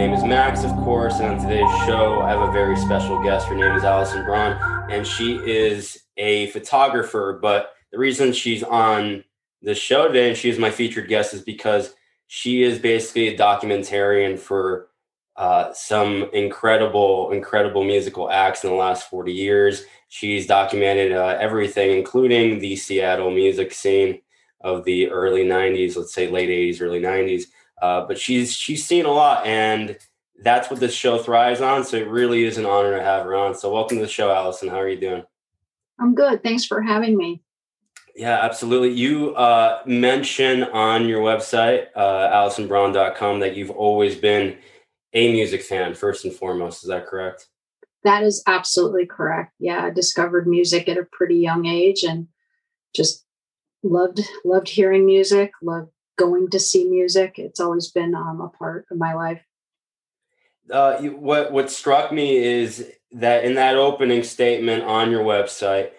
name 0.00 0.14
is 0.14 0.24
Max, 0.24 0.64
of 0.64 0.74
course, 0.76 1.20
and 1.20 1.26
on 1.26 1.38
today's 1.38 1.68
show, 1.84 2.22
I 2.22 2.30
have 2.30 2.40
a 2.40 2.50
very 2.50 2.74
special 2.74 3.22
guest. 3.22 3.46
Her 3.48 3.54
name 3.54 3.76
is 3.76 3.84
Alison 3.84 4.24
Braun, 4.24 4.58
and 4.90 5.06
she 5.06 5.34
is 5.34 6.04
a 6.16 6.46
photographer. 6.52 7.38
But 7.42 7.74
the 7.92 7.98
reason 7.98 8.32
she's 8.32 8.62
on 8.62 9.22
the 9.60 9.74
show 9.74 10.08
today 10.08 10.28
and 10.28 10.36
she 10.38 10.48
is 10.48 10.58
my 10.58 10.70
featured 10.70 11.06
guest 11.06 11.34
is 11.34 11.42
because 11.42 11.92
she 12.28 12.62
is 12.62 12.78
basically 12.78 13.28
a 13.28 13.36
documentarian 13.36 14.38
for 14.38 14.88
uh, 15.36 15.70
some 15.74 16.30
incredible, 16.32 17.32
incredible 17.32 17.84
musical 17.84 18.30
acts 18.30 18.64
in 18.64 18.70
the 18.70 18.76
last 18.76 19.10
40 19.10 19.34
years. 19.34 19.84
She's 20.08 20.46
documented 20.46 21.12
uh, 21.12 21.36
everything, 21.38 21.90
including 21.90 22.58
the 22.58 22.74
Seattle 22.74 23.30
music 23.30 23.70
scene 23.74 24.22
of 24.62 24.82
the 24.86 25.10
early 25.10 25.44
90s, 25.44 25.94
let's 25.98 26.14
say 26.14 26.26
late 26.30 26.48
80s, 26.48 26.80
early 26.80 27.00
90s. 27.00 27.44
Uh, 27.80 28.06
but 28.06 28.18
she's 28.18 28.52
she's 28.54 28.84
seen 28.84 29.06
a 29.06 29.12
lot, 29.12 29.46
and 29.46 29.96
that's 30.42 30.70
what 30.70 30.80
this 30.80 30.94
show 30.94 31.18
thrives 31.18 31.60
on. 31.60 31.84
So 31.84 31.96
it 31.96 32.08
really 32.08 32.44
is 32.44 32.58
an 32.58 32.66
honor 32.66 32.96
to 32.96 33.02
have 33.02 33.24
her 33.24 33.34
on. 33.34 33.54
So 33.54 33.72
welcome 33.72 33.98
to 33.98 34.04
the 34.04 34.10
show, 34.10 34.30
Alison. 34.30 34.68
How 34.68 34.80
are 34.80 34.88
you 34.88 35.00
doing? 35.00 35.24
I'm 35.98 36.14
good. 36.14 36.42
Thanks 36.42 36.64
for 36.64 36.80
having 36.80 37.16
me. 37.16 37.42
Yeah, 38.16 38.38
absolutely. 38.42 38.90
You 38.90 39.34
uh, 39.34 39.82
mention 39.86 40.64
on 40.64 41.08
your 41.08 41.20
website, 41.20 41.86
uh, 41.94 42.28
AlisonBraun.com, 42.28 43.40
that 43.40 43.56
you've 43.56 43.70
always 43.70 44.16
been 44.16 44.58
a 45.12 45.32
music 45.32 45.62
fan, 45.62 45.94
first 45.94 46.24
and 46.24 46.34
foremost. 46.34 46.82
Is 46.82 46.88
that 46.88 47.06
correct? 47.06 47.48
That 48.04 48.22
is 48.22 48.42
absolutely 48.46 49.06
correct. 49.06 49.52
Yeah, 49.58 49.84
I 49.84 49.90
discovered 49.90 50.46
music 50.46 50.88
at 50.88 50.98
a 50.98 51.06
pretty 51.12 51.36
young 51.36 51.66
age 51.66 52.02
and 52.02 52.28
just 52.94 53.24
loved 53.82 54.20
loved 54.44 54.68
hearing 54.68 55.06
music, 55.06 55.52
loved 55.62 55.90
going 56.20 56.50
to 56.50 56.60
see 56.60 56.84
music. 56.84 57.38
It's 57.38 57.58
always 57.58 57.90
been 57.90 58.14
um, 58.14 58.40
a 58.40 58.48
part 58.48 58.86
of 58.90 58.98
my 58.98 59.14
life. 59.14 59.42
Uh, 60.70 60.98
you, 61.00 61.16
what 61.16 61.50
what 61.50 61.70
struck 61.70 62.12
me 62.12 62.36
is 62.36 62.92
that 63.12 63.44
in 63.44 63.54
that 63.54 63.76
opening 63.76 64.22
statement 64.22 64.84
on 64.84 65.10
your 65.10 65.24
website, 65.24 65.90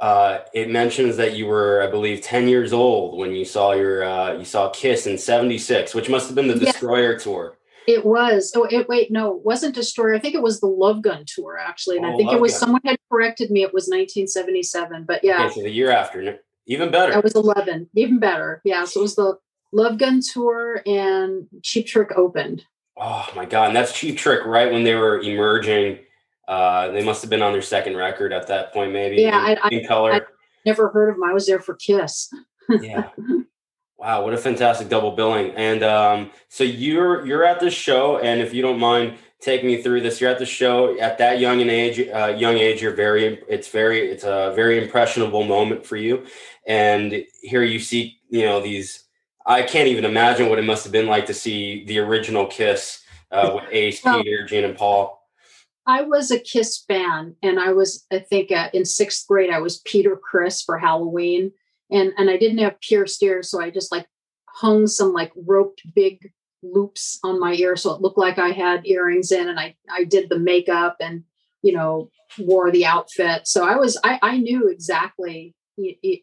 uh, 0.00 0.38
it 0.54 0.70
mentions 0.70 1.16
that 1.18 1.36
you 1.36 1.46
were, 1.46 1.82
I 1.82 1.90
believe, 1.90 2.22
ten 2.22 2.48
years 2.48 2.72
old 2.72 3.18
when 3.18 3.32
you 3.32 3.44
saw 3.44 3.72
your 3.72 4.02
uh, 4.02 4.32
you 4.32 4.44
saw 4.44 4.70
Kiss 4.70 5.06
in 5.06 5.18
'76, 5.18 5.94
which 5.94 6.08
must 6.08 6.26
have 6.26 6.34
been 6.34 6.48
the 6.48 6.58
Destroyer 6.58 7.18
tour. 7.18 7.58
It 7.86 8.04
was. 8.04 8.52
Oh, 8.56 8.64
it, 8.64 8.88
wait, 8.88 9.10
no, 9.10 9.36
it 9.36 9.44
wasn't 9.44 9.74
Destroyer. 9.74 10.14
I 10.14 10.18
think 10.18 10.34
it 10.34 10.42
was 10.42 10.60
the 10.60 10.66
Love 10.66 11.00
Gun 11.02 11.24
tour, 11.26 11.58
actually. 11.58 11.98
And 11.98 12.06
oh, 12.06 12.12
I 12.12 12.16
think 12.16 12.26
Love 12.28 12.36
it 12.36 12.40
was 12.40 12.52
Gun. 12.52 12.60
someone 12.60 12.80
had 12.84 12.98
corrected 13.10 13.50
me. 13.50 13.62
It 13.62 13.72
was 13.72 13.84
1977. 13.84 15.04
But 15.04 15.22
yeah. 15.22 15.44
Okay, 15.44 15.54
so 15.54 15.62
the 15.62 15.70
year 15.70 15.90
after, 15.90 16.40
even 16.66 16.90
better. 16.90 17.12
That 17.12 17.24
was 17.24 17.34
11, 17.34 17.88
even 17.94 18.18
better. 18.18 18.60
Yeah. 18.64 18.84
So 18.84 19.00
it 19.00 19.02
was 19.02 19.16
the 19.16 19.38
Love 19.72 19.98
Gun 19.98 20.20
tour 20.32 20.82
and 20.86 21.46
Cheap 21.62 21.86
Trick 21.86 22.12
opened. 22.16 22.64
Oh 22.96 23.28
my 23.36 23.44
God. 23.44 23.68
And 23.68 23.76
that's 23.76 23.92
Cheap 23.92 24.18
Trick, 24.18 24.44
right? 24.44 24.72
When 24.72 24.84
they 24.84 24.94
were 24.94 25.20
emerging. 25.20 26.00
Uh, 26.46 26.88
they 26.92 27.04
must 27.04 27.20
have 27.20 27.28
been 27.28 27.42
on 27.42 27.52
their 27.52 27.60
second 27.60 27.96
record 27.96 28.32
at 28.32 28.46
that 28.46 28.72
point, 28.72 28.92
maybe. 28.92 29.16
Yeah. 29.16 29.50
In, 29.50 29.58
I, 29.62 29.68
in 29.68 29.86
color. 29.86 30.12
I 30.12 30.20
never 30.64 30.88
heard 30.88 31.10
of 31.10 31.16
them. 31.16 31.24
I 31.24 31.34
was 31.34 31.46
there 31.46 31.60
for 31.60 31.74
Kiss. 31.74 32.32
yeah. 32.80 33.10
Wow, 33.98 34.22
what 34.22 34.32
a 34.32 34.38
fantastic 34.38 34.88
double 34.88 35.10
billing! 35.10 35.50
And 35.56 35.82
um, 35.82 36.30
so 36.48 36.62
you're 36.62 37.26
you're 37.26 37.44
at 37.44 37.58
this 37.58 37.74
show, 37.74 38.18
and 38.18 38.40
if 38.40 38.54
you 38.54 38.62
don't 38.62 38.78
mind 38.78 39.18
taking 39.40 39.66
me 39.66 39.82
through 39.82 40.02
this, 40.02 40.20
you're 40.20 40.30
at 40.30 40.38
the 40.38 40.46
show 40.46 40.96
at 41.00 41.18
that 41.18 41.40
young 41.40 41.60
an 41.60 41.68
age. 41.68 42.08
Uh, 42.08 42.32
young 42.38 42.56
age, 42.56 42.80
you're 42.80 42.94
very. 42.94 43.42
It's 43.48 43.66
very. 43.68 44.08
It's 44.08 44.22
a 44.22 44.52
very 44.54 44.80
impressionable 44.80 45.42
moment 45.42 45.84
for 45.84 45.96
you, 45.96 46.24
and 46.64 47.24
here 47.42 47.64
you 47.64 47.80
see 47.80 48.20
you 48.28 48.42
know 48.42 48.60
these. 48.60 49.02
I 49.48 49.62
can't 49.62 49.88
even 49.88 50.04
imagine 50.04 50.48
what 50.48 50.58
it 50.58 50.64
must 50.64 50.84
have 50.84 50.92
been 50.92 51.06
like 51.06 51.26
to 51.26 51.34
see 51.34 51.84
the 51.84 51.98
original 51.98 52.46
Kiss 52.46 53.02
uh, 53.32 53.50
with 53.54 53.64
Ace, 53.72 54.04
well, 54.04 54.22
Peter, 54.22 54.44
Gene, 54.44 54.64
and 54.64 54.76
Paul. 54.76 55.26
I 55.86 56.02
was 56.02 56.30
a 56.30 56.38
Kiss 56.38 56.84
fan, 56.86 57.34
and 57.42 57.58
I 57.58 57.72
was, 57.72 58.06
I 58.12 58.18
think, 58.18 58.52
uh, 58.52 58.68
in 58.74 58.84
sixth 58.84 59.26
grade, 59.26 59.50
I 59.50 59.58
was 59.58 59.78
Peter 59.80 60.16
Criss 60.16 60.62
for 60.62 60.78
Halloween 60.78 61.52
and 61.90 62.12
and 62.16 62.30
I 62.30 62.36
didn't 62.36 62.58
have 62.58 62.80
pierced 62.80 63.22
ears, 63.22 63.50
so 63.50 63.60
I 63.60 63.70
just 63.70 63.92
like 63.92 64.06
hung 64.46 64.86
some 64.86 65.12
like 65.12 65.32
roped 65.36 65.82
big 65.94 66.32
loops 66.62 67.20
on 67.22 67.38
my 67.38 67.52
ear 67.52 67.76
so 67.76 67.94
it 67.94 68.00
looked 68.00 68.18
like 68.18 68.38
I 68.38 68.48
had 68.48 68.86
earrings 68.86 69.32
in, 69.32 69.48
and 69.48 69.58
I 69.58 69.74
I 69.90 70.04
did 70.04 70.28
the 70.28 70.38
makeup 70.38 70.96
and 71.00 71.24
you 71.62 71.72
know 71.72 72.10
wore 72.38 72.70
the 72.70 72.86
outfit, 72.86 73.46
so 73.46 73.64
I 73.64 73.76
was 73.76 73.98
I 74.04 74.18
I 74.22 74.38
knew 74.38 74.68
exactly 74.68 75.54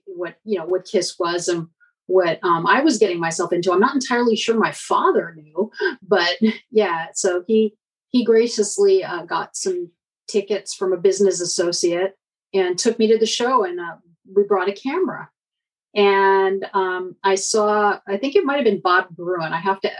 what 0.05 0.35
you 0.43 0.59
know 0.59 0.65
what 0.65 0.85
Kiss 0.85 1.17
was 1.17 1.47
and 1.47 1.67
what 2.07 2.39
um, 2.43 2.67
I 2.67 2.81
was 2.81 2.97
getting 2.97 3.19
myself 3.19 3.51
into. 3.51 3.71
I'm 3.71 3.79
not 3.79 3.95
entirely 3.95 4.35
sure 4.35 4.57
my 4.57 4.71
father 4.71 5.35
knew, 5.35 5.71
but 6.01 6.37
yeah, 6.71 7.07
so 7.13 7.43
he 7.47 7.75
he 8.09 8.23
graciously 8.23 9.03
uh, 9.03 9.25
got 9.25 9.55
some 9.55 9.91
tickets 10.27 10.73
from 10.73 10.93
a 10.93 10.97
business 10.97 11.41
associate 11.41 12.15
and 12.53 12.77
took 12.77 12.97
me 12.97 13.07
to 13.07 13.17
the 13.17 13.25
show 13.25 13.65
and 13.65 13.79
uh, 13.79 13.95
we 14.33 14.43
brought 14.43 14.69
a 14.69 14.73
camera 14.73 15.29
and 15.95 16.65
um, 16.73 17.15
I 17.23 17.35
saw, 17.35 17.99
I 18.05 18.17
think 18.17 18.35
it 18.35 18.43
might 18.43 18.57
have 18.57 18.65
been 18.65 18.81
Bob 18.81 19.15
Gruen. 19.15 19.53
I 19.53 19.59
have 19.59 19.79
to 19.81 19.91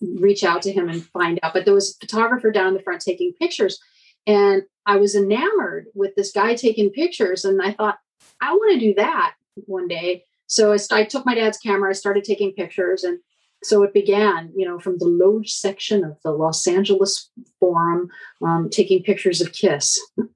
reach 0.00 0.44
out 0.44 0.62
to 0.62 0.72
him 0.72 0.88
and 0.88 1.04
find 1.04 1.40
out. 1.42 1.52
But 1.52 1.64
there 1.64 1.74
was 1.74 1.96
a 1.96 2.06
photographer 2.06 2.52
down 2.52 2.68
in 2.68 2.74
the 2.74 2.82
front 2.82 3.02
taking 3.02 3.32
pictures. 3.32 3.78
And 4.26 4.62
I 4.86 4.96
was 4.96 5.16
enamored 5.16 5.86
with 5.94 6.14
this 6.14 6.30
guy 6.30 6.54
taking 6.54 6.90
pictures. 6.90 7.44
And 7.44 7.60
I 7.60 7.72
thought, 7.72 7.98
I 8.40 8.52
want 8.52 8.74
to 8.74 8.86
do 8.86 8.94
that 8.94 9.34
one 9.66 9.88
day. 9.88 10.24
So 10.52 10.76
I, 10.90 11.04
took 11.04 11.24
my 11.24 11.34
dad's 11.34 11.56
camera, 11.56 11.88
I 11.88 11.94
started 11.94 12.24
taking 12.24 12.52
pictures. 12.52 13.04
And 13.04 13.20
so 13.62 13.82
it 13.84 13.94
began, 13.94 14.52
you 14.54 14.68
know, 14.68 14.78
from 14.78 14.98
the 14.98 15.06
Loge 15.06 15.50
section 15.50 16.04
of 16.04 16.18
the 16.22 16.30
Los 16.30 16.66
Angeles 16.66 17.30
Forum, 17.58 18.10
um, 18.44 18.68
taking 18.68 19.02
pictures 19.02 19.40
of 19.40 19.52
Kiss. 19.52 19.98
oh 20.20 20.28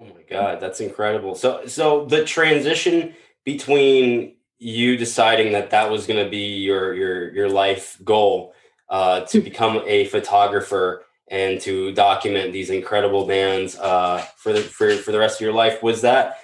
my 0.00 0.22
God, 0.30 0.60
that's 0.60 0.80
incredible. 0.80 1.34
So, 1.34 1.66
so 1.66 2.04
the 2.04 2.24
transition 2.24 3.14
between 3.44 4.36
you 4.58 4.96
deciding 4.96 5.50
that 5.54 5.70
that 5.70 5.90
was 5.90 6.06
going 6.06 6.24
to 6.24 6.30
be 6.30 6.58
your 6.58 6.94
your 6.94 7.34
your 7.34 7.48
life 7.50 7.98
goal 8.04 8.54
uh, 8.88 9.22
to 9.22 9.40
become 9.40 9.82
a 9.84 10.06
photographer 10.06 11.04
and 11.28 11.60
to 11.60 11.92
document 11.92 12.52
these 12.52 12.70
incredible 12.70 13.26
bands 13.26 13.76
uh, 13.76 14.24
for 14.36 14.52
the 14.52 14.60
for, 14.60 14.94
for 14.94 15.10
the 15.10 15.18
rest 15.18 15.38
of 15.38 15.44
your 15.44 15.52
life 15.52 15.82
was 15.82 16.02
that 16.02 16.38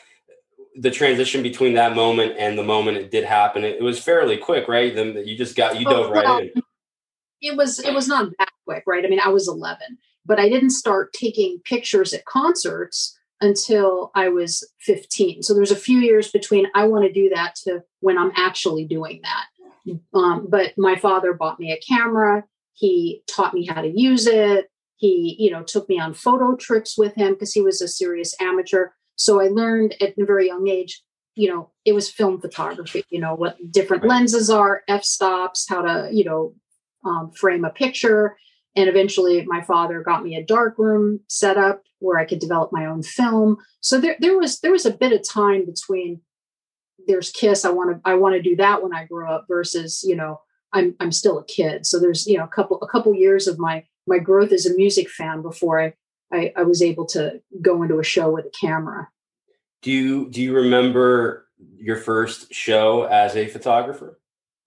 the 0.77 0.91
transition 0.91 1.43
between 1.43 1.75
that 1.75 1.95
moment 1.95 2.35
and 2.39 2.57
the 2.57 2.63
moment 2.63 2.97
it 2.97 3.11
did 3.11 3.25
happen 3.25 3.65
it, 3.65 3.77
it 3.77 3.83
was 3.83 3.99
fairly 3.99 4.37
quick 4.37 4.69
right 4.69 4.95
then 4.95 5.17
you 5.27 5.37
just 5.37 5.57
got 5.57 5.79
you 5.79 5.85
dove 5.85 6.11
right 6.11 6.45
in 6.55 6.63
it 7.43 7.57
was 7.57 7.79
it 7.81 7.93
was 7.93 8.09
not 8.09 8.31
that 8.39 8.49
quick 8.65 8.83
right 8.87 9.05
i 9.05 9.09
mean 9.09 9.21
i 9.21 9.29
was 9.29 9.49
11 9.49 9.99
but 10.25 10.39
i 10.39 10.49
didn't 10.49 10.71
start 10.71 11.13
taking 11.13 11.61
pictures 11.65 12.13
at 12.13 12.25
concerts 12.25 13.19
until 13.43 14.13
I 14.15 14.29
was 14.29 14.67
15. 14.81 15.43
So 15.43 15.53
there's 15.53 15.73
a 15.73 15.77
few 15.77 15.99
years 15.99 16.31
between 16.31 16.69
I 16.75 16.87
want 16.87 17.05
to 17.05 17.13
do 17.13 17.29
that 17.35 17.57
to 17.65 17.83
when 18.01 18.17
I'm 18.17 18.33
actually 18.37 18.87
doing 18.87 19.21
that. 19.23 19.99
Um, 20.15 20.47
but 20.49 20.73
my 20.79 20.97
father 20.97 21.35
bought 21.35 21.59
me 21.59 21.73
a 21.73 21.81
camera. 21.81 22.45
He 22.73 23.23
taught 23.29 23.53
me 23.53 23.67
how 23.67 23.83
to 23.83 23.89
use 23.89 24.29
it. 24.29 24.71
He, 24.97 25.35
you 25.39 25.51
know, 25.51 25.65
took 25.65 25.89
me 25.89 25.99
on 25.99 26.15
photo 26.15 26.55
trips 26.55 26.97
with 26.97 27.17
him 27.17 27.33
because 27.33 27.53
he 27.53 27.61
was 27.61 27.83
a 27.83 27.89
serious 27.89 28.35
amateur. 28.41 28.91
So 29.17 29.41
I 29.41 29.49
learned 29.49 29.95
at 30.01 30.15
a 30.19 30.25
very 30.25 30.47
young 30.47 30.69
age, 30.69 31.03
you 31.35 31.49
know, 31.49 31.71
it 31.85 31.93
was 31.93 32.11
film 32.11 32.41
photography, 32.41 33.05
you 33.11 33.21
know, 33.21 33.35
what 33.35 33.57
different 33.71 34.05
lenses 34.05 34.51
are, 34.51 34.83
f 34.89 35.05
stops, 35.05 35.67
how 35.69 35.83
to, 35.83 36.09
you 36.13 36.25
know, 36.25 36.55
um, 37.05 37.31
frame 37.33 37.65
a 37.65 37.71
picture. 37.71 38.37
And 38.75 38.89
eventually 38.89 39.45
my 39.47 39.63
father 39.63 40.03
got 40.03 40.25
me 40.25 40.37
a 40.37 40.45
darkroom 40.45 41.21
set 41.29 41.59
up 41.59 41.83
where 41.99 42.19
I 42.19 42.25
could 42.25 42.39
develop 42.39 42.73
my 42.73 42.87
own 42.87 43.03
film. 43.03 43.59
So 43.81 44.01
there, 44.01 44.17
there 44.19 44.37
was 44.37 44.61
there 44.61 44.73
was 44.73 44.87
a 44.87 44.91
bit 44.91 45.13
of 45.13 45.27
time 45.27 45.67
between 45.67 46.21
there's 47.07 47.31
Kiss. 47.31 47.65
I 47.65 47.71
want 47.71 47.97
to 47.97 48.09
I 48.09 48.15
want 48.15 48.35
to 48.35 48.43
do 48.43 48.57
that 48.57 48.83
when 48.83 48.95
I 48.95 49.05
grow 49.05 49.31
up 49.31 49.47
versus 49.49 50.03
you 50.03 50.17
know 50.17 50.41
I'm 50.73 50.95
I'm 51.01 51.13
still 51.13 51.39
a 51.39 51.45
kid. 51.45 51.87
So 51.87 51.99
there's 51.99 52.27
you 52.27 52.39
know 52.39 52.45
a 52.45 52.49
couple 52.49 52.79
a 52.83 52.89
couple 52.89 53.15
years 53.15 53.47
of 53.47 53.59
my 53.59 53.85
my 54.07 54.19
growth 54.19 54.53
as 54.53 54.67
a 54.67 54.75
music 54.75 55.09
fan 55.09 55.43
before 55.43 55.81
I, 55.81 55.95
I, 56.33 56.53
I 56.57 56.63
was 56.63 56.83
able 56.83 57.07
to 57.07 57.41
go 57.61 57.83
into 57.83 57.99
a 57.99 58.05
show 58.05 58.31
with 58.31 58.47
a 58.47 58.51
camera. 58.51 59.09
Do 59.83 59.91
you 59.91 60.31
do 60.31 60.41
you 60.41 60.55
remember 60.55 61.49
your 61.77 61.97
first 61.97 62.53
show 62.53 63.05
as 63.05 63.37
a 63.37 63.49
photographer? 63.49 64.19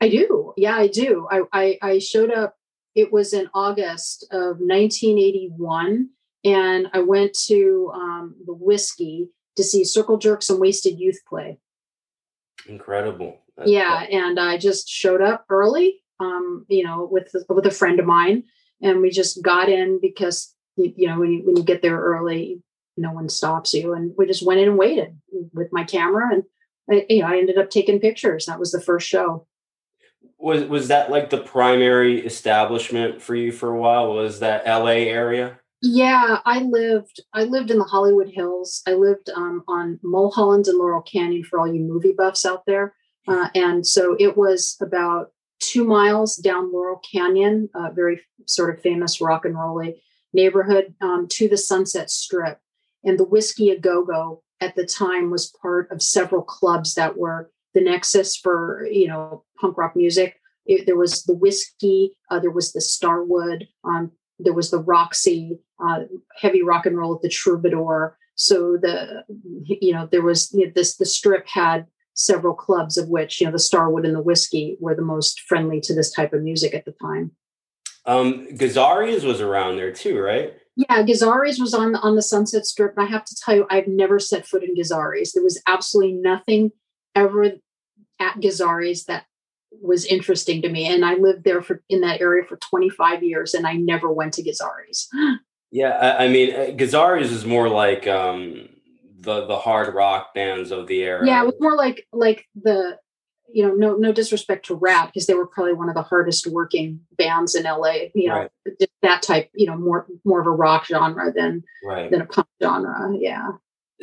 I 0.02 0.10
do. 0.10 0.54
Yeah, 0.58 0.76
I 0.76 0.88
do. 0.88 1.28
I 1.32 1.42
I, 1.52 1.78
I 1.82 2.00
showed 2.00 2.32
up. 2.32 2.56
It 2.94 3.12
was 3.12 3.34
in 3.34 3.50
August 3.54 4.26
of 4.32 4.60
1981 4.60 6.10
and 6.46 6.88
I 6.94 7.00
went 7.00 7.34
to 7.48 7.92
um, 7.94 8.36
the 8.46 8.54
Whisky 8.54 9.30
to 9.56 9.64
see 9.64 9.84
Circle 9.84 10.18
Jerks 10.18 10.50
and 10.50 10.60
Wasted 10.60 11.00
Youth 11.00 11.20
play. 11.28 11.58
Incredible. 12.68 13.40
That's 13.58 13.70
yeah, 13.70 14.06
cool. 14.06 14.20
and 14.20 14.40
I 14.40 14.58
just 14.58 14.88
showed 14.88 15.22
up 15.22 15.46
early, 15.50 16.04
um, 16.20 16.66
you 16.70 16.84
know, 16.84 17.08
with 17.10 17.34
with 17.50 17.66
a 17.66 17.72
friend 17.72 18.00
of 18.00 18.06
mine, 18.06 18.44
and 18.82 19.02
we 19.02 19.10
just 19.10 19.42
got 19.42 19.70
in 19.70 20.00
because 20.02 20.54
you, 20.76 20.94
you 20.96 21.08
know 21.08 21.20
when 21.20 21.32
you 21.32 21.46
when 21.46 21.58
you 21.58 21.64
get 21.64 21.82
there 21.82 22.00
early, 22.00 22.62
no 22.98 23.12
one 23.12 23.30
stops 23.30 23.74
you, 23.74 23.94
and 23.94 24.14
we 24.18 24.26
just 24.26 24.46
went 24.46 24.60
in 24.60 24.70
and 24.70 24.78
waited 24.78 25.18
with 25.54 25.72
my 25.72 25.84
camera, 25.84 26.34
and 26.34 26.44
I, 26.90 27.06
you 27.10 27.22
know 27.22 27.28
I 27.28 27.38
ended 27.38 27.58
up 27.58 27.70
taking 27.70 28.00
pictures. 28.00 28.46
That 28.46 28.60
was 28.60 28.72
the 28.72 28.82
first 28.82 29.08
show. 29.08 29.48
was 30.38 30.64
was 30.66 30.88
that 30.90 31.10
like 31.10 31.30
the 31.30 31.40
primary 31.42 32.26
establishment 32.26 33.22
for 33.22 33.36
you 33.36 33.52
for 33.52 33.70
a 33.70 33.80
while? 33.80 34.14
Was 34.14 34.40
that 34.40 34.66
LA 34.66 35.10
area? 35.12 35.60
Yeah, 35.82 36.40
I 36.46 36.60
lived 36.62 37.22
I 37.34 37.44
lived 37.44 37.72
in 37.72 37.78
the 37.78 37.84
Hollywood 37.84 38.30
Hills. 38.30 38.82
I 38.88 38.94
lived 38.94 39.30
um, 39.36 39.64
on 39.68 40.00
Mulholland 40.04 40.68
and 40.68 40.78
Laurel 40.78 41.02
Canyon 41.02 41.44
for 41.44 41.60
all 41.60 41.72
you 41.72 41.82
movie 41.82 42.14
buffs 42.18 42.46
out 42.46 42.64
there. 42.66 42.94
Uh, 43.28 43.50
and 43.56 43.86
so 43.86 44.16
it 44.20 44.38
was 44.38 44.78
about 44.82 45.32
two 45.60 45.84
miles 45.84 46.36
down 46.38 46.72
Laurel 46.72 47.02
Canyon, 47.12 47.70
a 47.76 47.92
very 47.92 48.22
sort 48.46 48.76
of 48.76 48.82
famous 48.82 49.20
rock 49.20 49.46
and 49.46 49.58
rolly 49.58 50.02
neighborhood, 50.36 50.94
um, 51.02 51.28
to 51.30 51.48
the 51.48 51.58
Sunset 51.58 52.12
Strip. 52.12 52.60
And 53.04 53.18
the 53.18 53.24
Whisky 53.24 53.70
A 53.70 53.80
Go 53.80 54.04
Go 54.04 54.44
at 54.62 54.76
the 54.76 54.86
time 54.86 55.32
was 55.32 55.54
part 55.62 55.92
of 55.92 56.02
several 56.02 56.42
clubs 56.42 56.96
that 56.96 57.18
were 57.18 57.52
the 57.74 57.82
nexus 57.82 58.36
for 58.36 58.88
you 58.90 59.08
know 59.08 59.44
punk 59.60 59.78
rock 59.78 59.96
music. 59.96 60.36
It, 60.66 60.86
there 60.86 60.98
was 60.98 61.24
the 61.24 61.36
Whisky, 61.36 62.14
uh, 62.32 62.40
there 62.40 62.52
was 62.52 62.74
the 62.74 62.82
Starwood, 62.82 63.68
um, 63.84 64.12
there 64.40 64.54
was 64.54 64.72
the 64.72 64.80
Roxy, 64.80 65.60
uh, 65.80 66.06
heavy 66.40 66.64
rock 66.64 66.88
and 66.88 66.98
roll 66.98 67.16
at 67.16 67.22
the 67.22 67.30
Troubadour. 67.30 68.18
So 68.36 68.78
the 68.82 69.24
you 69.64 69.94
know 69.94 70.08
there 70.12 70.24
was 70.24 70.52
you 70.54 70.66
know, 70.66 70.72
this 70.76 70.98
the 70.98 71.06
strip 71.06 71.48
had 71.48 71.86
several 72.16 72.56
clubs 72.56 72.98
of 72.98 73.10
which 73.10 73.40
you 73.40 73.46
know 73.46 73.52
the 73.52 73.60
Starwood 73.60 74.06
and 74.06 74.16
the 74.16 74.24
Whisky 74.24 74.78
were 74.80 74.96
the 74.96 75.02
most 75.02 75.42
friendly 75.42 75.80
to 75.82 75.94
this 75.94 76.12
type 76.12 76.34
of 76.34 76.42
music 76.42 76.74
at 76.74 76.86
the 76.86 76.96
time. 77.02 77.32
Um, 78.06 78.48
Gazzarri's 78.52 79.24
was 79.24 79.42
around 79.42 79.78
there 79.78 79.92
too, 79.92 80.20
right? 80.20 80.54
Yeah, 80.76 81.04
Gazzarri's 81.04 81.60
was 81.60 81.74
on 81.74 81.96
on 81.96 82.16
the 82.16 82.22
Sunset 82.22 82.66
Strip, 82.66 82.98
and 82.98 83.08
I 83.08 83.10
have 83.10 83.26
to 83.26 83.36
tell 83.36 83.56
you, 83.56 83.66
I've 83.70 83.88
never 83.88 84.20
set 84.20 84.46
foot 84.46 84.64
in 84.64 84.76
Gazzarri's. 84.76 85.34
There 85.34 85.44
was 85.44 85.62
absolutely 85.68 86.14
nothing 86.14 86.72
ever 87.16 87.46
at 88.20 88.36
Gazzarri's 88.36 89.06
that 89.06 89.26
was 89.82 90.06
interesting 90.06 90.62
to 90.62 90.70
me, 90.70 90.86
and 90.86 91.06
I 91.06 91.16
lived 91.16 91.44
there 91.44 91.62
for 91.62 91.82
in 91.90 92.02
that 92.02 92.22
area 92.22 92.44
for 92.44 92.58
25 92.58 93.24
years, 93.24 93.54
and 93.54 93.66
I 93.66 93.74
never 93.74 94.12
went 94.12 94.34
to 94.34 94.44
Gazzarri's. 94.44 95.10
yeah, 95.72 95.90
I, 95.90 96.26
I 96.26 96.28
mean, 96.28 96.54
uh, 96.54 96.66
Gazzarri's 96.76 97.32
is 97.32 97.46
more 97.46 97.70
like 97.70 98.06
um 98.08 98.70
the 99.18 99.46
the 99.46 99.58
hard 99.58 99.94
rock 99.94 100.34
bands 100.34 100.72
of 100.72 100.88
the 100.88 101.02
era. 101.02 101.26
Yeah, 101.26 101.42
it 101.42 101.46
was 101.46 101.56
more 101.60 101.76
like 101.76 102.06
like 102.14 102.46
the 102.56 102.98
you 103.54 103.66
know 103.66 103.74
no 103.74 103.96
no 103.96 104.12
disrespect 104.12 104.66
to 104.66 104.76
Ratt 104.76 105.08
because 105.08 105.28
they 105.28 105.34
were 105.34 105.48
probably 105.48 105.74
one 105.74 105.90
of 105.90 105.96
the 105.96 106.02
hardest 106.02 106.48
working 106.48 107.00
bands 107.18 107.56
in 107.56 107.64
LA. 107.64 108.08
You 108.14 108.30
know 108.30 108.36
right. 108.66 108.90
that 109.02 109.22
type 109.22 109.50
you 109.54 109.68
know 109.68 109.78
more 109.78 110.06
more 110.24 110.40
of 110.40 110.48
a 110.48 110.52
rock 110.52 110.86
genre 110.86 111.32
than 111.32 111.64
right. 111.86 112.10
than 112.12 112.22
a 112.22 112.26
punk 112.26 112.48
genre. 112.62 113.16
Yeah. 113.18 113.52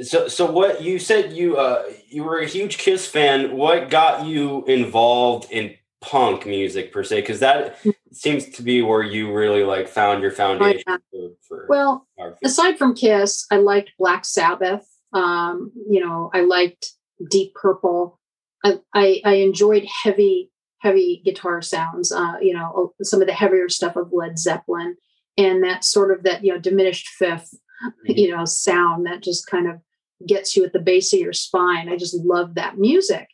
So 0.03 0.29
so 0.29 0.51
what 0.51 0.83
you 0.83 0.99
said 0.99 1.33
you 1.33 1.57
uh 1.57 1.85
you 2.09 2.25
were 2.25 2.39
a 2.39 2.47
huge 2.47 2.79
Kiss 2.79 3.07
fan. 3.07 3.57
What 3.57 3.91
got 3.91 4.27
you 4.27 4.65
involved 4.65 5.51
in 5.51 5.75
punk 6.01 6.47
music 6.47 6.93
per 6.93 7.05
se? 7.05 7.21
Because 7.21 7.41
that 7.41 7.83
mm. 7.83 7.95
seems 8.13 8.49
to 8.51 8.63
be 8.63 8.83
where 8.83 9.03
you 9.03 9.33
really 9.33 9.65
like 9.65 9.89
found 9.89 10.23
your 10.23 10.31
foundation. 10.31 10.83
Oh, 10.87 10.99
yeah. 11.13 11.29
for, 11.47 11.67
for 11.67 11.67
well, 11.69 12.07
aside 12.45 12.79
from 12.79 12.95
Kiss, 12.95 13.47
I 13.51 13.57
liked 13.57 13.93
Black 13.99 14.25
Sabbath. 14.25 14.87
Um, 15.13 15.73
you 15.89 16.05
know, 16.05 16.31
I 16.33 16.41
liked 16.41 16.93
Deep 17.31 17.55
Purple. 17.55 18.19
I, 18.65 18.81
I, 18.95 19.21
I 19.25 19.35
enjoyed 19.35 19.87
heavy, 20.03 20.51
heavy 20.79 21.23
guitar 21.25 21.63
sounds. 21.63 22.13
Uh, 22.13 22.35
you 22.41 22.55
know, 22.55 22.93
some 23.03 23.21
of 23.21 23.27
the 23.27 23.35
heavier 23.35 23.69
stuff 23.69 23.97
of 23.97 24.13
Led 24.13 24.39
Zeppelin, 24.39 24.97
and 25.37 25.63
that 25.65 25.85
sort 25.85 26.17
of 26.17 26.25
that 26.25 26.45
you 26.45 26.53
know 26.53 26.59
diminished 26.59 27.09
fifth, 27.09 27.55
mm-hmm. 27.85 28.13
you 28.13 28.31
know, 28.31 28.45
sound 28.45 29.07
that 29.07 29.23
just 29.23 29.47
kind 29.47 29.69
of 29.69 29.81
gets 30.27 30.57
you 30.57 30.65
at 30.65 30.73
the 30.73 30.79
base 30.79 31.13
of 31.13 31.21
your 31.21 31.33
spine. 31.33 31.89
I 31.89 31.97
just 31.97 32.15
love 32.15 32.55
that 32.55 32.79
music. 32.79 33.29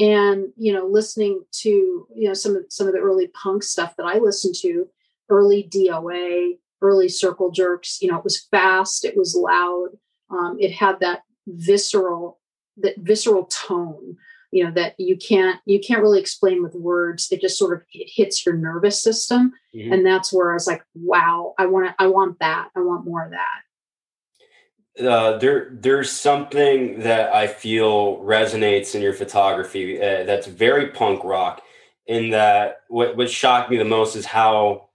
And 0.00 0.48
you 0.56 0.72
know, 0.72 0.86
listening 0.86 1.44
to 1.60 1.68
you 1.68 2.28
know 2.28 2.34
some 2.34 2.56
of 2.56 2.64
some 2.68 2.86
of 2.86 2.92
the 2.92 3.00
early 3.00 3.28
punk 3.28 3.62
stuff 3.62 3.94
that 3.96 4.06
I 4.06 4.18
listened 4.18 4.54
to, 4.60 4.86
early 5.28 5.68
DOA, 5.72 6.58
early 6.82 7.08
Circle 7.08 7.52
Jerks. 7.52 7.98
You 8.02 8.10
know, 8.10 8.18
it 8.18 8.24
was 8.24 8.46
fast, 8.50 9.04
it 9.04 9.16
was 9.16 9.36
loud, 9.36 9.90
um, 10.30 10.56
it 10.58 10.72
had 10.72 11.00
that 11.00 11.22
visceral 11.46 12.40
that 12.78 12.96
visceral 12.98 13.44
tone 13.44 14.16
you 14.54 14.62
know 14.62 14.70
that 14.70 14.94
you 14.98 15.16
can't 15.16 15.60
you 15.66 15.80
can't 15.80 16.00
really 16.00 16.20
explain 16.20 16.62
with 16.62 16.74
words 16.76 17.26
it 17.32 17.40
just 17.40 17.58
sort 17.58 17.76
of 17.76 17.82
it 17.92 18.08
hits 18.08 18.46
your 18.46 18.54
nervous 18.54 19.02
system 19.02 19.52
mm-hmm. 19.74 19.92
and 19.92 20.06
that's 20.06 20.32
where 20.32 20.52
i 20.52 20.54
was 20.54 20.68
like 20.68 20.82
wow 20.94 21.54
i 21.58 21.66
want 21.66 21.86
to 21.86 21.94
i 21.98 22.06
want 22.06 22.38
that 22.38 22.68
i 22.76 22.80
want 22.80 23.04
more 23.04 23.24
of 23.24 23.32
that 23.32 25.04
uh, 25.04 25.36
there 25.38 25.70
there's 25.72 26.10
something 26.10 27.00
that 27.00 27.34
i 27.34 27.48
feel 27.48 28.18
resonates 28.18 28.94
in 28.94 29.02
your 29.02 29.12
photography 29.12 30.00
uh, 30.00 30.22
that's 30.22 30.46
very 30.46 30.88
punk 30.90 31.24
rock 31.24 31.60
in 32.06 32.30
that 32.30 32.82
what, 32.88 33.16
what 33.16 33.28
shocked 33.28 33.70
me 33.70 33.76
the 33.76 33.84
most 33.84 34.14
is 34.14 34.24
how 34.24 34.88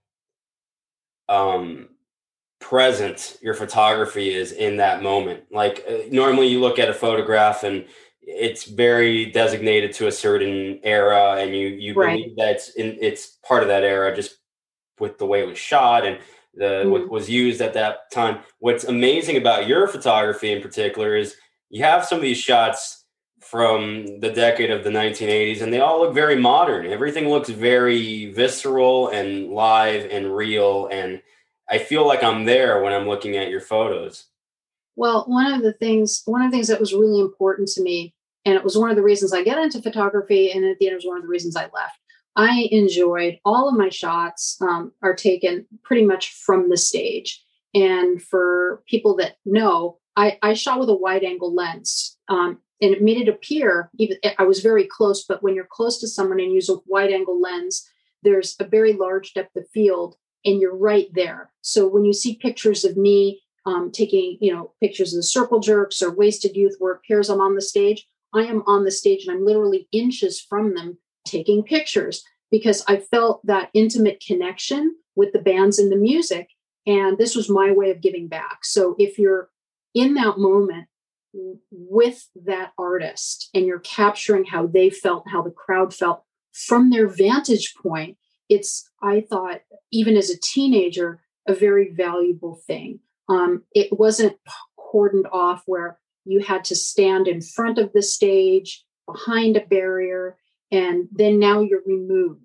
um 1.28 1.86
present 2.60 3.38
your 3.40 3.54
photography 3.54 4.32
is 4.32 4.52
in 4.52 4.76
that 4.76 5.02
moment. 5.02 5.42
Like 5.50 5.82
uh, 5.88 6.02
normally 6.10 6.46
you 6.48 6.60
look 6.60 6.78
at 6.78 6.90
a 6.90 6.94
photograph 6.94 7.64
and 7.64 7.86
it's 8.38 8.64
very 8.64 9.26
designated 9.26 9.92
to 9.92 10.06
a 10.06 10.12
certain 10.12 10.78
era 10.82 11.36
and 11.38 11.54
you 11.54 11.68
you 11.68 11.94
right. 11.94 12.16
believe 12.16 12.36
that 12.36 12.56
it's 12.56 12.70
in 12.70 12.96
it's 13.00 13.38
part 13.42 13.62
of 13.62 13.68
that 13.68 13.82
era 13.82 14.14
just 14.14 14.36
with 14.98 15.18
the 15.18 15.26
way 15.26 15.40
it 15.40 15.46
was 15.46 15.58
shot 15.58 16.06
and 16.06 16.18
the 16.54 16.64
mm-hmm. 16.64 16.90
what 16.90 17.10
was 17.10 17.28
used 17.28 17.60
at 17.60 17.74
that 17.74 18.10
time. 18.10 18.38
What's 18.58 18.84
amazing 18.84 19.36
about 19.36 19.66
your 19.66 19.88
photography 19.88 20.52
in 20.52 20.62
particular 20.62 21.16
is 21.16 21.36
you 21.70 21.82
have 21.84 22.04
some 22.04 22.16
of 22.16 22.22
these 22.22 22.38
shots 22.38 23.04
from 23.40 24.20
the 24.20 24.30
decade 24.30 24.70
of 24.70 24.84
the 24.84 24.90
1980s 24.90 25.62
and 25.62 25.72
they 25.72 25.80
all 25.80 26.00
look 26.00 26.14
very 26.14 26.36
modern. 26.36 26.86
Everything 26.86 27.28
looks 27.28 27.48
very 27.48 28.32
visceral 28.32 29.08
and 29.08 29.48
live 29.48 30.08
and 30.10 30.34
real 30.36 30.88
and 30.92 31.22
I 31.68 31.78
feel 31.78 32.06
like 32.06 32.22
I'm 32.22 32.44
there 32.44 32.82
when 32.82 32.92
I'm 32.92 33.06
looking 33.06 33.36
at 33.36 33.48
your 33.48 33.60
photos. 33.60 34.26
Well, 34.96 35.24
one 35.28 35.52
of 35.52 35.62
the 35.62 35.72
things, 35.72 36.22
one 36.26 36.42
of 36.42 36.50
the 36.50 36.56
things 36.56 36.68
that 36.68 36.80
was 36.80 36.92
really 36.92 37.20
important 37.20 37.68
to 37.68 37.82
me, 37.82 38.12
and 38.50 38.58
it 38.58 38.64
was 38.64 38.76
one 38.76 38.90
of 38.90 38.96
the 38.96 39.02
reasons 39.02 39.32
I 39.32 39.44
got 39.44 39.62
into 39.62 39.80
photography, 39.80 40.50
and 40.50 40.64
at 40.64 40.76
the 40.80 40.86
end, 40.86 40.94
it 40.94 40.96
was 40.96 41.06
one 41.06 41.18
of 41.18 41.22
the 41.22 41.28
reasons 41.28 41.54
I 41.54 41.70
left. 41.72 42.00
I 42.34 42.68
enjoyed 42.72 43.38
all 43.44 43.68
of 43.68 43.76
my 43.76 43.90
shots 43.90 44.56
um, 44.60 44.90
are 45.04 45.14
taken 45.14 45.66
pretty 45.84 46.04
much 46.04 46.32
from 46.32 46.68
the 46.68 46.76
stage. 46.76 47.40
And 47.74 48.20
for 48.20 48.82
people 48.88 49.14
that 49.18 49.36
know, 49.44 49.98
I, 50.16 50.36
I 50.42 50.54
shot 50.54 50.80
with 50.80 50.88
a 50.88 50.96
wide 50.96 51.22
angle 51.22 51.54
lens. 51.54 52.16
Um, 52.28 52.58
and 52.82 52.92
it 52.92 53.02
made 53.02 53.18
it 53.18 53.28
appear 53.28 53.88
even 53.98 54.16
I 54.36 54.42
was 54.42 54.60
very 54.60 54.84
close, 54.84 55.24
but 55.24 55.44
when 55.44 55.54
you're 55.54 55.68
close 55.70 56.00
to 56.00 56.08
someone 56.08 56.40
and 56.40 56.52
use 56.52 56.68
a 56.68 56.78
wide 56.86 57.12
angle 57.12 57.40
lens, 57.40 57.88
there's 58.24 58.56
a 58.58 58.64
very 58.64 58.94
large 58.94 59.32
depth 59.32 59.54
of 59.54 59.68
field 59.72 60.16
and 60.44 60.60
you're 60.60 60.76
right 60.76 61.06
there. 61.12 61.52
So 61.60 61.86
when 61.86 62.04
you 62.04 62.12
see 62.12 62.36
pictures 62.36 62.84
of 62.84 62.96
me 62.96 63.42
um, 63.66 63.90
taking, 63.92 64.38
you 64.40 64.52
know, 64.52 64.72
pictures 64.80 65.12
of 65.12 65.18
the 65.18 65.22
circle 65.22 65.60
jerks 65.60 66.02
or 66.02 66.10
wasted 66.10 66.56
youth 66.56 66.76
where 66.78 66.94
it 66.94 67.00
appears 67.04 67.28
I'm 67.28 67.40
on 67.40 67.54
the 67.54 67.62
stage, 67.62 68.08
I 68.34 68.42
am 68.42 68.62
on 68.66 68.84
the 68.84 68.90
stage 68.90 69.26
and 69.26 69.36
I'm 69.36 69.44
literally 69.44 69.88
inches 69.92 70.40
from 70.40 70.74
them 70.74 70.98
taking 71.26 71.62
pictures 71.62 72.24
because 72.50 72.84
I 72.88 72.96
felt 72.96 73.44
that 73.46 73.70
intimate 73.74 74.22
connection 74.24 74.96
with 75.14 75.32
the 75.32 75.38
bands 75.38 75.78
and 75.78 75.90
the 75.90 75.96
music. 75.96 76.48
And 76.86 77.18
this 77.18 77.36
was 77.36 77.48
my 77.48 77.72
way 77.72 77.90
of 77.90 78.00
giving 78.00 78.28
back. 78.28 78.64
So 78.64 78.94
if 78.98 79.18
you're 79.18 79.50
in 79.94 80.14
that 80.14 80.38
moment 80.38 80.86
with 81.70 82.28
that 82.44 82.72
artist 82.78 83.50
and 83.54 83.66
you're 83.66 83.80
capturing 83.80 84.44
how 84.44 84.66
they 84.66 84.90
felt, 84.90 85.24
how 85.28 85.42
the 85.42 85.50
crowd 85.50 85.94
felt 85.94 86.24
from 86.52 86.90
their 86.90 87.06
vantage 87.06 87.74
point, 87.80 88.16
it's 88.50 88.90
i 89.00 89.24
thought 89.30 89.60
even 89.90 90.16
as 90.16 90.28
a 90.28 90.40
teenager 90.42 91.22
a 91.46 91.54
very 91.54 91.90
valuable 91.90 92.60
thing 92.66 92.98
um, 93.28 93.62
it 93.72 93.96
wasn't 93.96 94.36
cordoned 94.76 95.30
off 95.32 95.62
where 95.66 95.99
you 96.24 96.40
had 96.40 96.64
to 96.64 96.76
stand 96.76 97.28
in 97.28 97.40
front 97.40 97.78
of 97.78 97.92
the 97.92 98.02
stage 98.02 98.84
behind 99.06 99.56
a 99.56 99.66
barrier 99.66 100.36
and 100.70 101.08
then 101.10 101.38
now 101.38 101.60
you're 101.60 101.82
removed 101.86 102.40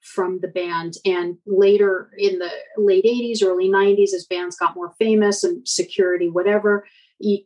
from 0.00 0.38
the 0.40 0.48
band. 0.48 0.94
And 1.04 1.38
later 1.46 2.10
in 2.18 2.38
the 2.38 2.50
late 2.76 3.04
80s 3.04 3.42
early 3.42 3.68
90s 3.68 4.14
as 4.14 4.26
bands 4.28 4.56
got 4.56 4.76
more 4.76 4.94
famous 4.98 5.42
and 5.42 5.66
security 5.66 6.28
whatever 6.28 6.86
you, 7.18 7.38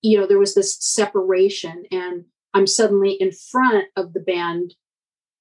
you 0.00 0.18
know 0.18 0.26
there 0.26 0.38
was 0.38 0.54
this 0.54 0.76
separation. 0.80 1.84
And 1.90 2.24
i'm 2.54 2.66
suddenly 2.66 3.12
in 3.12 3.32
front 3.32 3.86
of 3.96 4.12
the 4.14 4.20
band 4.20 4.74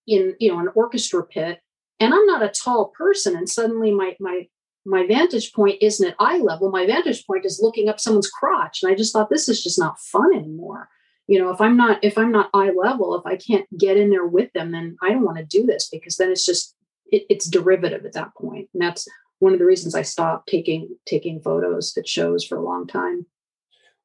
in 0.07 0.36
you 0.39 0.51
know 0.51 0.60
an 0.60 0.69
orchestra 0.75 1.24
pit 1.24 1.60
and 2.00 2.13
i'm 2.13 2.25
not 2.25 2.43
a 2.43 2.50
tall 2.50 2.91
person. 2.98 3.36
And 3.36 3.48
suddenly 3.48 3.91
my 3.93 4.15
my 4.19 4.48
my 4.88 5.06
vantage 5.06 5.51
point 5.51 5.77
isn't 5.82 6.08
at 6.08 6.15
eye 6.17 6.38
level. 6.38 6.72
My 6.72 6.86
vantage 6.86 7.27
point 7.27 7.46
is 7.46 7.60
looking 7.62 7.89
up 7.89 8.00
someone's 8.00 8.29
crotch. 8.29 8.82
And 8.82 8.91
i 8.91 8.96
just 8.96 9.12
thought 9.12 9.29
this 9.29 9.50
is 9.50 9.62
just 9.62 9.77
not 9.77 10.00
fun 10.00 10.34
anymore. 10.34 10.89
You 11.27 11.39
know 11.39 11.50
if 11.50 11.60
i'm 11.60 11.75
not 11.75 12.01
if 12.03 12.17
i'm 12.17 12.32
not 12.32 12.50
eye 12.53 12.72
level 12.72 13.13
if 13.15 13.25
i 13.25 13.36
can't 13.36 13.67
get 13.77 13.98
in 13.98 14.10
there 14.10 14.25
with 14.25 14.51
them 14.53 14.72
then 14.72 14.96
i 15.03 15.10
don't 15.10 15.25
want 15.25 15.38
to 15.38 15.44
do 15.44 15.65
this 15.65 15.89
because 15.91 16.15
then 16.15 16.32
it's 16.32 16.46
just 16.46 16.74
it, 17.12 17.24
it's 17.29 17.50
derivative 17.50 18.06
at 18.06 18.13
that 18.13 18.34
point. 18.34 18.70
And 18.74 18.82
that's 18.82 19.06
one 19.39 19.51
of 19.51 19.60
the 19.60 19.65
reasons 19.65 19.94
i 19.94 20.03
stopped 20.03 20.48
taking 20.48 20.88
taking 21.06 21.41
photos 21.41 21.96
at 21.98 22.08
shows 22.08 22.46
for 22.46 22.58
a 22.58 22.63
long 22.63 22.88
time. 22.88 23.25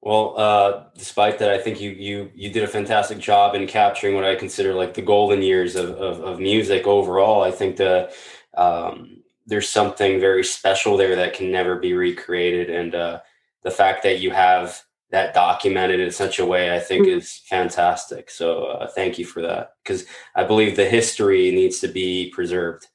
Well, 0.01 0.35
uh, 0.37 0.85
despite 0.99 1.39
that, 1.39 1.51
I 1.51 1.59
think 1.59 1.81
you 1.81 1.91
you 1.91 2.33
you 2.35 2.51
did 2.51 2.65
a 2.65 2.67
fantastic 2.67 3.19
job 3.19 3.55
in 3.55 3.69
capturing 3.69 4.17
what 4.17 4.25
I 4.25 4.35
consider 4.35 4.75
like 4.75 4.95
the 4.95 5.03
golden 5.03 5.43
years 5.43 5.77
of 5.77 5.91
of, 5.91 6.21
of 6.25 6.41
music 6.41 6.89
overall. 6.89 7.45
I 7.45 7.53
think 7.53 7.77
the 7.77 8.13
um, 8.57 9.22
there's 9.47 9.69
something 9.69 10.21
very 10.21 10.45
special 10.45 10.97
there 10.97 11.17
that 11.17 11.35
can 11.35 11.51
never 11.51 11.77
be 11.77 11.95
recreated, 11.95 12.71
and 12.71 12.95
uh, 12.95 13.21
the 13.63 13.71
fact 13.71 14.03
that 14.05 14.21
you 14.21 14.31
have 14.31 14.83
that 15.11 15.35
documented 15.35 16.01
in 16.01 16.11
such 16.11 16.39
a 16.39 16.47
way, 16.47 16.75
I 16.75 16.81
think, 16.81 17.07
mm-hmm. 17.07 17.19
is 17.19 17.43
fantastic. 17.49 18.31
So, 18.31 18.65
uh, 18.65 18.87
thank 18.89 19.19
you 19.19 19.27
for 19.27 19.43
that 19.43 19.75
because 19.85 20.07
I 20.35 20.45
believe 20.45 20.77
the 20.77 20.87
history 20.87 21.51
needs 21.51 21.81
to 21.81 21.89
be 21.89 22.31
preserved. 22.31 22.87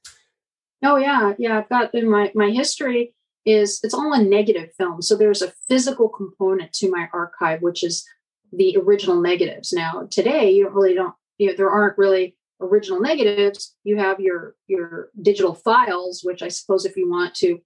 Oh 0.84 0.98
yeah, 0.98 1.34
yeah. 1.38 1.58
I've 1.58 1.70
got 1.70 1.94
in 1.94 2.10
my 2.10 2.32
my 2.36 2.50
history 2.50 3.14
is 3.46 3.80
it's 3.84 3.94
all 3.94 4.14
a 4.14 4.22
negative 4.22 4.70
film. 4.78 5.02
So 5.02 5.16
there's 5.16 5.42
a 5.42 5.54
physical 5.68 6.10
component 6.10 6.74
to 6.74 6.92
my 6.92 7.08
archive, 7.14 7.62
which 7.62 7.84
is 7.84 8.06
the 8.52 8.78
original 8.78 9.22
negatives. 9.22 9.74
Now 9.74 10.08
today 10.12 10.52
you 10.52 10.70
really 10.70 10.94
don't, 10.94 11.16
you 11.38 11.48
know, 11.48 11.54
there 11.56 11.70
aren't 11.70 11.98
really 11.98 12.36
original 12.60 13.00
negatives. 13.00 13.76
You 13.84 13.98
have 13.98 14.20
your 14.20 14.56
your 14.68 15.10
digital 15.22 15.54
files, 15.54 16.22
which 16.24 16.42
I 16.42 16.48
suppose 16.48 16.86
if 16.86 16.96
you 16.96 17.10
want 17.10 17.36
to 17.36 17.60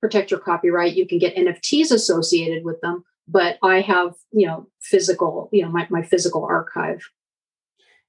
protect 0.00 0.30
your 0.30 0.40
copyright, 0.40 0.94
you 0.94 1.06
can 1.06 1.18
get 1.18 1.36
NFTs 1.36 1.90
associated 1.90 2.64
with 2.64 2.80
them. 2.80 3.04
But 3.26 3.58
I 3.62 3.80
have, 3.82 4.14
you 4.32 4.46
know, 4.46 4.68
physical, 4.80 5.50
you 5.52 5.62
know, 5.62 5.70
my, 5.70 5.86
my 5.90 6.02
physical 6.02 6.44
archive. 6.44 7.02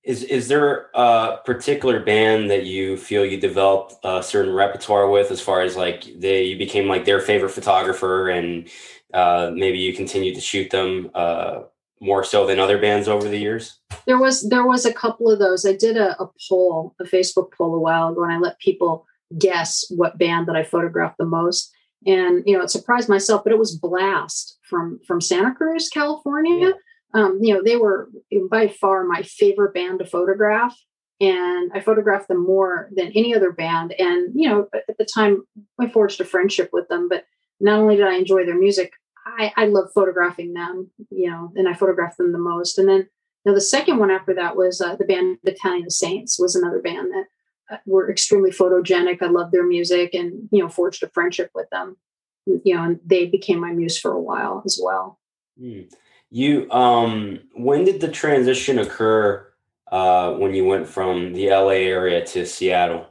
Is 0.03 0.23
is 0.23 0.47
there 0.47 0.89
a 0.93 1.39
particular 1.45 1.99
band 1.99 2.49
that 2.49 2.65
you 2.65 2.95
feel 2.95 3.25
you 3.25 3.37
developed 3.37 3.95
a 4.05 4.23
certain 4.23 4.53
repertoire 4.53 5.09
with, 5.09 5.29
as 5.29 5.41
far 5.41 5.61
as 5.61 5.75
like 5.75 6.07
they 6.17 6.43
you 6.43 6.57
became 6.57 6.87
like 6.87 7.03
their 7.03 7.19
favorite 7.19 7.49
photographer, 7.49 8.29
and 8.29 8.69
uh, 9.13 9.51
maybe 9.53 9.77
you 9.77 9.93
continued 9.93 10.35
to 10.35 10.41
shoot 10.41 10.69
them 10.69 11.11
uh, 11.13 11.63
more 11.99 12.23
so 12.23 12.45
than 12.45 12.59
other 12.59 12.77
bands 12.77 13.07
over 13.07 13.27
the 13.27 13.37
years? 13.37 13.79
There 14.05 14.19
was 14.19 14.47
there 14.49 14.65
was 14.65 14.85
a 14.85 14.93
couple 14.93 15.29
of 15.29 15.39
those. 15.39 15.65
I 15.65 15.73
did 15.73 15.97
a, 15.97 16.21
a 16.21 16.29
poll, 16.47 16.95
a 16.99 17.03
Facebook 17.03 17.51
poll 17.57 17.75
a 17.75 17.79
while 17.79 18.09
ago, 18.09 18.23
and 18.23 18.33
I 18.33 18.37
let 18.37 18.59
people 18.59 19.05
guess 19.37 19.85
what 19.89 20.17
band 20.17 20.47
that 20.47 20.55
I 20.55 20.63
photographed 20.63 21.17
the 21.17 21.25
most. 21.25 21.71
And 22.05 22.43
you 22.45 22.57
know, 22.57 22.63
it 22.63 22.69
surprised 22.69 23.09
myself, 23.09 23.43
but 23.43 23.53
it 23.53 23.59
was 23.59 23.77
Blast 23.77 24.57
from 24.63 24.99
from 25.05 25.21
Santa 25.21 25.53
Cruz, 25.53 25.89
California. 25.89 26.67
Yeah 26.67 26.73
um, 27.13 27.39
you 27.41 27.53
know, 27.53 27.61
they 27.63 27.75
were 27.75 28.09
by 28.49 28.67
far 28.67 29.03
my 29.03 29.23
favorite 29.23 29.73
band 29.73 29.99
to 29.99 30.05
photograph. 30.05 30.77
And 31.21 31.71
I 31.73 31.81
photographed 31.81 32.29
them 32.29 32.45
more 32.45 32.89
than 32.95 33.11
any 33.13 33.35
other 33.35 33.51
band. 33.51 33.93
And, 33.99 34.31
you 34.33 34.47
know, 34.47 34.67
at 34.73 34.97
the 34.97 35.05
time, 35.05 35.43
I 35.77 35.89
forged 35.89 36.21
a 36.21 36.25
friendship 36.25 36.69
with 36.71 36.87
them. 36.87 37.09
But 37.09 37.25
not 37.59 37.79
only 37.79 37.97
did 37.97 38.07
I 38.07 38.15
enjoy 38.15 38.45
their 38.45 38.57
music, 38.57 38.93
I, 39.25 39.53
I 39.55 39.65
love 39.65 39.89
photographing 39.93 40.53
them, 40.53 40.89
you 41.09 41.29
know, 41.29 41.51
and 41.55 41.67
I 41.67 41.73
photographed 41.73 42.17
them 42.17 42.31
the 42.31 42.37
most. 42.37 42.77
And 42.77 42.87
then, 42.87 43.07
you 43.45 43.51
know, 43.51 43.53
the 43.53 43.61
second 43.61 43.97
one 43.97 44.11
after 44.11 44.33
that 44.33 44.55
was 44.55 44.81
uh, 44.81 44.95
the 44.95 45.05
band 45.05 45.37
Battalion 45.43 45.89
Saints 45.89 46.39
was 46.39 46.55
another 46.55 46.81
band 46.81 47.11
that 47.11 47.25
uh, 47.71 47.77
were 47.85 48.09
extremely 48.09 48.51
photogenic. 48.51 49.21
I 49.21 49.27
loved 49.27 49.51
their 49.51 49.65
music 49.65 50.13
and, 50.13 50.49
you 50.51 50.61
know, 50.61 50.69
forged 50.69 51.03
a 51.03 51.09
friendship 51.09 51.51
with 51.53 51.69
them, 51.69 51.97
you 52.45 52.75
know, 52.75 52.83
and 52.83 52.99
they 53.05 53.25
became 53.25 53.59
my 53.59 53.71
muse 53.71 53.99
for 53.99 54.11
a 54.11 54.21
while 54.21 54.63
as 54.65 54.79
well. 54.81 55.19
Mm. 55.61 55.91
You 56.31 56.69
um 56.71 57.39
when 57.53 57.85
did 57.85 58.01
the 58.01 58.07
transition 58.07 58.77
occur 58.77 59.47
uh 59.91 60.33
when 60.33 60.53
you 60.53 60.63
went 60.63 60.87
from 60.87 61.33
the 61.33 61.49
LA 61.49 61.81
area 61.89 62.23
to 62.27 62.45
Seattle? 62.45 63.07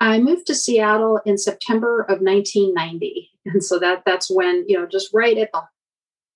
I 0.00 0.18
moved 0.18 0.46
to 0.46 0.54
Seattle 0.54 1.20
in 1.24 1.38
September 1.38 2.02
of 2.02 2.20
1990. 2.20 3.30
And 3.52 3.62
so 3.62 3.78
that 3.78 4.02
that's 4.04 4.30
when, 4.30 4.64
you 4.68 4.78
know, 4.78 4.86
just 4.86 5.12
right 5.12 5.36
at 5.38 5.50
the 5.52 5.62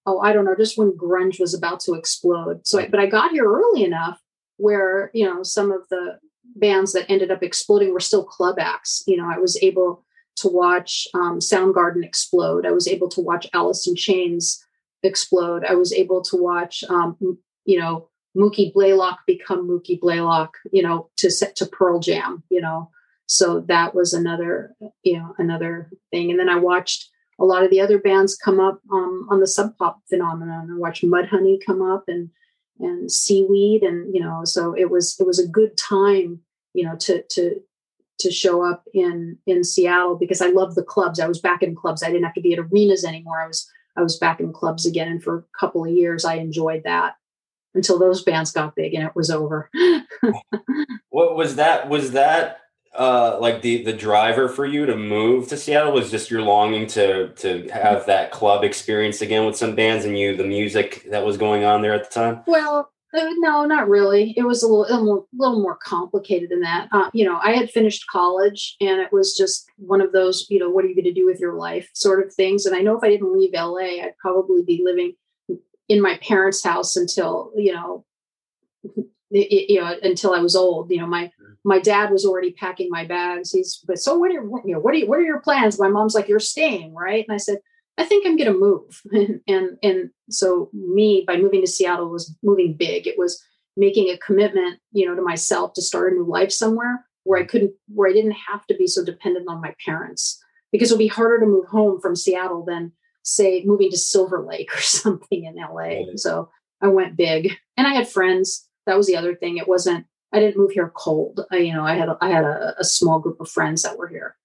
oh, 0.05 0.21
I 0.21 0.33
don't 0.33 0.45
know, 0.45 0.57
just 0.57 0.77
when 0.77 0.93
grunge 0.93 1.39
was 1.39 1.55
about 1.55 1.81
to 1.81 1.95
explode. 1.95 2.67
So 2.67 2.85
but 2.89 3.01
I 3.01 3.07
got 3.07 3.31
here 3.31 3.45
early 3.45 3.85
enough 3.85 4.21
where, 4.57 5.11
you 5.15 5.25
know, 5.25 5.43
some 5.43 5.71
of 5.71 5.89
the 5.91 6.19
bands 6.57 6.93
that 6.93 7.11
ended 7.11 7.31
up 7.31 7.43
exploding 7.43 7.93
were 7.93 8.01
still 8.01 8.25
club 8.25 8.59
acts. 8.59 9.03
You 9.07 9.17
know, 9.17 9.31
I 9.31 9.39
was 9.39 9.61
able 9.63 10.05
to 10.37 10.49
watch 10.49 11.07
um, 11.15 11.39
Soundgarden 11.39 12.05
explode. 12.05 12.67
I 12.67 12.73
was 12.73 12.89
able 12.89 13.09
to 13.11 13.21
watch 13.21 13.47
Alice 13.53 13.87
in 13.87 13.95
Chains 13.97 14.65
explode. 15.03 15.65
I 15.65 15.75
was 15.75 15.93
able 15.93 16.23
to 16.23 16.37
watch, 16.37 16.85
um, 16.89 17.17
you 17.65 17.79
know, 17.79 18.09
Mookie 18.37 18.73
Blaylock 18.73 19.21
become 19.27 19.69
Mookie 19.69 20.01
Blaylock, 20.01 20.57
you 20.73 20.83
know, 20.83 21.11
to 21.19 21.31
set 21.31 21.55
to 21.57 21.67
Pearl 21.67 22.01
Jam, 22.01 22.43
you 22.49 22.61
know. 22.61 22.91
So 23.27 23.61
that 23.69 23.95
was 23.95 24.13
another, 24.13 24.75
you 25.03 25.19
know, 25.19 25.35
another 25.39 25.91
thing. 26.11 26.31
And 26.31 26.39
then 26.39 26.49
I 26.49 26.57
watched 26.57 27.09
a 27.41 27.45
lot 27.45 27.65
of 27.65 27.71
the 27.71 27.81
other 27.81 27.99
bands 27.99 28.37
come 28.37 28.61
up 28.61 28.81
um, 28.93 29.27
on 29.31 29.41
the 29.41 29.47
sub 29.47 29.77
pop 29.79 30.01
phenomenon. 30.09 30.71
I 30.73 30.79
watched 30.79 31.05
Mudhoney 31.05 31.59
come 31.65 31.83
up 31.83 32.05
and 32.09 32.31
and 32.79 33.13
Seaweed, 33.13 33.83
and 33.83 34.13
you 34.15 34.21
know, 34.21 34.43
so 34.45 34.75
it 34.77 34.91
was 34.91 35.17
it 35.21 35.27
was 35.27 35.39
a 35.39 35.47
good 35.47 35.77
time, 35.77 36.41
you 36.75 36.85
know, 36.85 36.97
to 36.97 37.23
to 37.31 37.61
to 38.19 38.31
show 38.31 38.65
up 38.65 38.85
in 38.95 39.39
in 39.47 39.65
Seattle 39.65 40.17
because 40.17 40.41
I 40.41 40.49
love 40.49 40.75
the 40.75 40.83
clubs. 40.83 41.21
I 41.21 41.29
was 41.29 41.41
back 41.41 41.63
in 41.63 41.75
clubs. 41.75 42.03
I 42.03 42.09
didn't 42.09 42.25
have 42.25 42.35
to 42.35 42.41
be 42.41 42.53
at 42.53 42.59
arenas 42.59 43.05
anymore. 43.05 43.43
I 43.43 43.47
was 43.47 43.69
I 43.97 44.03
was 44.03 44.17
back 44.17 44.41
in 44.41 44.53
clubs 44.53 44.87
again. 44.87 45.09
And 45.09 45.23
for 45.23 45.39
a 45.39 45.59
couple 45.59 45.85
of 45.85 45.91
years, 45.91 46.25
I 46.25 46.35
enjoyed 46.37 46.83
that 46.85 47.15
until 47.75 47.99
those 47.99 48.23
bands 48.23 48.53
got 48.53 48.75
big 48.75 48.95
and 48.95 49.05
it 49.05 49.15
was 49.15 49.31
over. 49.31 49.71
what 51.11 51.37
was 51.37 51.57
that? 51.57 51.89
Was 51.89 52.13
that 52.13 52.62
uh, 52.95 53.39
like 53.41 53.63
the 53.63 53.83
the 53.83 53.93
driver 53.93 54.49
for 54.49 54.67
you 54.67 54.87
to 54.87 54.97
move 54.97 55.49
to 55.49 55.57
Seattle? 55.57 55.93
Was 55.93 56.11
just 56.11 56.31
your 56.31 56.43
longing 56.43 56.87
to 56.89 57.29
to 57.29 57.69
have 57.69 58.07
that 58.07 58.31
club 58.31 58.65
experience 58.65 59.21
again 59.21 59.47
with 59.47 59.57
some 59.57 59.75
bands 59.75 60.05
and 60.05 60.19
you 60.19 60.37
the 60.37 60.45
music 60.45 61.07
that 61.11 61.25
was 61.25 61.37
going 61.37 61.65
on 61.65 61.83
there 61.83 61.95
at 61.95 62.05
the 62.05 62.15
time? 62.15 62.43
Well, 62.47 62.93
uh, 63.15 63.29
no, 63.39 63.67
not 63.67 63.89
really. 63.89 64.33
It 64.37 64.45
was 64.45 64.63
a 64.63 64.69
little, 64.69 64.87
a 64.87 64.97
little, 64.99 65.29
little 65.35 65.61
more 65.61 65.77
complicated 65.77 66.49
than 66.51 66.61
that. 66.61 66.89
Uh, 66.93 67.11
you 67.13 67.27
know, 67.27 67.39
I 67.43 67.53
had 67.53 67.71
finished 67.71 68.07
college, 68.11 68.75
and 68.81 69.01
it 69.01 69.13
was 69.13 69.37
just 69.37 69.67
one 69.77 70.01
of 70.01 70.13
those, 70.13 70.47
you 70.49 70.59
know, 70.59 70.71
what 70.71 70.85
are 70.85 70.89
you 70.89 70.95
going 70.95 71.05
to 71.05 71.13
do 71.13 71.27
with 71.27 71.39
your 71.39 71.55
life, 71.55 71.91
sort 71.93 72.27
of 72.27 72.33
things. 72.33 72.65
And 72.65 72.75
I 72.75 72.81
know 72.81 72.97
if 72.97 73.05
I 73.05 73.11
didn't 73.11 73.39
leave 73.39 73.53
LA, 73.53 74.03
I'd 74.03 74.17
probably 74.19 74.63
be 74.63 74.81
living 74.83 75.13
in 75.91 76.01
my 76.01 76.19
parents' 76.23 76.65
house 76.65 76.97
until, 76.97 77.53
you 77.55 77.75
know, 77.75 78.05
you 79.31 79.81
know, 79.81 79.95
until 80.03 80.33
I 80.33 80.39
was 80.39 80.57
old. 80.57 80.91
You 80.91 81.01
know, 81.01 81.07
my 81.07 81.31
my 81.65 81.79
dad 81.79 82.11
was 82.11 82.25
already 82.25 82.53
packing 82.53 82.89
my 82.91 83.05
bags. 83.07 83.53
He's, 83.53 83.83
but 83.87 83.99
so 83.99 84.19
what 84.19 84.31
are 84.31 84.43
you 84.65 84.75
know, 84.75 84.81
what 84.81 84.95
are 84.95 84.99
you, 84.99 85.07
what 85.07 85.19
are 85.19 85.25
your 85.25 85.41
plans? 85.41 85.79
My 85.79 85.89
mom's 85.89 86.15
like, 86.15 86.29
you're 86.29 86.41
staying, 86.41 86.95
right? 86.95 87.25
And 87.27 87.35
I 87.35 87.39
said, 87.39 87.59
I 87.99 88.05
think 88.05 88.27
I'm 88.27 88.37
going 88.37 88.53
to 88.53 88.59
move. 88.59 89.03
and, 89.47 89.79
and 89.83 90.11
so 90.31 90.71
me 90.73 91.25
by 91.27 91.37
moving 91.37 91.61
to 91.61 91.67
Seattle 91.67 92.09
was 92.09 92.35
moving 92.43 92.75
big. 92.75 93.07
It 93.07 93.19
was 93.19 93.43
making 93.77 94.09
a 94.09 94.19
commitment, 94.19 94.81
you 94.93 95.07
know, 95.07 95.15
to 95.15 95.23
myself 95.23 95.75
to 95.75 95.83
start 95.83 96.13
a 96.13 96.17
new 96.17 96.27
life 96.27 96.53
somewhere 96.53 97.05
where 97.25 97.41
I 97.41 97.45
couldn't, 97.45 97.73
where 97.89 98.11
I 98.11 98.13
didn't 98.13 98.37
have 98.51 98.67
to 98.67 98.75
be 98.75 98.87
so 98.87 99.05
dependent 99.05 99.47
on 99.49 99.61
my 99.61 99.75
parents 99.85 100.43
because 100.73 100.91
it 100.91 100.95
would 100.95 100.99
be 100.99 101.07
harder 101.07 101.41
to 101.41 101.47
move 101.47 101.67
home 101.67 102.01
from 102.01 102.17
Seattle 102.17 102.65
than 102.65 102.93
say 103.23 103.63
moving 103.65 103.91
to 103.91 103.97
Silver 103.97 104.45
Lake 104.45 104.71
or 104.77 104.81
something 104.81 105.45
in 105.45 105.55
LA. 105.55 105.75
Right. 105.75 106.07
So 106.19 106.51
I 106.81 106.89
went 106.89 107.17
big 107.17 107.53
and 107.77 107.87
I 107.87 107.95
had 107.95 108.09
friends. 108.09 108.67
That 108.87 108.97
was 108.97 109.07
the 109.07 109.17
other 109.17 109.35
thing. 109.37 109.59
It 109.59 109.69
wasn't, 109.69 110.07
I 110.33 110.41
didn't 110.41 110.57
move 110.57 110.73
here 110.73 110.91
cold. 110.95 111.45
I, 111.51 111.57
you 111.57 111.75
know, 111.75 111.85
I 111.85 111.95
had, 111.95 112.09
I 112.21 112.31
had 112.31 112.45
a, 112.45 112.75
a 112.79 112.85
small 112.85 113.19
group 113.19 113.41
of 113.41 113.51
friends 113.51 113.83
that 113.83 113.99
were 113.99 114.09
here. 114.09 114.37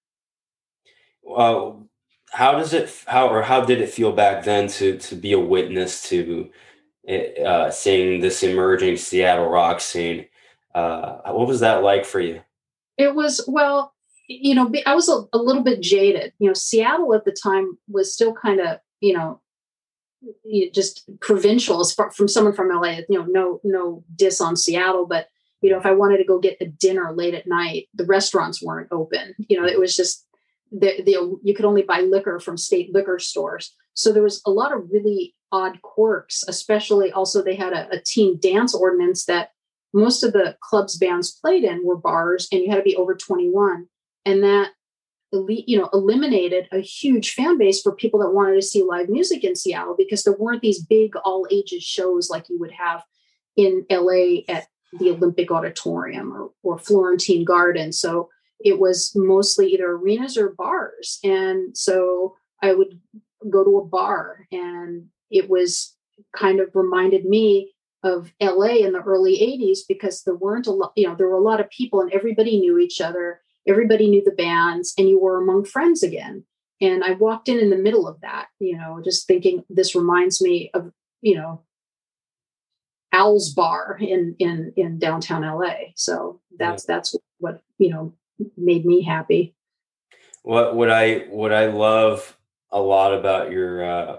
Well, 1.22 1.88
how 2.30 2.52
does 2.52 2.72
it 2.72 2.90
how 3.06 3.28
or 3.28 3.42
how 3.42 3.64
did 3.64 3.80
it 3.80 3.90
feel 3.90 4.12
back 4.12 4.44
then 4.44 4.68
to 4.68 4.98
to 4.98 5.14
be 5.14 5.32
a 5.32 5.38
witness 5.38 6.08
to 6.08 6.50
uh, 7.44 7.70
seeing 7.70 8.20
this 8.20 8.42
emerging 8.42 8.96
Seattle 8.96 9.48
rock 9.48 9.80
scene? 9.80 10.26
Uh, 10.74 11.32
what 11.32 11.46
was 11.46 11.60
that 11.60 11.82
like 11.82 12.04
for 12.04 12.20
you? 12.20 12.40
It 12.96 13.14
was 13.14 13.44
well, 13.48 13.94
you 14.26 14.54
know, 14.54 14.70
I 14.86 14.94
was 14.94 15.08
a, 15.08 15.24
a 15.32 15.38
little 15.38 15.62
bit 15.62 15.80
jaded. 15.80 16.32
You 16.38 16.48
know, 16.48 16.54
Seattle 16.54 17.14
at 17.14 17.24
the 17.24 17.32
time 17.32 17.78
was 17.88 18.12
still 18.12 18.34
kind 18.34 18.60
of 18.60 18.78
you 19.00 19.14
know 19.14 19.40
just 20.72 21.08
provincial 21.20 21.80
as 21.80 21.92
far 21.92 22.10
from 22.10 22.28
someone 22.28 22.54
from 22.54 22.68
LA. 22.68 23.00
You 23.08 23.18
know, 23.18 23.24
no 23.24 23.60
no 23.64 24.04
diss 24.16 24.40
on 24.40 24.56
Seattle, 24.56 25.06
but 25.06 25.28
you 25.60 25.70
know, 25.70 25.78
if 25.78 25.86
I 25.86 25.92
wanted 25.92 26.18
to 26.18 26.24
go 26.24 26.38
get 26.38 26.56
a 26.60 26.66
dinner 26.66 27.12
late 27.12 27.34
at 27.34 27.46
night, 27.46 27.88
the 27.94 28.04
restaurants 28.04 28.62
weren't 28.62 28.88
open. 28.92 29.34
You 29.38 29.60
know, 29.60 29.66
it 29.66 29.78
was 29.78 29.96
just 29.96 30.26
the, 30.70 31.02
the, 31.04 31.38
you 31.42 31.54
could 31.54 31.64
only 31.64 31.82
buy 31.82 32.00
liquor 32.00 32.38
from 32.38 32.56
state 32.56 32.92
liquor 32.92 33.18
stores. 33.18 33.74
So 33.94 34.12
there 34.12 34.22
was 34.22 34.40
a 34.46 34.50
lot 34.50 34.72
of 34.72 34.88
really 34.90 35.34
odd 35.50 35.82
quirks, 35.82 36.44
especially 36.46 37.10
also 37.10 37.42
they 37.42 37.56
had 37.56 37.72
a, 37.72 37.88
a 37.90 38.00
teen 38.00 38.38
dance 38.40 38.74
ordinance 38.74 39.24
that 39.24 39.50
most 39.92 40.22
of 40.22 40.32
the 40.32 40.56
clubs 40.60 40.96
bands 40.96 41.32
played 41.32 41.64
in 41.64 41.84
were 41.84 41.96
bars 41.96 42.46
and 42.52 42.62
you 42.62 42.70
had 42.70 42.76
to 42.76 42.82
be 42.82 42.96
over 42.96 43.14
21. 43.14 43.86
And 44.24 44.44
that 44.44 44.72
you 45.32 45.78
know 45.78 45.90
eliminated 45.92 46.68
a 46.72 46.80
huge 46.80 47.34
fan 47.34 47.58
base 47.58 47.82
for 47.82 47.94
people 47.94 48.20
that 48.20 48.30
wanted 48.30 48.54
to 48.54 48.62
see 48.62 48.82
live 48.82 49.08
music 49.08 49.44
in 49.44 49.54
Seattle 49.54 49.94
because 49.96 50.24
there 50.24 50.36
weren't 50.38 50.62
these 50.62 50.82
big 50.82 51.14
all 51.16 51.46
ages 51.50 51.82
shows 51.82 52.30
like 52.30 52.48
you 52.48 52.58
would 52.58 52.72
have 52.72 53.04
in 53.56 53.84
LA 53.90 54.42
at 54.48 54.68
the 54.92 55.10
Olympic 55.10 55.50
Auditorium 55.50 56.32
or, 56.32 56.50
or 56.62 56.78
Florentine 56.78 57.44
Garden. 57.44 57.92
So 57.92 58.28
it 58.60 58.78
was 58.78 59.12
mostly 59.14 59.72
either 59.72 59.92
arenas 59.92 60.36
or 60.36 60.50
bars. 60.50 61.18
And 61.22 61.76
so 61.76 62.36
I 62.62 62.74
would 62.74 63.00
go 63.48 63.64
to 63.64 63.78
a 63.78 63.84
bar 63.84 64.46
and 64.50 65.06
it 65.30 65.48
was 65.48 65.94
kind 66.34 66.60
of 66.60 66.74
reminded 66.74 67.24
me 67.24 67.72
of 68.02 68.32
LA 68.40 68.76
in 68.76 68.92
the 68.92 69.02
early 69.04 69.38
80s 69.38 69.80
because 69.88 70.22
there 70.22 70.34
weren't 70.34 70.66
a 70.66 70.72
lot, 70.72 70.92
you 70.96 71.06
know, 71.06 71.14
there 71.14 71.28
were 71.28 71.36
a 71.36 71.40
lot 71.40 71.60
of 71.60 71.70
people 71.70 72.00
and 72.00 72.12
everybody 72.12 72.58
knew 72.58 72.78
each 72.78 73.00
other, 73.00 73.40
everybody 73.66 74.08
knew 74.08 74.22
the 74.24 74.30
bands, 74.30 74.94
and 74.96 75.08
you 75.08 75.20
were 75.20 75.40
among 75.40 75.64
friends 75.64 76.02
again. 76.02 76.44
And 76.80 77.02
I 77.02 77.12
walked 77.12 77.48
in 77.48 77.58
in 77.58 77.70
the 77.70 77.76
middle 77.76 78.06
of 78.06 78.20
that, 78.20 78.46
you 78.60 78.76
know, 78.76 79.00
just 79.04 79.26
thinking 79.26 79.64
this 79.68 79.96
reminds 79.96 80.40
me 80.40 80.70
of, 80.74 80.92
you 81.22 81.34
know, 81.34 81.62
Al's 83.18 83.52
Bar 83.52 83.98
in 84.00 84.36
in 84.38 84.72
in 84.76 84.98
downtown 84.98 85.42
LA. 85.42 85.90
So 85.96 86.40
that's 86.56 86.84
yeah. 86.88 86.94
that's 86.94 87.16
what 87.38 87.60
you 87.78 87.90
know 87.90 88.14
made 88.56 88.86
me 88.86 89.02
happy. 89.02 89.54
What 90.42 90.76
what 90.76 90.90
I 90.90 91.26
what 91.28 91.52
I 91.52 91.66
love 91.66 92.36
a 92.70 92.80
lot 92.80 93.12
about 93.12 93.50
your 93.50 93.84
uh, 93.84 94.16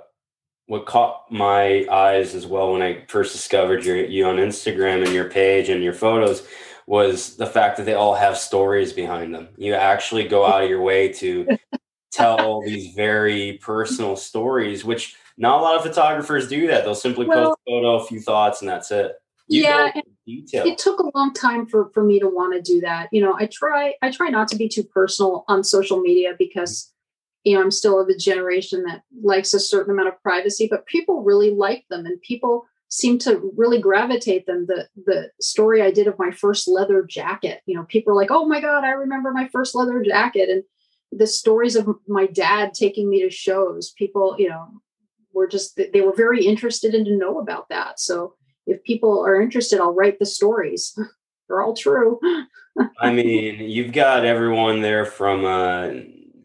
what 0.66 0.86
caught 0.86 1.32
my 1.32 1.86
eyes 1.90 2.36
as 2.36 2.46
well 2.46 2.74
when 2.74 2.82
I 2.82 3.06
first 3.08 3.32
discovered 3.32 3.86
your, 3.86 4.06
you 4.06 4.26
on 4.26 4.36
Instagram 4.36 5.04
and 5.04 5.14
your 5.14 5.30
page 5.30 5.70
and 5.70 5.82
your 5.82 5.94
photos 5.94 6.46
was 6.86 7.38
the 7.38 7.46
fact 7.46 7.78
that 7.78 7.86
they 7.86 7.94
all 7.94 8.16
have 8.16 8.38
stories 8.38 8.92
behind 8.92 9.34
them. 9.34 9.48
You 9.58 9.76
actually 9.76 10.28
go 10.28 10.46
out 10.46 10.64
of 10.64 10.70
your 10.70 10.82
way 10.82 11.14
to 11.14 11.48
tell 12.12 12.62
these 12.62 12.94
very 12.96 13.60
personal 13.62 14.16
stories, 14.16 14.84
which 14.84 15.16
not 15.40 15.62
a 15.62 15.64
lot 15.64 15.76
of 15.78 15.84
photographers 15.84 16.50
do 16.50 16.68
that. 16.68 16.84
They'll 16.84 16.94
simply 16.94 17.26
well, 17.26 17.52
post 17.52 17.60
a 17.66 17.72
photo, 17.72 17.96
a 17.96 18.06
few 18.06 18.20
thoughts, 18.20 18.62
and 18.62 18.70
that's 18.70 18.92
it. 18.92 19.14
You 19.48 19.64
yeah, 19.64 19.92
it 20.36 20.78
took 20.78 21.00
a 21.00 21.18
long 21.18 21.34
time 21.34 21.66
for 21.66 21.90
for 21.94 22.04
me 22.04 22.20
to 22.20 22.28
want 22.28 22.54
to 22.54 22.62
do 22.62 22.82
that. 22.82 23.08
You 23.12 23.22
know, 23.22 23.36
I 23.40 23.48
try 23.52 23.96
I 24.04 24.12
try 24.12 24.30
not 24.30 24.48
to 24.50 24.58
be 24.58 24.68
too 24.70 24.84
personal 24.84 25.46
on 25.48 25.64
social 25.64 26.02
media 26.02 26.34
because 26.38 26.94
you 27.46 27.56
know 27.56 27.62
I'm 27.62 27.72
still 27.72 28.00
of 28.00 28.10
a 28.10 28.18
generation 28.18 28.84
that 28.84 29.02
likes 29.24 29.54
a 29.54 29.60
certain 29.60 29.92
amount 29.92 30.10
of 30.10 30.22
privacy, 30.22 30.68
but 30.70 30.86
people 30.86 31.24
really 31.24 31.50
like 31.52 31.86
them, 31.90 32.06
and 32.06 32.22
people 32.22 32.66
seem 32.90 33.18
to 33.20 33.52
really 33.56 33.80
gravitate 33.80 34.46
them. 34.46 34.68
The 34.68 34.88
the 35.06 35.32
story 35.40 35.82
I 35.82 35.90
did 35.90 36.06
of 36.06 36.20
my 36.20 36.32
first 36.32 36.68
leather 36.68 37.02
jacket, 37.02 37.62
you 37.66 37.76
know, 37.76 37.86
people 37.86 38.14
are 38.14 38.18
like, 38.18 38.30
"Oh 38.30 38.46
my 38.46 38.60
god, 38.60 38.84
I 38.84 38.90
remember 38.90 39.32
my 39.32 39.48
first 39.48 39.74
leather 39.74 40.04
jacket," 40.04 40.50
and 40.50 40.64
the 41.12 41.28
stories 41.28 41.76
of 41.76 41.90
my 42.08 42.28
dad 42.28 42.74
taking 42.76 43.10
me 43.10 43.22
to 43.24 43.32
shows. 43.32 43.94
People, 43.98 44.36
you 44.38 44.50
know, 44.50 44.68
were 45.34 45.48
just 45.48 45.80
they 45.94 46.02
were 46.02 46.16
very 46.16 46.46
interested 46.46 46.94
in 46.94 47.06
to 47.06 47.18
know 47.18 47.40
about 47.40 47.70
that. 47.70 48.00
So 48.00 48.36
if 48.66 48.84
people 48.84 49.20
are 49.26 49.42
interested, 49.42 49.80
I'll 49.80 49.94
write 49.94 50.20
the 50.20 50.26
stories. 50.26 50.98
They're 51.48 51.62
all 51.62 51.76
true. 51.76 52.20
I 53.00 53.12
mean, 53.12 53.60
you've 53.60 53.92
got 53.92 54.24
everyone 54.24 54.82
there 54.82 55.06
from 55.06 55.46
uh, 55.46 55.88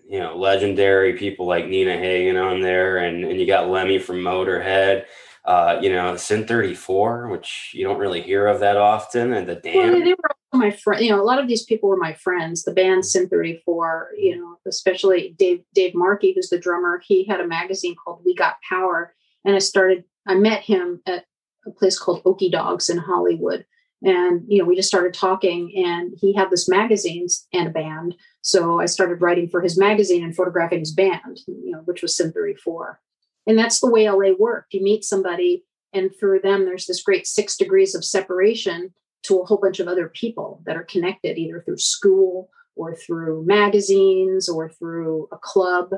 you 0.09 0.19
know 0.19 0.37
legendary 0.37 1.15
people 1.15 1.47
like 1.47 1.67
Nina 1.67 1.97
Hagen 1.97 2.37
on 2.37 2.61
there, 2.61 2.99
and 2.99 3.25
and 3.25 3.39
you 3.39 3.47
got 3.47 3.69
Lemmy 3.69 3.99
from 3.99 4.17
Motorhead. 4.17 5.05
Uh, 5.45 5.79
you 5.83 5.93
know, 5.93 6.17
Sin 6.17 6.47
34, 6.47 7.29
which 7.29 7.73
you 7.75 7.85
don't 7.85 7.99
really 7.99 8.23
hear 8.23 8.47
of 8.47 8.61
that 8.61 8.79
often, 8.79 9.35
and 9.35 9.47
the 9.47 9.57
Damned. 9.57 9.93
Well, 9.93 10.01
they 10.03 10.15
were 10.15 10.37
my 10.55 10.71
friend. 10.71 11.05
You 11.05 11.11
know, 11.11 11.21
a 11.21 11.25
lot 11.25 11.39
of 11.39 11.49
these 11.49 11.65
people 11.65 11.89
were 11.89 11.97
my 11.97 12.15
friends. 12.15 12.65
The 12.65 12.73
band 12.73 13.05
Sin 13.05 13.29
34, 13.29 14.11
you 14.17 14.37
know, 14.37 14.57
especially 14.67 15.35
Dave 15.39 15.63
Dave 15.75 15.95
Markey, 15.95 16.33
who's 16.35 16.51
the 16.51 16.59
drummer. 16.59 17.03
He 17.07 17.25
had 17.25 17.41
a 17.41 17.47
magazine 17.47 17.95
called 18.03 18.23
We 18.25 18.35
Got 18.35 18.57
Power, 18.69 19.15
and 19.45 19.55
I 19.55 19.59
started. 19.59 20.05
I 20.27 20.35
met 20.35 20.63
him 20.63 21.03
at 21.07 21.25
a 21.67 21.71
place 21.71 21.99
called 21.99 22.25
Okie 22.25 22.51
Dogs 22.51 22.89
in 22.89 22.99
Hollywood. 22.99 23.67
And, 24.03 24.43
you 24.49 24.59
know, 24.59 24.67
we 24.67 24.77
just 24.77 24.89
started 24.89 25.15
talking 25.15 25.73
and 25.83 26.13
he 26.21 26.35
had 26.35 26.51
this 26.51 26.69
magazine 26.69 27.27
and 27.55 27.69
a 27.69 27.71
band. 27.71 28.15
So 28.43 28.79
I 28.79 28.85
started 28.85 29.23
writing 29.23 29.49
for 29.49 29.63
his 29.63 29.79
magazine 29.79 30.23
and 30.23 30.37
photographing 30.37 30.81
his 30.81 30.93
band, 30.93 31.41
you 31.47 31.71
know, 31.71 31.79
which 31.87 32.03
was 32.03 32.15
Sin 32.15 32.31
34. 32.33 33.01
And 33.47 33.59
that's 33.59 33.81
the 33.81 33.91
way 33.91 34.09
LA 34.09 34.33
worked. 34.39 34.75
You 34.75 34.83
meet 34.83 35.05
somebody 35.05 35.65
and 35.95 36.11
through 36.19 36.41
them, 36.41 36.65
there's 36.65 36.87
this 36.87 37.03
great 37.03 37.27
six 37.27 37.57
degrees 37.57 37.95
of 37.95 38.05
separation 38.05 38.93
to 39.25 39.41
a 39.41 39.45
whole 39.45 39.59
bunch 39.59 39.81
of 39.81 39.89
other 39.89 40.09
people 40.09 40.63
that 40.67 40.77
are 40.77 40.85
connected 40.85 41.39
either 41.39 41.61
through 41.61 41.79
school 41.79 42.51
or 42.77 42.95
through 42.95 43.45
magazines 43.47 44.49
or 44.49 44.69
through 44.69 45.29
a 45.33 45.39
club 45.39 45.91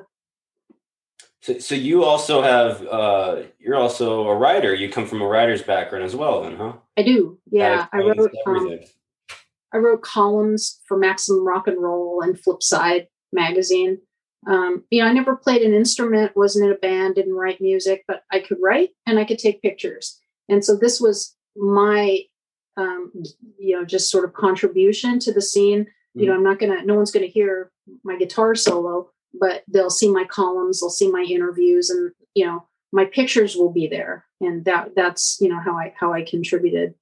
so, 1.47 1.61
so 1.61 1.75
you 1.77 2.03
also 2.03 2.43
have 2.43 2.85
uh, 2.89 3.43
you're 3.61 3.77
also 3.77 4.27
a 4.27 4.35
writer. 4.35 4.75
You 4.75 4.91
come 4.91 5.07
from 5.07 5.23
a 5.23 5.27
writer's 5.29 5.63
background 5.63 6.05
as 6.05 6.17
well, 6.17 6.43
then, 6.43 6.57
huh? 6.57 6.73
I 6.97 7.03
do. 7.03 7.39
Yeah, 7.49 7.87
I 7.93 7.99
wrote. 7.99 8.33
Um, 8.45 8.81
I 9.73 9.77
wrote 9.77 10.03
columns 10.03 10.81
for 10.89 10.97
Maximum 10.97 11.47
Rock 11.47 11.69
and 11.69 11.81
Roll 11.81 12.21
and 12.21 12.37
Flipside 12.37 13.07
magazine. 13.33 13.99
Um, 14.49 14.83
you 14.91 15.01
know, 15.01 15.09
I 15.09 15.13
never 15.13 15.37
played 15.37 15.63
an 15.63 15.73
instrument, 15.73 16.37
wasn't 16.37 16.67
in 16.67 16.73
a 16.73 16.79
band, 16.79 17.15
didn't 17.15 17.35
write 17.35 17.61
music, 17.61 18.05
but 18.09 18.23
I 18.33 18.41
could 18.41 18.59
write 18.61 18.91
and 19.07 19.19
I 19.19 19.25
could 19.25 19.39
take 19.39 19.63
pictures. 19.63 20.21
And 20.49 20.65
so 20.65 20.77
this 20.77 21.01
was 21.01 21.37
my, 21.57 22.21
um, 22.77 23.13
you 23.59 23.77
know, 23.77 23.85
just 23.85 24.11
sort 24.11 24.25
of 24.25 24.35
contribution 24.35 25.19
to 25.21 25.33
the 25.33 25.43
scene. 25.43 25.87
You 26.15 26.27
know, 26.27 26.35
I'm 26.35 26.43
not 26.43 26.59
gonna, 26.59 26.83
no 26.83 26.95
one's 26.95 27.11
gonna 27.11 27.27
hear 27.27 27.71
my 28.03 28.17
guitar 28.17 28.55
solo, 28.55 29.11
but 29.39 29.65
they'll 29.69 29.91
see 29.91 30.11
my 30.11 30.25
columns, 30.25 30.81
they'll 30.81 30.89
see 30.89 31.11
my 31.11 31.23
interviews, 31.29 31.91
and 31.91 32.13
you 32.35 32.47
know 32.47 32.67
my 32.91 33.05
pictures 33.05 33.55
will 33.55 33.71
be 33.71 33.87
there, 33.87 34.25
and 34.41 34.65
that 34.65 34.95
that's 34.97 35.37
you 35.41 35.49
know 35.49 35.61
how 35.61 35.77
I 35.77 35.93
how 35.99 36.15
I 36.15 36.23
contributed. 36.23 36.95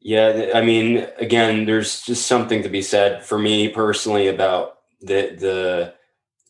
Yeah, 0.00 0.52
I 0.54 0.62
mean, 0.62 1.06
again, 1.18 1.66
there's 1.66 2.02
just 2.02 2.26
something 2.26 2.62
to 2.62 2.68
be 2.68 2.82
said 2.82 3.24
for 3.24 3.38
me 3.38 3.68
personally 3.68 4.28
about 4.28 4.78
the 5.00 5.36
the 5.38 5.94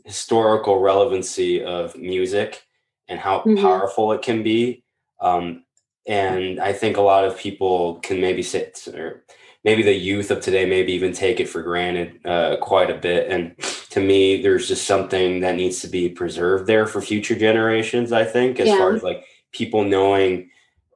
historical 0.05 0.81
relevancy 0.81 1.63
of 1.65 1.97
music 1.97 2.63
and 3.09 3.19
how 3.19 3.41
mm-hmm. 3.41 3.57
powerful 3.57 4.13
it 4.13 4.23
can 4.23 4.43
be. 4.43 4.85
Um, 5.21 5.65
and 6.11 6.59
I 6.59 6.73
think 6.73 6.97
a 6.97 7.03
lot 7.03 7.25
of 7.25 7.39
people 7.39 8.01
can 8.01 8.21
maybe 8.21 8.43
sit 8.43 8.89
or 8.93 9.25
maybe 9.63 9.85
the 9.85 9.95
youth 9.95 10.33
of 10.33 10.41
today 10.41 10.67
maybe 10.67 10.93
even 10.93 11.13
take 11.13 11.39
it 11.39 11.49
for 11.49 11.63
granted 11.63 12.19
uh, 12.27 12.57
quite 12.57 12.91
a 12.91 12.99
bit. 12.99 13.31
And 13.31 13.57
to 13.91 14.01
me, 14.01 14.43
there's 14.43 14.67
just 14.67 14.89
something 14.89 15.39
that 15.41 15.55
needs 15.55 15.81
to 15.83 15.89
be 15.89 16.09
preserved 16.09 16.67
there 16.67 16.87
for 16.87 17.01
future 17.01 17.37
generations. 17.37 18.11
I 18.11 18.25
think, 18.25 18.59
as 18.59 18.67
yeah. 18.67 18.77
far 18.77 18.93
as 18.93 19.05
like 19.05 19.25
people 19.53 19.85
knowing 19.85 20.51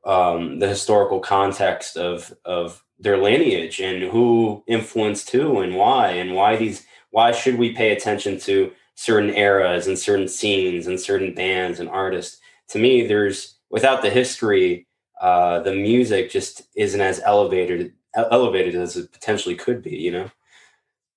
um, 0.05 0.59
the 0.59 0.68
historical 0.68 1.20
context 1.20 1.96
of 1.96 2.35
of 2.44 2.83
their 2.98 3.16
lineage 3.16 3.81
and 3.81 4.03
who 4.03 4.64
influenced 4.66 5.31
who 5.31 5.61
and 5.61 5.77
why 5.77 6.11
and 6.11 6.35
why 6.35 6.57
these 6.57 6.85
why 7.11 7.31
should 7.31 7.57
we 7.57 7.72
pay 7.72 7.92
attention 7.92 8.40
to 8.40 8.72
certain 8.96 9.31
eras 9.31 9.87
and 9.87 9.96
certain 9.96 10.29
scenes 10.29 10.87
and 10.87 11.00
certain 11.00 11.35
bands 11.35 11.81
and 11.81 11.88
artists 11.88 12.40
to 12.68 12.79
me 12.79 13.05
there's 13.05 13.57
without 13.70 14.03
the 14.03 14.11
history 14.11 14.87
uh, 15.20 15.61
the 15.61 15.74
music 15.74 16.31
just 16.31 16.62
isn't 16.77 17.00
as 17.00 17.20
elevated 17.20 17.92
elevated 18.16 18.77
as 18.77 18.96
it 18.96 19.12
potentially 19.12 19.57
could 19.57 19.83
be 19.83 19.96
you 19.96 20.12
know? 20.12 20.31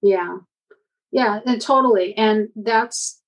Yeah. 0.01 0.37
Yeah 1.11 1.39
and 1.45 1.61
totally 1.61 2.15
and 2.17 2.49
that's 2.55 3.21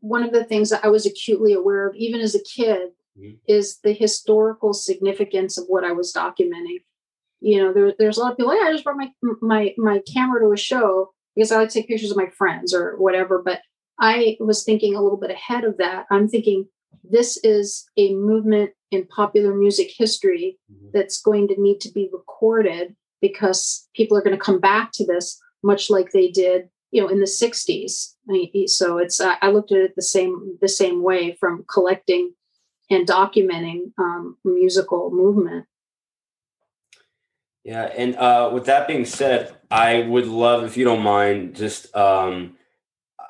one 0.00 0.22
of 0.22 0.32
the 0.32 0.44
things 0.44 0.68
that 0.68 0.84
i 0.84 0.88
was 0.88 1.06
acutely 1.06 1.54
aware 1.54 1.88
of 1.88 1.94
even 1.96 2.20
as 2.20 2.34
a 2.34 2.42
kid 2.42 2.90
mm-hmm. 3.18 3.36
is 3.48 3.78
the 3.78 3.92
historical 3.92 4.74
significance 4.74 5.56
of 5.56 5.64
what 5.66 5.84
i 5.84 5.92
was 5.92 6.12
documenting. 6.12 6.82
You 7.40 7.62
know 7.62 7.72
there, 7.72 7.94
there's 7.98 8.18
a 8.18 8.20
lot 8.20 8.32
of 8.32 8.36
people 8.36 8.52
like, 8.52 8.62
i 8.62 8.72
just 8.72 8.84
brought 8.84 8.98
my 8.98 9.10
my 9.40 9.74
my 9.78 10.02
camera 10.12 10.40
to 10.40 10.52
a 10.52 10.56
show 10.56 11.12
because 11.34 11.50
i 11.50 11.56
like 11.56 11.68
to 11.70 11.74
take 11.74 11.88
pictures 11.88 12.10
of 12.10 12.16
my 12.16 12.28
friends 12.36 12.74
or 12.74 12.96
whatever 12.98 13.40
but 13.42 13.60
i 13.98 14.36
was 14.40 14.62
thinking 14.62 14.94
a 14.94 15.00
little 15.00 15.18
bit 15.18 15.30
ahead 15.30 15.64
of 15.64 15.78
that. 15.78 16.06
I'm 16.10 16.28
thinking 16.28 16.68
this 17.02 17.38
is 17.44 17.86
a 17.96 18.14
movement 18.14 18.70
in 18.90 19.06
popular 19.06 19.54
music 19.54 19.90
history 19.96 20.58
mm-hmm. 20.72 20.88
that's 20.92 21.20
going 21.20 21.48
to 21.48 21.60
need 21.60 21.80
to 21.80 21.90
be 21.90 22.08
recorded 22.12 22.94
because 23.20 23.88
people 23.94 24.16
are 24.16 24.22
going 24.22 24.36
to 24.36 24.42
come 24.42 24.60
back 24.60 24.90
to 24.92 25.04
this 25.06 25.40
much 25.62 25.90
like 25.90 26.10
they 26.12 26.28
did 26.28 26.68
you 26.90 27.00
know 27.00 27.08
in 27.08 27.20
the 27.20 27.26
60s 27.26 28.14
so 28.66 28.98
it's 28.98 29.20
uh, 29.20 29.34
i 29.42 29.50
looked 29.50 29.72
at 29.72 29.78
it 29.78 29.96
the 29.96 30.02
same 30.02 30.58
the 30.60 30.68
same 30.68 31.02
way 31.02 31.36
from 31.38 31.64
collecting 31.72 32.32
and 32.90 33.06
documenting 33.06 33.92
um, 33.98 34.36
musical 34.44 35.10
movement 35.10 35.66
yeah 37.64 37.84
and 37.96 38.16
uh, 38.16 38.50
with 38.52 38.66
that 38.66 38.88
being 38.88 39.04
said 39.04 39.54
i 39.70 40.02
would 40.02 40.26
love 40.26 40.64
if 40.64 40.76
you 40.76 40.84
don't 40.84 41.02
mind 41.02 41.54
just 41.54 41.94
um, 41.94 42.56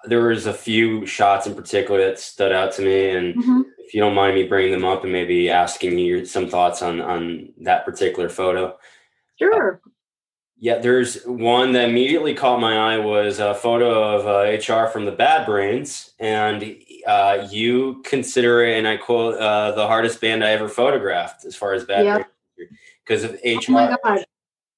there 0.04 0.22
was 0.22 0.46
a 0.46 0.52
few 0.52 1.06
shots 1.06 1.46
in 1.46 1.54
particular 1.54 2.04
that 2.04 2.18
stood 2.18 2.52
out 2.52 2.72
to 2.72 2.82
me 2.82 3.10
and 3.10 3.34
mm-hmm. 3.34 3.62
if 3.78 3.94
you 3.94 4.00
don't 4.00 4.14
mind 4.14 4.34
me 4.34 4.44
bringing 4.44 4.72
them 4.72 4.84
up 4.84 5.02
and 5.02 5.12
maybe 5.12 5.50
asking 5.50 5.98
you 5.98 6.24
some 6.24 6.48
thoughts 6.48 6.82
on 6.82 7.00
on 7.00 7.52
that 7.58 7.84
particular 7.84 8.28
photo 8.28 8.76
sure 9.38 9.74
uh, 9.74 9.90
yeah 10.58 10.78
there's 10.78 11.22
one 11.24 11.72
that 11.72 11.88
immediately 11.88 12.34
caught 12.34 12.60
my 12.60 12.94
eye 12.94 12.98
was 12.98 13.38
a 13.38 13.54
photo 13.54 14.16
of 14.16 14.26
uh, 14.26 14.72
hr 14.72 14.88
from 14.88 15.04
the 15.04 15.12
bad 15.12 15.46
brains 15.46 16.12
and 16.18 16.76
uh, 17.06 17.46
you 17.50 18.00
consider 18.04 18.64
it 18.64 18.78
and 18.78 18.86
i 18.86 18.96
quote 18.96 19.38
uh, 19.38 19.72
the 19.72 19.86
hardest 19.86 20.20
band 20.20 20.44
i 20.44 20.50
ever 20.50 20.68
photographed 20.68 21.44
as 21.44 21.56
far 21.56 21.72
as 21.72 21.84
bad 21.84 22.04
yep. 22.04 22.26
brains 22.56 22.72
because 23.04 23.24
of 23.24 23.32
hr 23.32 23.60
oh 23.68 23.72
my 23.72 23.96
God. 24.04 24.24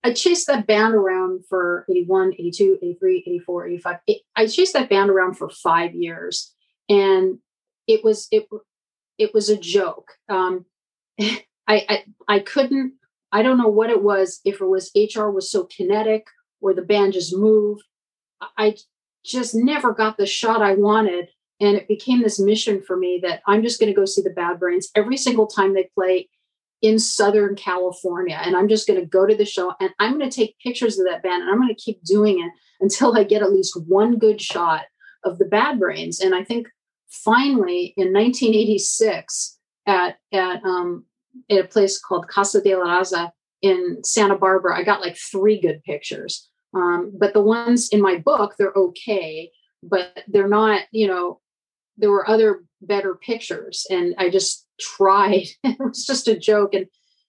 I 0.04 0.12
chased 0.12 0.48
that 0.48 0.66
band 0.66 0.94
around 0.94 1.44
for 1.48 1.86
81, 1.88 2.34
82, 2.34 2.78
83, 2.82 3.24
84, 3.26 3.66
85. 3.68 3.96
I 4.36 4.46
chased 4.46 4.72
that 4.72 4.90
band 4.90 5.10
around 5.10 5.34
for 5.34 5.48
five 5.48 5.94
years 5.94 6.52
and 6.88 7.38
it 7.86 8.02
was, 8.04 8.26
it, 8.30 8.48
it 9.18 9.32
was 9.32 9.48
a 9.48 9.56
joke. 9.56 10.12
Um, 10.28 10.64
I, 11.68 11.86
I 11.88 12.04
I 12.28 12.38
couldn't. 12.40 12.94
I 13.30 13.42
don't 13.42 13.58
know 13.58 13.68
what 13.68 13.90
it 13.90 14.02
was. 14.02 14.40
If 14.44 14.60
it 14.60 14.66
was 14.66 14.90
HR 14.94 15.28
was 15.28 15.50
so 15.50 15.64
kinetic 15.64 16.26
or 16.60 16.74
the 16.74 16.82
band 16.82 17.14
just 17.14 17.34
moved. 17.36 17.82
I 18.58 18.76
just 19.24 19.54
never 19.54 19.92
got 19.92 20.16
the 20.16 20.26
shot 20.26 20.62
I 20.62 20.74
wanted. 20.74 21.28
And 21.60 21.76
it 21.76 21.86
became 21.86 22.22
this 22.22 22.40
mission 22.40 22.82
for 22.82 22.96
me 22.96 23.20
that 23.22 23.40
I'm 23.46 23.62
just 23.62 23.78
going 23.78 23.92
to 23.92 23.98
go 23.98 24.04
see 24.04 24.22
the 24.22 24.30
Bad 24.30 24.58
Brains 24.58 24.90
every 24.96 25.16
single 25.16 25.46
time 25.46 25.74
they 25.74 25.88
play 25.94 26.28
in 26.83 26.99
Southern 26.99 27.55
California. 27.55 28.38
And 28.42 28.57
I'm 28.57 28.68
just 28.68 28.88
going 28.88 29.01
to 29.01 29.07
go 29.07 29.25
to 29.25 29.37
the 29.37 29.45
show 29.45 29.73
and 29.81 29.90
I'm 30.01 30.18
going 30.18 30.29
to 30.29 30.37
take 30.37 30.59
pictures 30.59 30.99
of 30.99 31.07
that 31.07 31.23
band 31.23 31.42
and 31.42 31.51
I'm 31.51 31.59
going 31.59 31.75
to 31.75 31.81
keep 31.81 32.03
doing 32.03 32.40
it 32.40 32.51
until 32.81 33.16
I 33.16 33.23
get 33.23 33.42
at 33.42 33.53
least 33.53 33.81
one 33.87 34.18
good 34.18 34.40
shot 34.40 34.83
of 35.25 35.38
the 35.38 35.45
Bad 35.45 35.79
Brains. 35.79 36.21
And 36.21 36.35
I 36.35 36.42
think 36.42 36.68
finally 37.09 37.95
in 37.97 38.12
1986 38.12 39.59
at, 39.87 40.16
at, 40.33 40.64
um, 40.64 41.05
at 41.49 41.59
a 41.59 41.68
place 41.68 42.01
called 42.01 42.27
Casa 42.27 42.61
de 42.61 42.75
la 42.75 42.85
Raza 42.85 43.31
in 43.62 44.03
Santa 44.03 44.37
Barbara, 44.37 44.77
I 44.77 44.83
got 44.83 45.01
like 45.01 45.16
three 45.16 45.61
good 45.61 45.85
pictures. 45.85 46.49
Um, 46.75 47.12
but 47.16 47.33
the 47.33 47.42
ones 47.42 47.90
in 47.90 48.03
my 48.03 48.16
book, 48.16 48.55
they're 48.59 48.73
okay, 48.75 49.51
but 49.85 50.25
they're 50.27 50.49
not, 50.49 50.83
you 50.90 51.07
know, 51.07 51.40
there 51.97 52.11
were 52.11 52.29
other 52.29 52.64
better 52.81 53.14
pictures. 53.14 53.87
And 53.88 54.14
I 54.18 54.31
just 54.31 54.62
tried. 54.83 55.47
it 55.64 55.79
was 55.79 56.05
just 56.05 56.29
a 56.29 56.38
joke. 56.38 56.75
And 56.75 56.87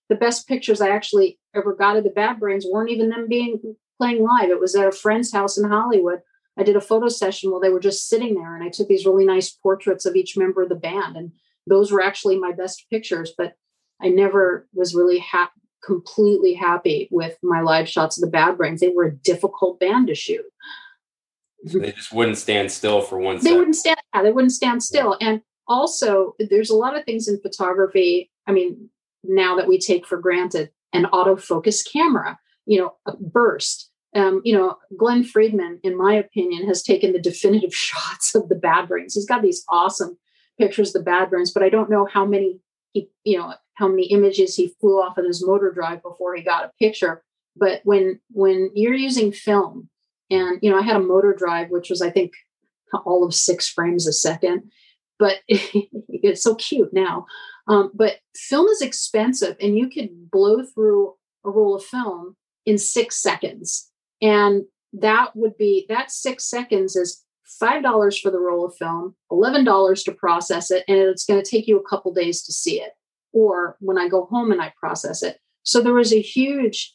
the 0.10 0.16
best 0.16 0.48
pictures 0.48 0.82
I 0.82 0.89
actually 0.89 1.39
ever 1.56 1.74
got 1.74 1.98
of 1.98 2.04
the 2.04 2.10
Bad 2.10 2.39
Brains 2.39 2.66
weren't 2.70 2.92
even 2.92 3.10
them 3.10 3.28
being 3.30 3.76
playing 3.98 4.24
live. 4.24 4.50
It 4.50 4.60
was 4.60 4.76
at 4.76 4.88
a 4.88 4.92
friend's 4.92 5.32
house 5.32 5.58
in 5.58 5.70
Hollywood. 5.70 6.20
I 6.58 6.63
did 6.63 6.76
a 6.76 6.82
photo 6.82 7.08
session 7.08 7.50
while 7.50 7.60
they 7.60 7.70
were 7.70 7.80
just 7.80 8.08
sitting 8.08 8.36
there, 8.36 8.56
and 8.56 8.63
I 8.63 8.70
took 8.70 8.88
these 8.88 9.06
really 9.06 9.26
nice 9.26 9.50
portraits 9.50 10.06
of 10.06 10.16
each 10.16 10.38
member 10.38 10.62
of 10.62 10.70
the 10.70 10.76
band. 10.76 11.16
And 11.16 11.32
those 11.66 11.92
were 11.92 12.02
actually 12.02 12.38
my 12.38 12.52
best 12.52 12.86
pictures. 12.92 13.34
But 13.36 13.54
I 14.02 14.10
never 14.10 14.68
was 14.74 14.94
really 14.94 15.20
happy 15.20 15.52
completely 15.84 16.54
happy 16.54 17.10
with 17.12 17.38
my 17.44 17.62
live 17.62 17.89
shots 17.89 18.18
of 18.18 18.22
the 18.22 18.32
Bad 18.32 18.58
Brains. 18.58 18.80
They 18.80 18.89
were 18.89 19.06
a 19.06 19.16
difficult 19.16 19.80
band 19.80 20.08
to 20.08 20.16
shoot. 20.16 20.46
So 21.68 21.80
they 21.80 21.92
just 21.92 22.13
wouldn't 22.13 22.38
stand 22.38 22.72
still 22.72 23.02
for 23.02 23.18
one. 23.18 23.39
They 23.39 23.56
wouldn't 23.56 23.76
stand. 23.76 23.98
Yeah, 24.13 24.24
they 24.24 24.32
wouldn't 24.32 24.52
stand 24.52 24.84
still. 24.84 25.18
And 25.22 25.42
also, 25.67 26.36
there's 26.39 26.69
a 26.69 26.76
lot 26.76 26.97
of 26.97 27.06
things 27.06 27.28
in 27.28 27.39
photography. 27.39 28.32
I 28.47 28.52
mean, 28.52 28.89
now 29.23 29.56
that 29.56 29.67
we 29.67 29.80
take 29.80 30.06
for 30.06 30.17
granted, 30.17 30.71
an 30.91 31.06
autofocus 31.06 31.82
camera, 31.89 32.38
you 32.65 32.80
know, 32.80 32.93
a 33.06 33.15
burst. 33.17 33.89
Um, 34.15 34.41
you 34.43 34.56
know, 34.56 34.78
Glen 34.95 35.23
Friedman, 35.23 35.80
in 35.84 35.97
my 35.97 36.13
opinion, 36.13 36.67
has 36.67 36.84
taken 36.84 37.13
the 37.13 37.21
definitive 37.21 37.73
shots 37.76 38.36
of 38.36 38.49
the 38.49 38.56
Bad 38.56 38.88
Brains. 38.88 39.15
He's 39.15 39.26
got 39.26 39.41
these 39.41 39.63
awesome 39.69 40.17
pictures 40.60 40.89
of 40.89 41.02
the 41.02 41.12
Bad 41.12 41.30
Brains, 41.30 41.52
but 41.52 41.63
I 41.63 41.69
don't 41.69 41.89
know 41.89 42.06
how 42.06 42.26
many 42.26 42.60
he, 42.91 43.10
you 43.23 43.38
know, 43.38 43.54
how 43.76 43.88
many 43.88 44.06
images 44.06 44.56
he 44.56 44.73
flew 44.80 45.02
off 45.02 45.17
of 45.17 45.26
his 45.26 45.45
motor 45.45 45.71
drive 45.71 46.04
before 46.04 46.36
he 46.36 46.43
got 46.43 46.65
a 46.65 46.71
picture. 46.80 47.23
But 47.56 47.82
when 47.84 48.19
when 48.32 48.69
you're 48.76 48.93
using 48.93 49.32
film, 49.32 49.89
and 50.30 50.60
you 50.62 50.69
know, 50.69 50.78
I 50.78 50.84
had 50.84 50.95
a 50.95 50.99
motor 50.99 51.34
drive 51.34 51.69
which 51.69 51.89
was 51.89 52.02
I 52.02 52.12
think 52.12 52.34
all 53.06 53.23
of 53.23 53.34
six 53.34 53.67
frames 53.67 54.06
a 54.06 54.13
second, 54.13 54.71
but 55.23 55.38
it's 55.47 56.43
so 56.43 56.53
cute 56.55 56.93
now. 56.93 57.25
Um, 57.69 57.91
but 57.93 58.17
film 58.36 58.67
is 58.67 58.81
expensive, 58.81 59.55
and 59.62 59.77
you 59.77 59.89
could 59.89 60.29
blow 60.29 60.63
through 60.63 61.13
a 61.45 61.49
roll 61.49 61.77
of 61.77 61.86
film 61.86 62.36
in 62.65 62.77
six 62.77 63.21
seconds, 63.21 63.89
and 64.21 64.63
that 64.91 65.33
would 65.33 65.57
be 65.57 65.86
that 65.88 66.12
six 66.12 66.43
seconds 66.49 66.97
is 66.97 67.23
five 67.45 67.83
dollars 67.83 68.19
for 68.19 68.31
the 68.31 68.39
roll 68.39 68.65
of 68.65 68.75
film, 68.75 69.15
eleven 69.31 69.63
dollars 69.63 70.03
to 70.03 70.12
process 70.12 70.71
it, 70.71 70.83
and 70.89 70.97
it's 70.97 71.25
going 71.25 71.41
to 71.41 71.49
take 71.49 71.67
you 71.69 71.79
a 71.79 71.89
couple 71.89 72.13
days 72.13 72.43
to 72.43 72.51
see 72.51 72.81
it 72.81 72.91
or 73.31 73.77
when 73.79 73.97
I 73.97 74.09
go 74.09 74.25
home 74.25 74.51
and 74.51 74.62
I 74.62 74.73
process 74.77 75.23
it. 75.23 75.39
So 75.63 75.81
there 75.81 75.93
was 75.93 76.13
a 76.13 76.21
huge 76.21 76.93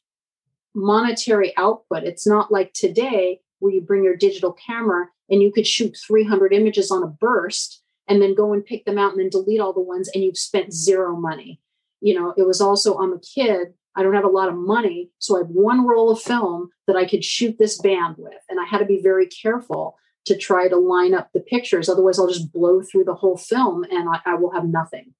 monetary 0.74 1.56
output. 1.56 2.04
It's 2.04 2.26
not 2.26 2.52
like 2.52 2.74
today 2.74 3.40
where 3.58 3.72
you 3.72 3.80
bring 3.80 4.04
your 4.04 4.16
digital 4.16 4.52
camera 4.52 5.06
and 5.30 5.42
you 5.42 5.50
could 5.50 5.66
shoot 5.66 5.96
300 6.06 6.52
images 6.52 6.90
on 6.90 7.02
a 7.02 7.08
burst 7.08 7.82
and 8.08 8.22
then 8.22 8.34
go 8.34 8.52
and 8.52 8.64
pick 8.64 8.84
them 8.84 8.98
out 8.98 9.12
and 9.12 9.20
then 9.20 9.30
delete 9.30 9.60
all 9.60 9.72
the 9.72 9.80
ones 9.80 10.08
and 10.14 10.24
you've 10.24 10.38
spent 10.38 10.72
zero 10.72 11.16
money. 11.16 11.60
You 12.00 12.14
know, 12.14 12.34
it 12.36 12.46
was 12.46 12.60
also, 12.60 12.96
I'm 12.98 13.12
a 13.12 13.20
kid, 13.20 13.74
I 13.94 14.02
don't 14.02 14.14
have 14.14 14.24
a 14.24 14.28
lot 14.28 14.48
of 14.48 14.54
money. 14.54 15.10
So 15.18 15.36
I 15.36 15.40
have 15.40 15.48
one 15.48 15.86
roll 15.86 16.10
of 16.10 16.20
film 16.20 16.70
that 16.86 16.96
I 16.96 17.04
could 17.04 17.24
shoot 17.24 17.58
this 17.58 17.78
band 17.80 18.14
with. 18.18 18.40
And 18.48 18.60
I 18.60 18.64
had 18.64 18.78
to 18.78 18.84
be 18.84 19.00
very 19.02 19.26
careful 19.26 19.98
to 20.26 20.36
try 20.36 20.68
to 20.68 20.76
line 20.76 21.14
up 21.14 21.30
the 21.32 21.40
pictures. 21.40 21.88
Otherwise, 21.88 22.18
I'll 22.18 22.28
just 22.28 22.52
blow 22.52 22.82
through 22.82 23.04
the 23.04 23.14
whole 23.14 23.36
film 23.36 23.84
and 23.84 24.08
I, 24.08 24.20
I 24.24 24.34
will 24.34 24.52
have 24.52 24.66
nothing. 24.66 25.14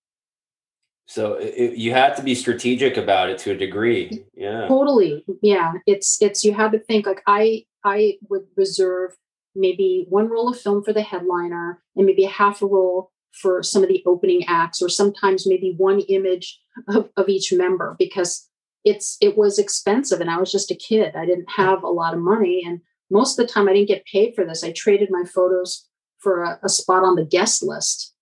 So 1.07 1.35
it, 1.35 1.77
you 1.77 1.93
had 1.93 2.15
to 2.17 2.23
be 2.23 2.35
strategic 2.35 2.99
about 2.99 3.31
it 3.31 3.39
to 3.39 3.53
a 3.53 3.57
degree. 3.57 4.25
Yeah. 4.35 4.69
Totally. 4.69 5.25
Yeah. 5.43 5.73
It's 5.87 6.21
it's 6.21 6.45
you 6.45 6.53
have 6.53 6.73
to 6.73 6.79
think 6.79 7.07
like 7.07 7.23
I 7.27 7.65
I 7.83 8.19
would 8.29 8.43
reserve 8.57 9.17
maybe 9.55 10.07
one 10.09 10.29
roll 10.29 10.49
of 10.49 10.61
film 10.61 10.83
for 10.83 10.93
the 10.93 11.03
headliner 11.03 11.83
and 11.97 12.07
maybe 12.07 12.25
a 12.25 12.31
half 12.31 12.63
a 12.63 12.67
roll 12.67 13.11
for 13.33 13.63
some 13.63 13.83
of 13.83 13.89
the 13.89 14.03
opening 14.07 14.45
acts 14.47 14.81
or 14.83 14.89
sometimes 14.89 15.47
maybe 15.47 15.75
one 15.77 16.01
image 16.01 16.61
of, 16.89 17.09
of 17.17 17.29
each 17.29 17.53
member 17.53 17.97
because 17.99 18.49
it's 18.85 19.17
it 19.21 19.37
was 19.37 19.59
expensive 19.59 20.21
and 20.21 20.31
I 20.31 20.39
was 20.39 20.53
just 20.53 20.71
a 20.71 20.77
kid. 20.77 21.15
I 21.17 21.27
didn't 21.27 21.51
have 21.57 21.83
a 21.83 21.89
lot 21.89 22.15
of 22.15 22.21
money 22.21 22.63
and 22.65 22.81
most 23.11 23.39
of 23.39 23.47
the 23.47 23.53
time 23.53 23.69
I 23.69 23.73
didn't 23.73 23.89
get 23.89 24.05
paid 24.05 24.35
for 24.35 24.45
this. 24.45 24.63
I 24.63 24.73
traded 24.73 25.09
my 25.11 25.25
photos 25.25 25.89
for 26.19 26.43
a, 26.43 26.59
a 26.63 26.69
spot 26.69 27.05
on 27.05 27.17
the 27.17 27.25
guest 27.25 27.63
list. 27.63 28.15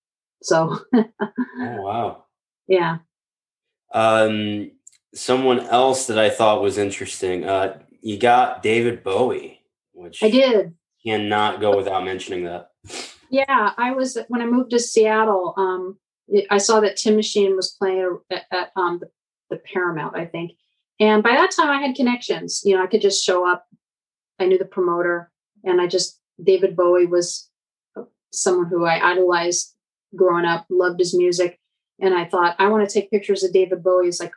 So 0.43 0.79
Oh 0.93 1.83
wow 1.83 2.25
yeah 2.69 2.99
um 3.95 4.71
someone 5.15 5.61
else 5.61 6.07
that 6.07 6.19
i 6.19 6.29
thought 6.29 6.63
was 6.63 6.79
interesting 6.79 7.45
uh 7.45 7.79
you 8.01 8.19
got 8.19 8.63
david 8.63 9.03
bowie 9.03 9.61
which 9.93 10.23
i 10.23 10.31
did 10.31 10.75
cannot 11.07 11.61
go 11.61 11.77
without 11.77 12.05
mentioning 12.05 12.45
that. 12.45 12.71
Yeah 13.31 13.73
i 13.77 13.93
was 13.93 14.17
when 14.29 14.41
i 14.41 14.47
moved 14.47 14.71
to 14.71 14.79
seattle 14.79 15.55
um 15.57 15.99
i 16.51 16.59
saw 16.59 16.81
that 16.81 16.97
Tin 16.97 17.17
Machine 17.17 17.57
was 17.57 17.73
playing 17.73 18.19
at, 18.31 18.45
at 18.53 18.71
um 18.77 19.01
the, 19.01 19.11
the 19.51 19.57
paramount 19.73 20.17
i 20.17 20.25
think. 20.25 20.53
And 20.99 21.23
by 21.23 21.33
that 21.33 21.51
time 21.51 21.69
i 21.69 21.81
had 21.81 21.97
connections 21.97 22.63
you 22.65 22.77
know 22.77 22.83
i 22.83 22.87
could 22.87 23.03
just 23.03 23.25
show 23.25 23.49
up. 23.49 23.67
I 24.39 24.47
knew 24.47 24.59
the 24.59 24.65
promoter 24.65 25.31
and 25.65 25.81
i 25.81 25.87
just 25.87 26.21
david 26.43 26.77
bowie 26.77 27.07
was 27.07 27.51
someone 28.33 28.67
who 28.67 28.85
i 28.85 29.11
idolized 29.13 29.77
growing 30.17 30.45
up 30.45 30.67
loved 30.69 30.99
his 30.99 31.15
music. 31.15 31.59
And 32.01 32.15
I 32.15 32.25
thought 32.25 32.57
I 32.59 32.69
want 32.69 32.89
to 32.89 32.93
take 32.93 33.11
pictures 33.11 33.43
of 33.43 33.53
David 33.53 33.83
Bowie 33.83 34.09
as 34.09 34.21
like 34.21 34.33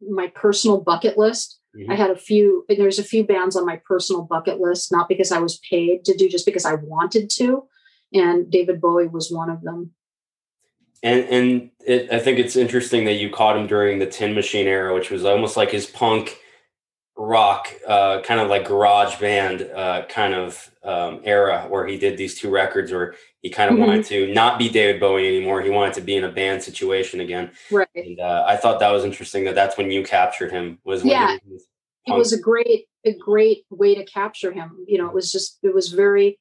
my 0.00 0.28
personal 0.28 0.80
bucket 0.80 1.18
list. 1.18 1.58
Mm-hmm. 1.76 1.90
I 1.90 1.94
had 1.94 2.10
a 2.10 2.16
few, 2.16 2.64
there's 2.68 2.98
a 2.98 3.04
few 3.04 3.24
bands 3.24 3.56
on 3.56 3.66
my 3.66 3.80
personal 3.86 4.22
bucket 4.22 4.60
list, 4.60 4.90
not 4.90 5.08
because 5.08 5.30
I 5.30 5.38
was 5.38 5.58
paid 5.58 6.04
to 6.06 6.16
do, 6.16 6.28
just 6.28 6.46
because 6.46 6.64
I 6.64 6.74
wanted 6.74 7.28
to. 7.30 7.64
And 8.14 8.50
David 8.50 8.80
Bowie 8.80 9.08
was 9.08 9.30
one 9.30 9.50
of 9.50 9.62
them. 9.62 9.92
And 11.02 11.24
and 11.24 11.70
it, 11.86 12.10
I 12.10 12.18
think 12.18 12.38
it's 12.38 12.56
interesting 12.56 13.04
that 13.04 13.14
you 13.14 13.30
caught 13.30 13.56
him 13.56 13.66
during 13.66 13.98
the 13.98 14.06
Tin 14.06 14.34
Machine 14.34 14.66
era, 14.66 14.94
which 14.94 15.10
was 15.10 15.24
almost 15.24 15.56
like 15.56 15.70
his 15.70 15.86
punk 15.86 16.38
rock, 17.16 17.72
uh, 17.86 18.20
kind 18.20 18.40
of 18.40 18.48
like 18.48 18.66
garage 18.66 19.18
band 19.18 19.62
uh, 19.74 20.04
kind 20.08 20.34
of 20.34 20.70
um, 20.82 21.20
era, 21.24 21.66
where 21.68 21.86
he 21.86 21.98
did 21.98 22.16
these 22.16 22.38
two 22.38 22.50
records 22.50 22.92
where 22.92 23.14
he 23.40 23.50
kind 23.50 23.70
of 23.70 23.76
mm-hmm. 23.76 23.86
wanted 23.86 24.04
to 24.06 24.32
not 24.32 24.58
be 24.58 24.68
David 24.68 25.00
Bowie 25.00 25.26
anymore. 25.26 25.62
He 25.62 25.70
wanted 25.70 25.94
to 25.94 26.00
be 26.00 26.16
in 26.16 26.24
a 26.24 26.30
band 26.30 26.62
situation 26.62 27.20
again. 27.20 27.50
Right. 27.70 27.88
And 27.94 28.20
uh, 28.20 28.44
I 28.46 28.56
thought 28.56 28.80
that 28.80 28.90
was 28.90 29.04
interesting 29.04 29.44
that 29.44 29.54
that's 29.54 29.76
when 29.76 29.90
you 29.90 30.04
captured 30.04 30.52
him. 30.52 30.78
Was 30.84 31.04
yeah, 31.04 31.38
was 31.46 31.66
it 32.06 32.14
was 32.14 32.32
a 32.32 32.40
great 32.40 32.86
a 33.04 33.14
great 33.14 33.64
way 33.70 33.94
to 33.94 34.04
capture 34.04 34.52
him. 34.52 34.84
You 34.86 34.98
know, 34.98 35.06
it 35.06 35.14
was 35.14 35.32
just 35.32 35.58
it 35.62 35.74
was 35.74 35.88
very 35.88 36.38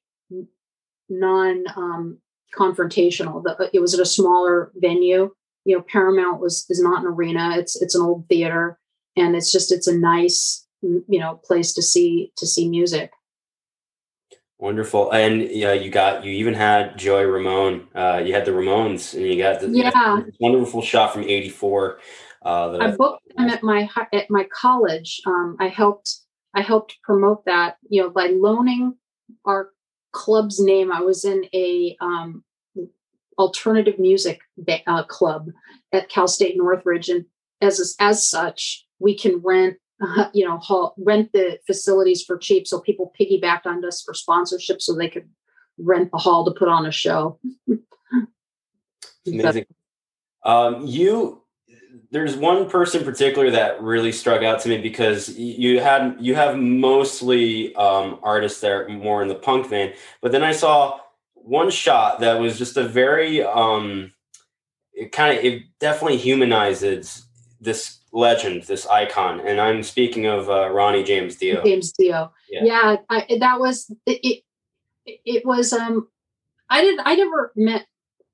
non 1.10 1.64
um, 1.76 2.20
confrontational. 2.58 3.44
The, 3.44 3.70
it 3.74 3.80
was 3.80 3.94
at 3.94 4.00
a 4.00 4.06
smaller 4.06 4.72
venue. 4.76 5.32
You 5.64 5.78
know, 5.78 5.84
Paramount 5.88 6.42
was 6.42 6.66
is 6.70 6.82
not 6.82 7.02
an 7.02 7.08
arena. 7.08 7.58
It's 7.58 7.82
it's 7.82 7.96
an 7.96 8.02
old 8.02 8.28
theater, 8.30 8.78
and 9.16 9.36
it's 9.36 9.52
just 9.52 9.72
it's 9.72 9.88
a 9.88 9.98
nice 9.98 10.65
you 11.08 11.20
know 11.20 11.40
place 11.44 11.74
to 11.74 11.82
see 11.82 12.32
to 12.38 12.46
see 12.46 12.70
music. 12.70 13.12
Wonderful, 14.58 15.12
and 15.12 15.42
yeah, 15.42 15.74
you 15.74 15.90
got 15.90 16.24
you 16.24 16.32
even 16.32 16.54
had 16.54 16.98
Joey 16.98 17.26
Ramone. 17.26 17.88
Uh, 17.94 18.22
you 18.26 18.34
had 18.34 18.46
the 18.46 18.52
Ramones, 18.52 19.14
and 19.14 19.26
you 19.26 19.38
got 19.38 19.60
the 19.60 19.70
yeah 19.70 20.22
wonderful 20.40 20.82
shot 20.82 21.12
from 21.14 21.24
'84. 21.24 22.00
Uh, 22.46 22.78
I, 22.80 22.88
I 22.88 22.96
booked 22.96 23.36
them 23.36 23.50
at 23.50 23.64
my 23.64 23.90
at 24.14 24.30
my 24.30 24.48
college. 24.54 25.20
Um, 25.26 25.58
I 25.60 25.68
helped 25.68 26.20
I 26.54 26.62
helped 26.62 26.98
promote 27.04 27.44
that. 27.46 27.78
You 27.90 28.04
know, 28.04 28.10
by 28.10 28.28
loaning 28.28 28.96
our 29.44 29.72
club's 30.16 30.60
name. 30.60 30.92
I 30.92 31.02
was 31.02 31.26
in 31.26 31.46
a 31.54 31.96
um, 32.00 32.44
alternative 33.38 34.00
music 34.00 34.40
uh, 34.88 35.04
club 35.04 35.50
at 35.92 36.10
Cal 36.10 36.28
State 36.28 36.56
Northridge, 36.58 37.10
and 37.10 37.26
as 37.62 37.96
as 38.00 38.28
such, 38.28 38.86
we 39.00 39.18
can 39.18 39.42
rent 39.44 39.78
uh, 40.02 40.30
you 40.34 40.46
know, 40.46 40.94
rent 40.98 41.32
the 41.34 41.60
facilities 41.66 42.24
for 42.24 42.38
cheap. 42.38 42.68
So 42.68 42.80
people 42.80 43.14
piggybacked 43.20 43.66
on 43.66 43.84
us 43.86 44.02
for 44.02 44.14
sponsorship 44.14 44.82
so 44.82 44.94
they 44.94 45.10
could 45.10 45.30
rent 45.78 46.12
the 46.12 46.18
hall 46.18 46.46
to 46.46 46.52
put 46.52 46.68
on 46.68 46.86
a 46.86 46.92
show. 46.92 47.40
Amazing. 49.28 49.66
Um, 50.44 50.86
you, 50.86 51.42
there's 52.12 52.36
one 52.36 52.70
person 52.70 53.02
in 53.02 53.06
particular 53.06 53.50
that 53.52 53.82
really 53.82 54.12
struck 54.12 54.44
out 54.44 54.60
to 54.62 54.70
me 54.70 54.78
because 54.78 55.30
you 55.38 55.80
had 55.80 56.16
you 56.20 56.36
have 56.36 56.58
mostly 56.58 57.76
um, 57.76 58.20
artists 58.22 58.62
that 58.62 58.72
are 58.72 58.90
more 58.90 59.22
in 59.22 59.28
the 59.28 59.36
punk 59.36 59.68
vein, 59.68 59.94
but 60.22 60.32
then 60.32 60.44
I 60.44 60.52
saw 60.52 61.00
one 61.34 61.72
shot 61.72 62.20
that 62.20 62.40
was 62.40 62.58
just 62.58 62.78
a 62.78 62.84
very 62.84 63.44
um, 63.44 64.14
it 64.94 65.12
kind 65.12 65.38
of 65.38 65.44
it 65.44 65.64
definitely 65.80 66.18
humanizes 66.18 67.26
this 67.60 68.00
legend, 68.16 68.64
this 68.64 68.88
icon, 68.88 69.42
and 69.42 69.60
I'm 69.60 69.84
speaking 69.84 70.26
of 70.26 70.50
uh, 70.50 70.70
Ronnie 70.70 71.04
James 71.04 71.36
Dio. 71.36 71.64
James 71.64 71.92
Dio, 71.92 72.32
yeah, 72.50 72.64
yeah 72.64 72.96
I, 73.10 73.38
that 73.40 73.60
was 73.60 73.92
it, 74.06 74.20
it. 74.24 74.44
It 75.06 75.46
was 75.46 75.72
um, 75.72 76.08
I 76.70 76.82
didn't 76.82 77.02
I 77.06 77.16
never 77.16 77.52
met 77.56 77.86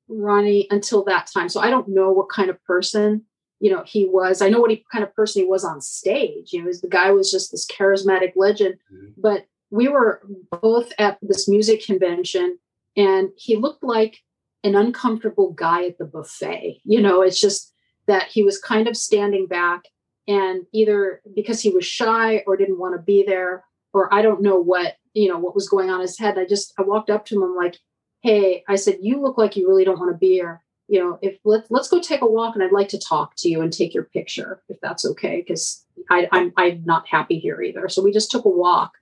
Ronnie 0.08 0.68
until 0.70 1.04
that 1.06 1.30
time, 1.34 1.50
so 1.50 1.60
I 1.60 1.70
don't 1.70 1.90
know 1.90 2.12
what 2.12 2.30
kind 2.30 2.50
of 2.50 2.64
person 2.64 3.24
you 3.60 3.72
know 3.72 3.84
he 3.86 4.06
was. 4.06 4.42
I 4.42 4.50
know 4.50 4.62
what 4.62 4.72
he, 4.72 4.86
kind 4.92 5.04
of 5.04 5.14
person 5.16 5.42
he 5.42 5.48
was 5.48 5.66
on 5.66 5.82
stage. 5.82 6.54
You 6.54 6.64
know, 6.64 6.72
the 6.82 6.88
guy 6.88 7.12
was 7.12 7.32
just 7.32 7.52
this 7.52 7.66
charismatic 7.66 8.34
legend, 8.36 8.76
mm-hmm. 8.94 9.20
but 9.20 9.48
we 9.72 9.88
were 9.88 10.22
both 10.62 10.94
at 11.00 11.18
this 11.22 11.48
music 11.48 11.84
convention 11.84 12.60
and 12.98 13.30
he 13.38 13.56
looked 13.56 13.84
like 13.84 14.20
an 14.64 14.76
uncomfortable 14.76 15.54
guy 15.54 15.86
at 15.86 15.98
the 15.98 16.06
buffet. 16.06 16.82
You 16.84 17.02
know, 17.02 17.22
it's 17.22 17.40
just 17.40 17.71
that 18.08 18.28
he 18.28 18.44
was 18.44 18.60
kind 18.60 18.88
of 18.88 18.98
standing 18.98 19.48
back 19.48 19.86
and 20.28 20.66
either 20.74 21.22
because 21.36 21.62
he 21.62 21.70
was 21.70 21.86
shy 21.86 22.44
or 22.48 22.58
didn't 22.58 22.80
want 22.80 22.96
to 22.96 23.02
be 23.02 23.24
there 23.26 23.64
or 23.94 24.14
I 24.14 24.22
don't 24.22 24.42
know 24.42 24.58
what, 24.58 24.96
you 25.14 25.30
know, 25.30 25.38
what 25.38 25.56
was 25.56 25.70
going 25.70 25.90
on 25.90 25.96
in 25.96 26.02
his 26.02 26.18
head. 26.18 26.38
I 26.38 26.46
just 26.46 26.74
I 26.78 26.84
walked 26.84 27.10
up 27.10 27.26
to 27.26 27.36
him 27.36 27.44
I'm 27.44 27.56
like, 27.56 27.78
"Hey, 28.22 28.64
I 28.68 28.76
said 28.76 28.98
you 29.02 29.22
look 29.22 29.38
like 29.38 29.56
you 29.56 29.68
really 29.68 29.84
don't 29.84 30.00
want 30.00 30.12
to 30.12 30.18
be 30.18 30.34
here. 30.34 30.62
You 30.88 31.00
know, 31.00 31.20
if 31.22 31.38
let's 31.44 31.70
let's 31.70 31.90
go 31.90 32.02
take 32.02 32.22
a 32.22 32.26
walk 32.26 32.56
and 32.56 32.64
I'd 32.64 32.72
like 32.72 32.90
to 32.90 33.00
talk 33.00 33.34
to 33.38 33.50
you 33.50 33.62
and 33.62 33.72
take 33.72 33.94
your 33.94 34.04
picture 34.04 34.62
if 34.70 34.78
that's 34.82 35.06
okay 35.06 35.44
because 35.46 35.86
I 36.10 36.28
I'm 36.32 36.54
I'm 36.58 36.84
not 36.86 37.08
happy 37.08 37.40
here 37.40 37.62
either." 37.62 37.90
So 37.90 38.02
we 38.02 38.12
just 38.12 38.32
took 38.32 38.46
a 38.46 38.50
walk 38.50 38.94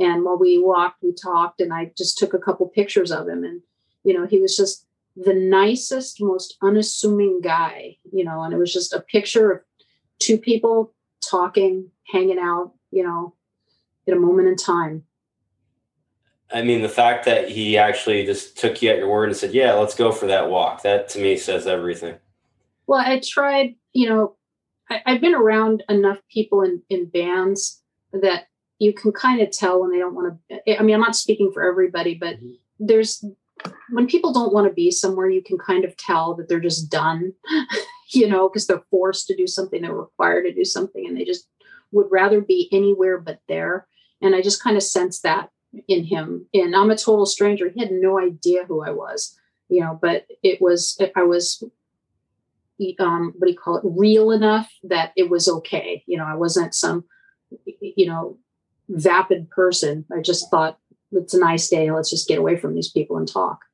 and 0.00 0.24
while 0.24 0.38
we 0.38 0.58
walked, 0.58 1.02
we 1.02 1.12
talked, 1.12 1.60
and 1.60 1.72
I 1.72 1.92
just 1.96 2.16
took 2.16 2.32
a 2.32 2.38
couple 2.38 2.66
pictures 2.68 3.12
of 3.12 3.28
him. 3.28 3.44
And, 3.44 3.60
you 4.02 4.14
know, 4.14 4.26
he 4.26 4.40
was 4.40 4.56
just 4.56 4.86
the 5.22 5.34
nicest, 5.34 6.20
most 6.20 6.56
unassuming 6.62 7.40
guy, 7.40 7.96
you 8.12 8.24
know, 8.24 8.42
and 8.42 8.54
it 8.54 8.58
was 8.58 8.72
just 8.72 8.92
a 8.92 9.00
picture 9.00 9.50
of 9.50 9.60
two 10.18 10.38
people 10.38 10.94
talking, 11.22 11.90
hanging 12.06 12.38
out, 12.38 12.72
you 12.90 13.02
know, 13.02 13.34
at 14.08 14.16
a 14.16 14.20
moment 14.20 14.48
in 14.48 14.56
time. 14.56 15.04
I 16.52 16.62
mean, 16.62 16.82
the 16.82 16.88
fact 16.88 17.26
that 17.26 17.48
he 17.48 17.76
actually 17.78 18.24
just 18.24 18.58
took 18.58 18.82
you 18.82 18.90
at 18.90 18.96
your 18.96 19.08
word 19.08 19.28
and 19.28 19.36
said, 19.36 19.52
"Yeah, 19.52 19.74
let's 19.74 19.94
go 19.94 20.10
for 20.10 20.26
that 20.26 20.50
walk," 20.50 20.82
that 20.82 21.08
to 21.10 21.20
me 21.20 21.36
says 21.36 21.66
everything. 21.66 22.16
Well, 22.88 22.98
I 22.98 23.20
tried, 23.24 23.76
you 23.92 24.08
know, 24.08 24.36
I, 24.88 25.00
have 25.06 25.20
been 25.20 25.34
around 25.34 25.84
enough 25.88 26.18
people 26.28 26.62
in 26.62 26.82
in 26.88 27.06
bands 27.06 27.82
that 28.12 28.46
you 28.80 28.92
can 28.92 29.12
kind 29.12 29.40
of 29.40 29.50
tell 29.50 29.80
when 29.80 29.92
they 29.92 29.98
don't 29.98 30.14
want 30.14 30.38
to 30.50 30.78
i 30.78 30.82
mean 30.82 30.94
i'm 30.94 31.00
not 31.00 31.14
speaking 31.14 31.52
for 31.52 31.62
everybody 31.62 32.14
but 32.14 32.36
mm-hmm. 32.36 32.54
there's 32.80 33.24
when 33.90 34.06
people 34.06 34.32
don't 34.32 34.52
want 34.52 34.66
to 34.66 34.72
be 34.72 34.90
somewhere 34.90 35.28
you 35.28 35.42
can 35.42 35.58
kind 35.58 35.84
of 35.84 35.96
tell 35.96 36.34
that 36.34 36.48
they're 36.48 36.60
just 36.60 36.90
done 36.90 37.32
you 38.12 38.28
know 38.28 38.48
because 38.48 38.66
they're 38.66 38.82
forced 38.90 39.26
to 39.26 39.36
do 39.36 39.46
something 39.46 39.82
they're 39.82 39.94
required 39.94 40.44
to 40.44 40.52
do 40.52 40.64
something 40.64 41.06
and 41.06 41.16
they 41.16 41.24
just 41.24 41.48
would 41.92 42.06
rather 42.10 42.40
be 42.40 42.68
anywhere 42.72 43.18
but 43.18 43.40
there. 43.48 43.86
And 44.22 44.34
i 44.34 44.42
just 44.42 44.62
kind 44.62 44.76
of 44.76 44.82
sense 44.82 45.20
that 45.20 45.50
in 45.88 46.04
him. 46.04 46.46
And 46.52 46.74
i'm 46.74 46.90
a 46.90 46.96
total 46.96 47.26
stranger. 47.26 47.68
He 47.68 47.80
had 47.80 47.92
no 47.92 48.18
idea 48.18 48.64
who 48.64 48.82
i 48.82 48.90
was 48.90 49.36
you 49.68 49.80
know 49.80 49.98
but 50.00 50.26
it 50.42 50.60
was 50.60 51.00
i 51.16 51.22
was 51.22 51.62
um 52.98 53.34
what 53.38 53.46
do 53.46 53.52
you 53.52 53.58
call 53.58 53.76
it 53.76 53.84
real 53.84 54.30
enough 54.30 54.70
that 54.84 55.12
it 55.16 55.30
was 55.30 55.48
okay. 55.48 56.02
You 56.06 56.18
know 56.18 56.26
i 56.26 56.34
wasn't 56.34 56.74
some 56.74 57.04
you 57.80 58.06
know 58.06 58.38
vapid 58.88 59.48
person. 59.50 60.04
I 60.12 60.20
just 60.20 60.50
thought 60.50 60.78
it's 61.12 61.34
a 61.34 61.40
nice 61.40 61.68
day. 61.68 61.90
Let's 61.90 62.10
just 62.10 62.28
get 62.28 62.38
away 62.38 62.56
from 62.56 62.74
these 62.74 62.90
people 62.90 63.16
and 63.16 63.26
talk. 63.26 63.64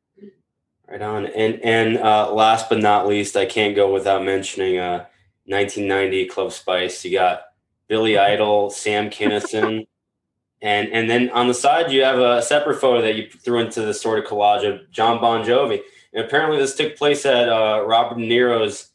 Right 0.89 1.03
on. 1.03 1.27
And 1.27 1.61
and 1.63 1.99
uh, 1.99 2.33
last 2.33 2.69
but 2.69 2.79
not 2.79 3.07
least, 3.07 3.37
I 3.37 3.45
can't 3.45 3.75
go 3.75 3.93
without 3.93 4.25
mentioning 4.25 4.79
uh, 4.79 5.07
1990 5.47 6.27
Club 6.27 6.53
Spice. 6.53 7.05
You 7.05 7.13
got 7.13 7.43
Billy 7.89 8.19
Idol, 8.19 8.71
Sam 8.71 9.11
Kinison, 9.11 9.87
and 10.63 10.89
and 10.93 11.11
then 11.11 11.31
on 11.31 11.49
the 11.49 11.55
side 11.55 11.91
you 11.91 12.05
have 12.05 12.19
a 12.19 12.41
separate 12.41 12.81
photo 12.81 13.03
that 13.03 13.17
you 13.17 13.29
threw 13.29 13.59
into 13.61 13.83
the 13.83 13.95
sort 13.95 14.19
of 14.19 14.27
collage 14.27 14.65
of 14.65 14.91
Jon 14.91 15.21
Bon 15.21 15.45
Jovi. 15.45 15.81
And 16.13 16.25
apparently 16.25 16.59
this 16.59 16.75
took 16.75 16.97
place 16.97 17.27
at 17.27 17.49
uh, 17.49 17.85
Robert 17.87 18.19
De 18.19 18.27
Niro's 18.27 18.91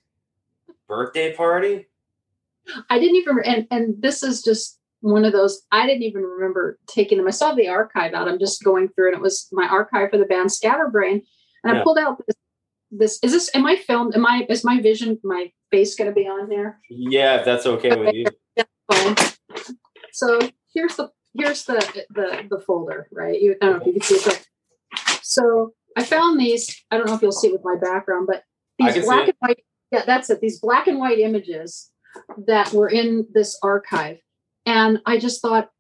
birthday 0.88 1.36
party. 1.36 1.88
I 2.90 3.00
didn't 3.00 3.18
even 3.18 3.40
and 3.46 3.68
and 3.70 4.02
this 4.02 4.24
is 4.24 4.42
just 4.42 4.80
one 5.02 5.26
of 5.26 5.34
those 5.34 5.62
i 5.72 5.86
didn't 5.86 6.04
even 6.04 6.24
remember 6.24 6.80
taking 6.88 7.18
them. 7.18 7.28
I 7.28 7.32
saw 7.32 7.54
the 7.54 7.68
archive 7.68 8.14
out. 8.14 8.28
I'm 8.28 8.40
just 8.40 8.64
going 8.64 8.90
through 8.90 9.10
and 9.10 9.16
it 9.16 9.22
was 9.22 9.48
my 9.52 9.68
archive 9.68 10.10
for 10.12 10.18
the 10.18 10.26
band 10.26 10.52
scatterbrain. 10.52 11.22
And 11.64 11.74
yeah. 11.74 11.82
i 11.82 11.84
pulled 11.84 11.98
out 11.98 12.22
this, 12.26 12.36
this 12.92 13.20
is 13.24 13.32
this 13.32 13.56
am 13.56 13.66
i 13.66 13.76
filmed? 13.76 14.16
Am 14.16 14.26
i 14.26 14.46
is 14.50 14.64
my 14.64 14.82
vision 14.82 15.20
my 15.24 15.52
face 15.70 15.96
going 15.96 16.10
to 16.10 16.16
be 16.16 16.28
on 16.28 16.50
there? 16.50 16.80
Yeah 16.90 17.40
if 17.40 17.46
that's 17.46 17.66
okay, 17.66 17.92
okay. 17.92 18.00
with 18.00 18.14
you. 18.14 18.26
Yeah, 18.56 19.16
so 20.12 20.40
here's 20.74 20.96
the 20.96 21.10
here's 21.34 21.66
the 21.66 22.06
the 22.10 22.46
the 22.50 22.60
folder 22.60 23.08
right? 23.12 23.40
You, 23.42 23.56
i 23.62 23.66
don't 23.66 23.76
know 23.76 23.82
if 23.82 23.88
you 23.88 23.94
can 23.94 24.02
see 24.02 24.16
it 24.16 24.26
but 24.26 25.20
so 25.22 25.74
i 25.98 26.04
found 26.04 26.40
these 26.40 26.84
i 26.92 26.98
don't 26.98 27.08
know 27.08 27.16
if 27.16 27.22
you'll 27.22 27.32
see 27.32 27.48
it 27.48 27.54
with 27.54 27.64
my 27.64 27.76
background 27.82 28.28
but 28.28 28.44
these 28.78 29.06
black 29.06 29.28
and 29.28 29.38
white 29.40 29.64
yeah 29.92 30.04
that's 30.06 30.30
it. 30.30 30.42
These 30.42 30.60
black 30.60 30.88
and 30.88 31.00
white 31.00 31.20
images 31.20 31.92
that 32.46 32.74
were 32.74 32.90
in 32.90 33.28
this 33.34 33.58
archive 33.64 34.20
and 34.66 35.02
I 35.06 35.18
just 35.18 35.42
thought, 35.42 35.72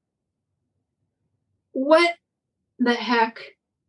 what 1.71 2.15
the 2.79 2.93
heck? 2.93 3.39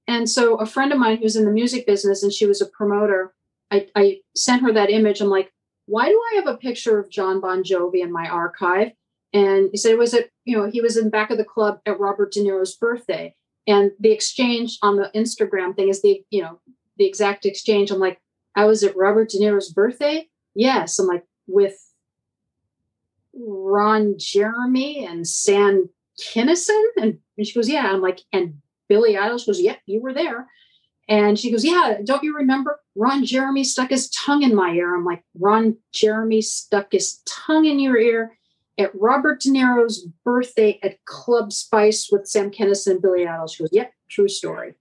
And 0.07 0.29
so 0.29 0.57
a 0.57 0.67
friend 0.67 0.93
of 0.93 0.99
mine 0.99 1.19
who's 1.19 1.37
in 1.37 1.45
the 1.45 1.51
music 1.51 1.87
business 1.87 2.23
and 2.23 2.33
she 2.33 2.47
was 2.47 2.61
a 2.61 2.67
promoter, 2.67 3.35
I, 3.71 3.89
I 3.95 4.21
sent 4.37 4.63
her 4.63 4.73
that 4.73 4.91
image. 4.91 5.21
I'm 5.21 5.29
like, 5.29 5.53
why 5.87 6.09
do 6.09 6.21
I 6.33 6.37
have 6.37 6.47
a 6.47 6.57
picture 6.57 6.99
of 6.99 7.11
Jon 7.11 7.41
Bon 7.41 7.63
Jovi 7.63 8.03
in 8.03 8.13
my 8.13 8.29
archive? 8.29 8.93
And 9.33 9.71
he 9.73 9.79
said 9.79 9.93
it 9.93 9.99
was 9.99 10.15
at, 10.15 10.29
you 10.45 10.57
know, 10.57 10.69
he 10.71 10.81
was 10.81 10.97
in 10.97 11.05
the 11.05 11.11
back 11.11 11.31
of 11.31 11.39
the 11.39 11.45
club 11.45 11.81
at 11.87 11.99
Robert 11.99 12.33
De 12.33 12.41
Niro's 12.41 12.77
birthday. 12.77 13.35
And 13.67 13.93
the 13.99 14.11
exchange 14.11 14.79
on 14.83 14.97
the 14.97 15.11
Instagram 15.15 15.75
thing 15.75 15.89
is 15.89 16.03
the, 16.03 16.23
you 16.31 16.43
know, 16.43 16.61
the 16.99 17.07
exact 17.07 17.47
exchange. 17.47 17.91
I'm 17.91 17.99
like, 17.99 18.21
I 18.55 18.67
was 18.67 18.83
at 18.83 18.97
Robert 18.97 19.31
De 19.31 19.39
Niro's 19.39 19.73
birthday? 19.73 20.29
Yes. 20.55 20.99
I'm 20.99 21.07
like, 21.07 21.25
with 21.47 21.79
Ron 23.35 24.15
Jeremy 24.19 25.05
and 25.05 25.27
Sam 25.27 25.89
Kinison? 26.21 26.83
And, 26.97 27.19
and 27.37 27.47
she 27.47 27.55
goes, 27.55 27.69
Yeah. 27.69 27.91
I'm 27.91 28.01
like, 28.01 28.21
and 28.33 28.61
Billy 28.89 29.17
Idol 29.17 29.39
goes, 29.39 29.61
Yep, 29.61 29.81
yeah, 29.87 29.95
you 29.95 30.01
were 30.01 30.15
there. 30.15 30.49
And 31.09 31.39
she 31.39 31.51
goes, 31.51 31.65
Yeah, 31.65 31.99
don't 32.05 32.23
you 32.23 32.37
remember? 32.37 32.81
Ron 32.95 33.25
Jeremy 33.25 33.65
stuck 33.65 33.91
his 33.91 34.11
tongue 34.11 34.43
in 34.43 34.55
my 34.55 34.71
ear. 34.73 34.95
I'm 34.95 35.05
like, 35.05 35.25
Ron 35.39 35.77
Jeremy 35.93 36.43
stuck 36.43 36.93
his 36.93 37.21
tongue 37.27 37.65
in 37.65 37.79
your 37.79 37.97
ear 37.97 38.37
at 38.79 38.91
Robert 38.95 39.41
De 39.41 39.51
Niro's 39.51 40.07
birthday 40.25 40.79
at 40.83 41.05
Club 41.05 41.53
Spice 41.53 42.09
with 42.11 42.27
Sam 42.27 42.51
Kinison 42.51 42.93
and 42.93 43.03
Billy 43.03 43.27
Idol. 43.27 43.47
She 43.47 43.63
goes, 43.63 43.71
Yep, 43.73 43.93
true 44.09 44.29
story. 44.29 44.75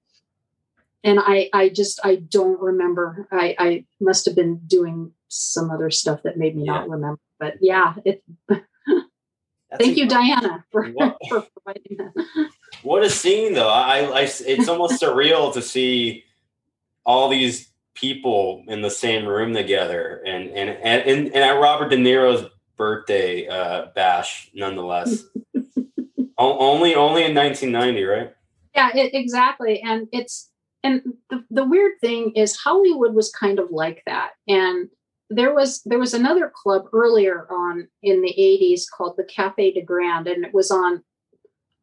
And 1.04 1.20
I 1.20 1.50
I 1.54 1.70
just 1.70 2.00
I 2.04 2.18
don't 2.18 2.62
remember. 2.62 3.28
I, 3.32 3.56
I 3.58 3.86
must 4.00 4.26
have 4.26 4.36
been 4.36 4.58
doing 4.68 5.12
some 5.30 5.72
other 5.72 5.90
stuff 5.90 6.22
that 6.24 6.38
made 6.38 6.56
me 6.56 6.66
yeah. 6.66 6.74
not 6.74 6.90
remember 6.90 7.20
but 7.41 7.56
yeah, 7.60 7.95
it. 8.06 8.23
thank 9.77 9.97
you, 9.97 10.08
Diana, 10.08 10.63
for, 10.71 10.88
what, 10.89 11.17
for 11.30 11.43
providing 11.58 11.97
that. 11.97 12.49
What 12.84 13.04
a 13.04 13.10
scene, 13.10 13.54
though! 13.54 13.67
I, 13.67 14.01
I 14.04 14.21
it's 14.21 14.69
almost 14.69 15.01
surreal 15.01 15.51
to 15.54 15.62
see 15.62 16.23
all 17.04 17.27
these 17.30 17.71
people 17.95 18.63
in 18.67 18.82
the 18.82 18.91
same 18.91 19.25
room 19.25 19.54
together, 19.54 20.21
and 20.25 20.49
and 20.49 20.69
and, 20.69 21.04
and, 21.04 21.27
and 21.27 21.36
at 21.36 21.60
Robert 21.60 21.89
De 21.89 21.97
Niro's 21.97 22.47
birthday 22.77 23.47
uh, 23.47 23.88
bash, 23.95 24.51
nonetheless. 24.54 25.23
o- 26.38 26.60
only 26.60 26.95
only 26.95 27.23
in 27.23 27.36
1990, 27.36 28.04
right? 28.04 28.34
Yeah, 28.75 28.91
it, 28.95 29.13
exactly, 29.15 29.82
and 29.82 30.08
it's 30.12 30.51
and 30.84 31.01
the, 31.32 31.43
the 31.49 31.65
weird 31.65 31.93
thing 32.01 32.34
is 32.36 32.56
Hollywood 32.56 33.15
was 33.15 33.32
kind 33.32 33.58
of 33.58 33.71
like 33.71 34.04
that, 34.06 34.32
and 34.47 34.89
there 35.32 35.54
was 35.54 35.82
there 35.86 36.00
was 36.00 36.13
another 36.13 36.52
club 36.54 36.86
earlier 36.94 37.48
on 37.50 37.88
in 38.04 38.22
the 38.22 38.36
80s 38.38 38.82
called 38.96 39.15
the 39.17 39.24
Cathay 39.24 39.72
de 39.72 39.82
Grande, 39.82 40.28
and 40.28 40.46
it 40.46 40.54
was 40.54 40.70
on 40.70 41.04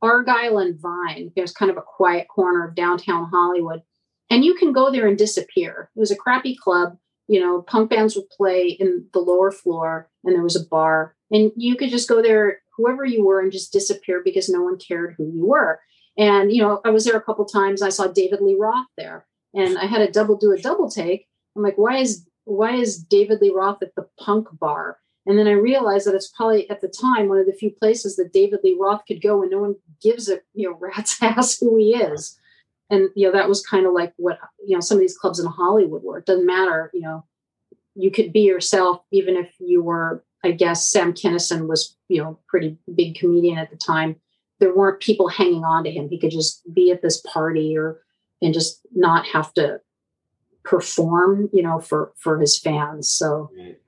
Argyle 0.03 0.59
and 0.59 0.79
Vine. 0.79 1.33
It 1.35 1.41
was 1.41 1.53
kind 1.53 1.71
of 1.71 1.77
a 1.77 1.83
quiet 1.83 2.29
corner 2.29 2.67
of 2.67 2.75
downtown 2.75 3.29
Hollywood. 3.33 3.83
And 4.31 4.45
you 4.45 4.55
can 4.55 4.73
go 4.73 4.93
there 4.93 5.07
and 5.07 5.17
disappear. 5.17 5.91
It 5.97 5.99
was 5.99 6.11
a 6.11 6.17
crappy 6.17 6.57
club. 6.63 6.99
You 7.27 7.41
know, 7.41 7.63
punk 7.63 7.91
bands 7.91 8.17
would 8.17 8.29
play 8.31 8.69
in 8.69 9.07
the 9.13 9.19
lower 9.19 9.51
floor, 9.51 10.11
and 10.25 10.35
there 10.35 10.43
was 10.43 10.57
a 10.57 10.67
bar. 10.67 11.15
And 11.31 11.51
you 11.57 11.77
could 11.77 11.91
just 11.91 12.09
go 12.09 12.23
there, 12.23 12.61
whoever 12.77 13.05
you 13.05 13.25
were, 13.25 13.41
and 13.41 13.53
just 13.53 13.73
disappear 13.73 14.23
because 14.25 14.49
no 14.49 14.63
one 14.63 14.79
cared 14.79 15.15
who 15.17 15.31
you 15.31 15.47
were. 15.47 15.81
And, 16.17 16.53
you 16.53 16.63
know, 16.63 16.81
I 16.85 16.91
was 16.91 17.05
there 17.05 17.17
a 17.17 17.23
couple 17.23 17.45
times. 17.45 17.83
I 17.83 17.91
saw 17.91 18.07
David 18.07 18.41
Lee 18.41 18.57
Roth 18.59 18.87
there, 18.97 19.27
and 19.55 19.79
I 19.79 19.85
had 19.87 20.01
a 20.01 20.11
double 20.11 20.37
do 20.37 20.53
a 20.53 20.59
double 20.59 20.91
take. 20.91 21.27
I'm 21.55 21.63
like, 21.63 21.77
why 21.77 21.99
is 21.99 22.28
why 22.49 22.75
is 22.75 22.99
David 22.99 23.41
Lee 23.41 23.53
Roth 23.55 23.83
at 23.83 23.95
the 23.95 24.09
punk 24.19 24.49
bar? 24.59 24.99
And 25.27 25.39
then 25.39 25.47
I 25.47 25.53
realized 25.53 26.07
that 26.07 26.15
it's 26.15 26.33
probably 26.35 26.69
at 26.71 26.81
the 26.81 26.89
time 26.89 27.29
one 27.29 27.39
of 27.39 27.47
the 27.47 27.53
few 27.53 27.71
places 27.71 28.17
that 28.17 28.33
David 28.33 28.61
Lee 28.65 28.79
Roth 28.81 29.03
could 29.07 29.21
go 29.21 29.43
and 29.43 29.51
no 29.51 29.61
one 29.61 29.75
gives 30.03 30.29
a 30.31 30.41
you 30.55 30.69
know 30.69 30.77
rat's 30.81 31.23
ass 31.23 31.59
who 31.59 31.77
he 31.77 31.95
is. 31.95 32.39
And 32.91 33.11
you 33.15 33.27
know 33.27 33.33
that 33.33 33.49
was 33.49 33.65
kind 33.65 33.87
of 33.87 33.93
like 33.93 34.15
what 34.17 34.39
you 34.67 34.75
know 34.75 34.81
some 34.81 34.97
of 34.97 35.01
these 35.01 35.17
clubs 35.17 35.39
in 35.39 35.47
Hollywood 35.47 36.03
were. 36.03 36.19
It 36.19 36.27
doesn't 36.27 36.47
matter, 36.47 36.91
you 36.95 37.03
know, 37.03 37.25
you 37.95 38.11
could 38.11 38.33
be 38.33 38.41
yourself 38.41 39.03
even 39.13 39.37
if 39.37 39.55
you 39.59 39.83
were. 39.83 40.25
I 40.45 40.53
guess 40.53 40.89
Sam 40.89 41.13
Kinison 41.13 41.67
was 41.67 41.97
you 42.09 42.23
know 42.23 42.39
pretty 42.49 42.79
big 42.95 43.17
comedian 43.17 43.59
at 43.59 43.71
the 43.71 43.77
time. 43.77 44.17
There 44.61 44.75
weren't 44.75 45.01
people 45.01 45.29
hanging 45.29 45.65
on 45.65 45.85
to 45.85 45.91
him. 45.91 46.09
He 46.09 46.19
could 46.19 46.31
just 46.31 46.63
be 46.73 46.91
at 46.91 47.03
this 47.03 47.21
party 47.21 47.77
or 47.77 48.01
and 48.41 48.55
just 48.55 48.81
not 48.95 49.27
have 49.27 49.53
to 49.55 49.81
perform, 50.69 51.49
you 51.53 51.63
know, 51.63 51.81
for 51.81 52.13
for 52.17 52.39
his 52.39 52.59
fans. 52.59 53.09
So. 53.09 53.51
Right. 53.57 53.81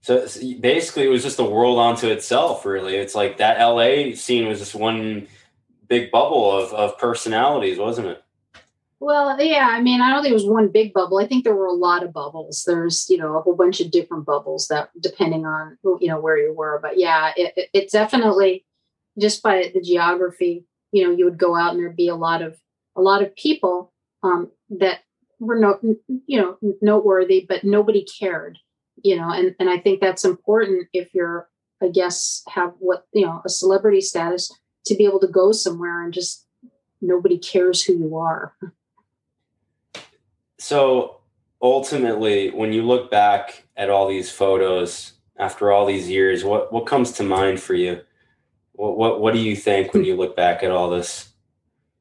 So 0.00 0.26
basically, 0.60 1.04
it 1.04 1.10
was 1.10 1.22
just 1.22 1.38
a 1.38 1.44
world 1.44 1.78
onto 1.78 2.08
itself. 2.08 2.64
Really, 2.64 2.96
it's 2.96 3.14
like 3.14 3.36
that 3.38 3.60
LA 3.60 4.14
scene 4.14 4.48
was 4.48 4.58
just 4.58 4.74
one 4.74 5.26
big 5.88 6.10
bubble 6.10 6.50
of 6.50 6.72
of 6.72 6.98
personalities, 6.98 7.78
wasn't 7.78 8.08
it? 8.08 8.22
Well, 9.00 9.40
yeah. 9.40 9.68
I 9.70 9.80
mean, 9.80 10.00
I 10.00 10.10
don't 10.10 10.22
think 10.22 10.32
it 10.32 10.34
was 10.34 10.46
one 10.46 10.68
big 10.68 10.92
bubble. 10.92 11.18
I 11.18 11.26
think 11.26 11.44
there 11.44 11.54
were 11.54 11.66
a 11.66 11.72
lot 11.72 12.02
of 12.02 12.12
bubbles. 12.12 12.64
There's, 12.66 13.06
you 13.08 13.16
know, 13.16 13.36
a 13.36 13.42
whole 13.42 13.54
bunch 13.54 13.80
of 13.80 13.92
different 13.92 14.26
bubbles 14.26 14.66
that, 14.68 14.90
depending 15.00 15.46
on, 15.46 15.78
you 16.00 16.08
know, 16.08 16.20
where 16.20 16.36
you 16.36 16.52
were. 16.52 16.80
But 16.82 16.98
yeah, 16.98 17.32
it, 17.36 17.52
it, 17.56 17.68
it 17.72 17.90
definitely, 17.92 18.66
just 19.16 19.40
by 19.40 19.70
the 19.72 19.80
geography, 19.80 20.64
you 20.90 21.04
know, 21.04 21.12
you 21.12 21.26
would 21.26 21.38
go 21.38 21.54
out 21.54 21.72
and 21.72 21.80
there'd 21.80 21.94
be 21.94 22.08
a 22.08 22.16
lot 22.16 22.42
of 22.42 22.58
a 22.96 23.02
lot 23.02 23.22
of 23.22 23.36
people 23.36 23.92
um, 24.24 24.50
that 24.70 25.00
were 25.40 25.58
no, 25.58 25.78
you 26.26 26.40
know, 26.40 26.58
noteworthy, 26.80 27.46
but 27.48 27.64
nobody 27.64 28.04
cared, 28.04 28.58
you 29.02 29.16
know, 29.16 29.30
and 29.30 29.54
and 29.58 29.70
I 29.70 29.78
think 29.78 30.00
that's 30.00 30.24
important 30.24 30.88
if 30.92 31.14
you're, 31.14 31.48
I 31.82 31.88
guess, 31.88 32.42
have 32.48 32.74
what 32.78 33.06
you 33.12 33.24
know, 33.26 33.40
a 33.44 33.48
celebrity 33.48 34.00
status 34.00 34.52
to 34.86 34.94
be 34.94 35.04
able 35.04 35.20
to 35.20 35.28
go 35.28 35.52
somewhere 35.52 36.02
and 36.02 36.12
just 36.12 36.46
nobody 37.00 37.38
cares 37.38 37.82
who 37.82 37.94
you 37.94 38.16
are. 38.16 38.54
So 40.58 41.20
ultimately, 41.62 42.50
when 42.50 42.72
you 42.72 42.82
look 42.82 43.10
back 43.10 43.64
at 43.76 43.90
all 43.90 44.08
these 44.08 44.30
photos 44.30 45.12
after 45.38 45.70
all 45.70 45.86
these 45.86 46.08
years, 46.08 46.44
what 46.44 46.72
what 46.72 46.86
comes 46.86 47.12
to 47.12 47.22
mind 47.22 47.60
for 47.60 47.74
you? 47.74 48.00
What 48.72 48.96
what, 48.96 49.20
what 49.20 49.34
do 49.34 49.40
you 49.40 49.54
think 49.54 49.94
when 49.94 50.04
you 50.04 50.16
look 50.16 50.36
back 50.36 50.62
at 50.62 50.70
all 50.70 50.90
this? 50.90 51.28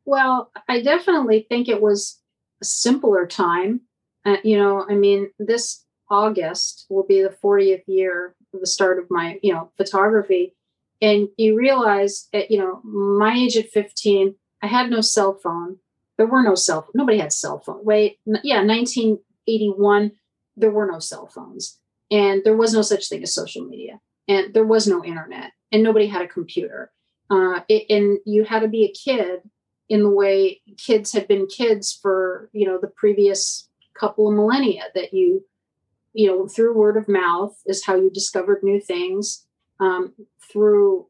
Well, 0.05 0.51
I 0.69 0.81
definitely 0.81 1.45
think 1.49 1.67
it 1.67 1.81
was 1.81 2.19
a 2.61 2.65
simpler 2.65 3.25
time. 3.25 3.81
Uh, 4.25 4.37
you 4.43 4.57
know, 4.57 4.85
I 4.89 4.95
mean, 4.95 5.29
this 5.39 5.85
August 6.09 6.85
will 6.89 7.03
be 7.03 7.21
the 7.21 7.35
40th 7.43 7.83
year 7.87 8.35
of 8.53 8.59
the 8.59 8.67
start 8.67 8.99
of 8.99 9.05
my, 9.09 9.39
you 9.41 9.53
know, 9.53 9.71
photography. 9.77 10.55
And 11.01 11.29
you 11.37 11.55
realize 11.55 12.27
at, 12.33 12.49
you 12.49 12.57
know, 12.57 12.81
my 12.83 13.33
age 13.33 13.57
at 13.57 13.69
15, 13.69 14.35
I 14.61 14.67
had 14.67 14.89
no 14.89 15.01
cell 15.01 15.33
phone. 15.41 15.77
There 16.17 16.25
were 16.25 16.41
no 16.41 16.55
cell 16.55 16.87
nobody 16.95 17.19
had 17.19 17.31
cell 17.31 17.59
phone. 17.59 17.83
Wait, 17.83 18.17
yeah, 18.43 18.63
1981, 18.63 20.11
there 20.55 20.71
were 20.71 20.87
no 20.91 20.99
cell 20.99 21.27
phones. 21.27 21.79
And 22.09 22.43
there 22.43 22.55
was 22.55 22.73
no 22.73 22.81
such 22.81 23.09
thing 23.09 23.21
as 23.21 23.33
social 23.33 23.65
media. 23.65 23.99
And 24.27 24.53
there 24.53 24.65
was 24.65 24.87
no 24.87 25.03
internet. 25.03 25.51
And 25.71 25.83
nobody 25.83 26.07
had 26.07 26.23
a 26.23 26.27
computer. 26.27 26.91
Uh, 27.29 27.59
it, 27.67 27.85
and 27.89 28.19
you 28.25 28.45
had 28.45 28.61
to 28.61 28.67
be 28.67 28.85
a 28.85 28.91
kid 28.91 29.41
in 29.89 30.03
the 30.03 30.09
way 30.09 30.61
kids 30.77 31.11
had 31.11 31.27
been 31.27 31.47
kids 31.47 31.97
for 32.01 32.49
you 32.53 32.65
know 32.65 32.77
the 32.79 32.87
previous 32.87 33.69
couple 33.93 34.27
of 34.27 34.35
millennia 34.35 34.83
that 34.95 35.13
you 35.13 35.43
you 36.13 36.27
know 36.27 36.47
through 36.47 36.77
word 36.77 36.97
of 36.97 37.07
mouth 37.07 37.57
is 37.65 37.85
how 37.85 37.95
you 37.95 38.09
discovered 38.09 38.63
new 38.63 38.79
things 38.79 39.45
um, 39.79 40.13
through 40.51 41.07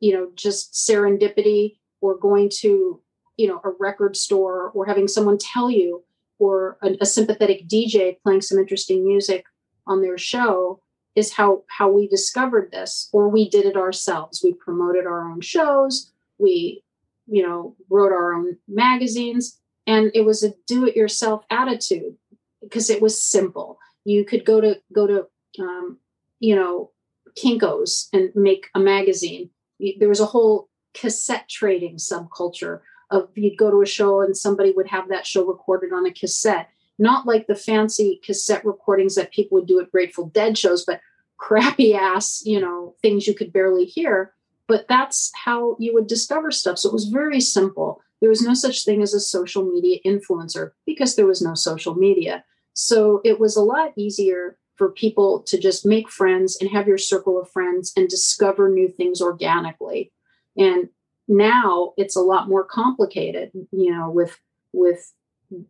you 0.00 0.12
know 0.12 0.30
just 0.34 0.72
serendipity 0.72 1.76
or 2.00 2.16
going 2.16 2.48
to 2.48 3.00
you 3.36 3.48
know 3.48 3.60
a 3.64 3.70
record 3.78 4.16
store 4.16 4.70
or 4.70 4.86
having 4.86 5.08
someone 5.08 5.38
tell 5.38 5.70
you 5.70 6.02
or 6.38 6.78
a, 6.82 6.96
a 7.00 7.06
sympathetic 7.06 7.68
dj 7.68 8.16
playing 8.22 8.40
some 8.40 8.58
interesting 8.58 9.06
music 9.06 9.44
on 9.86 10.00
their 10.00 10.18
show 10.18 10.80
is 11.14 11.32
how 11.32 11.62
how 11.68 11.88
we 11.88 12.08
discovered 12.08 12.70
this 12.72 13.08
or 13.12 13.28
we 13.28 13.48
did 13.48 13.64
it 13.64 13.76
ourselves. 13.76 14.42
We 14.42 14.52
promoted 14.52 15.06
our 15.06 15.30
own 15.30 15.40
shows. 15.40 16.12
We 16.38 16.82
you 17.26 17.42
know, 17.42 17.76
wrote 17.90 18.12
our 18.12 18.34
own 18.34 18.56
magazines. 18.68 19.58
And 19.86 20.10
it 20.14 20.22
was 20.22 20.42
a 20.42 20.54
do 20.66 20.86
it 20.86 20.96
yourself 20.96 21.44
attitude 21.50 22.16
because 22.62 22.90
it 22.90 23.02
was 23.02 23.22
simple. 23.22 23.78
You 24.04 24.24
could 24.24 24.44
go 24.44 24.60
to, 24.60 24.80
go 24.92 25.06
to, 25.06 25.26
um, 25.60 25.98
you 26.40 26.56
know, 26.56 26.90
Kinko's 27.36 28.08
and 28.12 28.30
make 28.34 28.68
a 28.74 28.80
magazine. 28.80 29.50
There 29.98 30.08
was 30.08 30.20
a 30.20 30.26
whole 30.26 30.68
cassette 30.94 31.48
trading 31.48 31.96
subculture 31.96 32.80
of 33.10 33.28
you'd 33.34 33.58
go 33.58 33.70
to 33.70 33.82
a 33.82 33.86
show 33.86 34.22
and 34.22 34.36
somebody 34.36 34.72
would 34.72 34.88
have 34.88 35.08
that 35.08 35.26
show 35.26 35.44
recorded 35.46 35.92
on 35.92 36.06
a 36.06 36.12
cassette. 36.12 36.68
Not 36.98 37.26
like 37.26 37.46
the 37.46 37.56
fancy 37.56 38.20
cassette 38.24 38.64
recordings 38.64 39.16
that 39.16 39.32
people 39.32 39.56
would 39.56 39.66
do 39.66 39.80
at 39.80 39.90
Grateful 39.90 40.26
Dead 40.28 40.56
shows, 40.56 40.84
but 40.84 41.00
crappy 41.36 41.94
ass, 41.94 42.42
you 42.44 42.60
know, 42.60 42.94
things 43.02 43.26
you 43.26 43.34
could 43.34 43.52
barely 43.52 43.84
hear 43.84 44.33
but 44.66 44.86
that's 44.88 45.30
how 45.34 45.76
you 45.78 45.92
would 45.94 46.06
discover 46.06 46.50
stuff. 46.50 46.78
So 46.78 46.88
it 46.88 46.94
was 46.94 47.08
very 47.08 47.40
simple. 47.40 48.00
There 48.20 48.30
was 48.30 48.42
no 48.42 48.54
such 48.54 48.84
thing 48.84 49.02
as 49.02 49.12
a 49.12 49.20
social 49.20 49.64
media 49.64 49.98
influencer 50.06 50.70
because 50.86 51.16
there 51.16 51.26
was 51.26 51.42
no 51.42 51.54
social 51.54 51.94
media. 51.94 52.44
So 52.72 53.20
it 53.24 53.38
was 53.38 53.56
a 53.56 53.62
lot 53.62 53.92
easier 53.96 54.58
for 54.76 54.90
people 54.90 55.40
to 55.42 55.58
just 55.58 55.86
make 55.86 56.10
friends 56.10 56.56
and 56.60 56.70
have 56.70 56.88
your 56.88 56.98
circle 56.98 57.40
of 57.40 57.50
friends 57.50 57.92
and 57.96 58.08
discover 58.08 58.68
new 58.68 58.88
things 58.88 59.20
organically. 59.20 60.12
And 60.56 60.88
now 61.28 61.92
it's 61.96 62.16
a 62.16 62.20
lot 62.20 62.48
more 62.48 62.64
complicated, 62.64 63.50
you 63.70 63.94
know, 63.94 64.10
with 64.10 64.38
with 64.72 65.12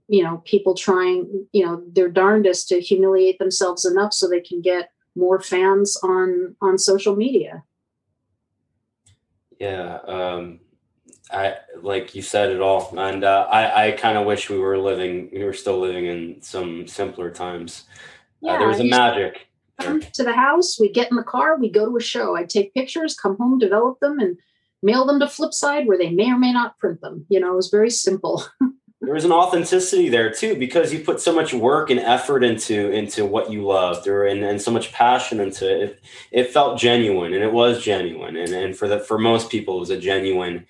you 0.08 0.22
know 0.22 0.42
people 0.46 0.74
trying 0.74 1.46
you 1.52 1.64
know 1.64 1.82
their 1.92 2.08
darndest 2.08 2.68
to 2.68 2.80
humiliate 2.80 3.38
themselves 3.38 3.84
enough 3.84 4.12
so 4.14 4.28
they 4.28 4.40
can 4.40 4.62
get 4.62 4.90
more 5.14 5.40
fans 5.40 5.98
on 6.02 6.56
on 6.60 6.78
social 6.78 7.14
media 7.14 7.62
yeah, 9.64 9.98
um, 10.06 10.60
I 11.30 11.56
like 11.80 12.14
you 12.14 12.20
said 12.20 12.50
it 12.50 12.60
all, 12.60 12.94
and 12.98 13.24
uh, 13.24 13.46
I 13.50 13.86
I 13.86 13.92
kind 13.92 14.18
of 14.18 14.26
wish 14.26 14.50
we 14.50 14.58
were 14.58 14.78
living, 14.78 15.30
we 15.32 15.42
were 15.42 15.54
still 15.54 15.80
living 15.80 16.06
in 16.06 16.42
some 16.42 16.86
simpler 16.86 17.30
times. 17.30 17.84
Yeah, 18.40 18.52
uh, 18.52 18.58
there 18.58 18.68
was 18.68 18.80
a 18.80 18.84
magic. 18.84 19.48
Come 19.80 20.00
to 20.00 20.22
the 20.22 20.34
house, 20.34 20.78
we 20.78 20.92
get 20.92 21.10
in 21.10 21.16
the 21.16 21.24
car, 21.24 21.58
we 21.58 21.70
go 21.70 21.86
to 21.86 21.96
a 21.96 22.00
show. 22.00 22.36
I 22.36 22.44
take 22.44 22.74
pictures, 22.74 23.16
come 23.16 23.36
home, 23.38 23.58
develop 23.58 23.98
them, 24.00 24.20
and 24.20 24.36
mail 24.82 25.06
them 25.06 25.18
to 25.20 25.26
Flipside, 25.26 25.86
where 25.86 25.98
they 25.98 26.10
may 26.10 26.30
or 26.30 26.38
may 26.38 26.52
not 26.52 26.78
print 26.78 27.00
them. 27.00 27.26
You 27.28 27.40
know, 27.40 27.54
it 27.54 27.56
was 27.56 27.70
very 27.70 27.90
simple. 27.90 28.44
there 29.04 29.14
was 29.14 29.24
an 29.24 29.32
authenticity 29.32 30.08
there 30.08 30.30
too 30.30 30.56
because 30.56 30.92
you 30.92 31.00
put 31.00 31.20
so 31.20 31.34
much 31.34 31.52
work 31.52 31.90
and 31.90 32.00
effort 32.00 32.42
into 32.42 32.90
into 32.90 33.24
what 33.24 33.50
you 33.50 33.64
loved 33.64 34.06
or 34.06 34.24
and, 34.24 34.42
and 34.44 34.60
so 34.60 34.70
much 34.70 34.92
passion 34.92 35.40
into 35.40 35.70
it. 35.70 35.82
it 35.82 36.00
it 36.30 36.50
felt 36.50 36.78
genuine 36.78 37.34
and 37.34 37.42
it 37.42 37.52
was 37.52 37.82
genuine. 37.82 38.36
And, 38.36 38.52
and 38.52 38.76
for 38.76 38.88
the 38.88 39.00
for 39.00 39.18
most 39.18 39.50
people 39.50 39.76
it 39.76 39.80
was 39.80 39.90
a 39.90 39.98
genuine 39.98 40.66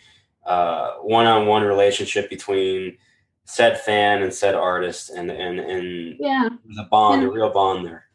uh, 0.47 0.95
one-on-one 0.97 1.63
relationship 1.63 2.29
between 2.29 2.99
said 3.47 3.81
fan 3.81 4.23
and 4.23 4.33
said 4.33 4.55
artist 4.55 5.11
and 5.11 5.31
and 5.31 5.61
and 5.61 6.17
yeah. 6.19 6.49
the 6.77 6.87
bond 6.91 7.23
and, 7.23 7.31
a 7.31 7.35
real 7.35 7.51
bond 7.51 7.87
there. 7.87 8.07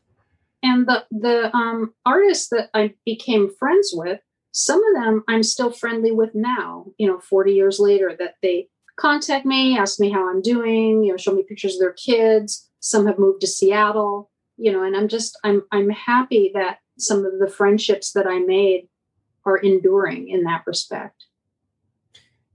And 0.63 0.87
the 0.87 1.05
the 1.11 1.55
um 1.55 1.93
artists 2.05 2.49
that 2.49 2.69
i 2.73 2.93
became 3.05 3.53
friends 3.57 3.91
with 3.93 4.19
some 4.51 4.81
of 4.83 5.03
them 5.03 5.23
i'm 5.27 5.43
still 5.43 5.71
friendly 5.71 6.11
with 6.11 6.31
now 6.33 6.87
you 6.97 7.07
know 7.07 7.19
40 7.19 7.53
years 7.53 7.79
later 7.79 8.15
that 8.19 8.35
they 8.41 8.67
contact 8.99 9.45
me, 9.45 9.77
ask 9.77 9.99
me 9.99 10.09
how 10.09 10.29
I'm 10.29 10.41
doing, 10.41 11.03
you 11.03 11.11
know, 11.11 11.17
show 11.17 11.33
me 11.33 11.43
pictures 11.43 11.75
of 11.75 11.79
their 11.79 11.93
kids. 11.93 12.69
Some 12.79 13.07
have 13.07 13.19
moved 13.19 13.41
to 13.41 13.47
Seattle, 13.47 14.29
you 14.57 14.71
know, 14.71 14.83
and 14.83 14.95
I'm 14.95 15.07
just 15.07 15.37
I'm 15.43 15.63
I'm 15.71 15.89
happy 15.89 16.51
that 16.53 16.79
some 16.97 17.25
of 17.25 17.39
the 17.39 17.49
friendships 17.49 18.11
that 18.13 18.27
I 18.27 18.39
made 18.39 18.87
are 19.45 19.57
enduring 19.57 20.29
in 20.29 20.43
that 20.43 20.63
respect. 20.65 21.25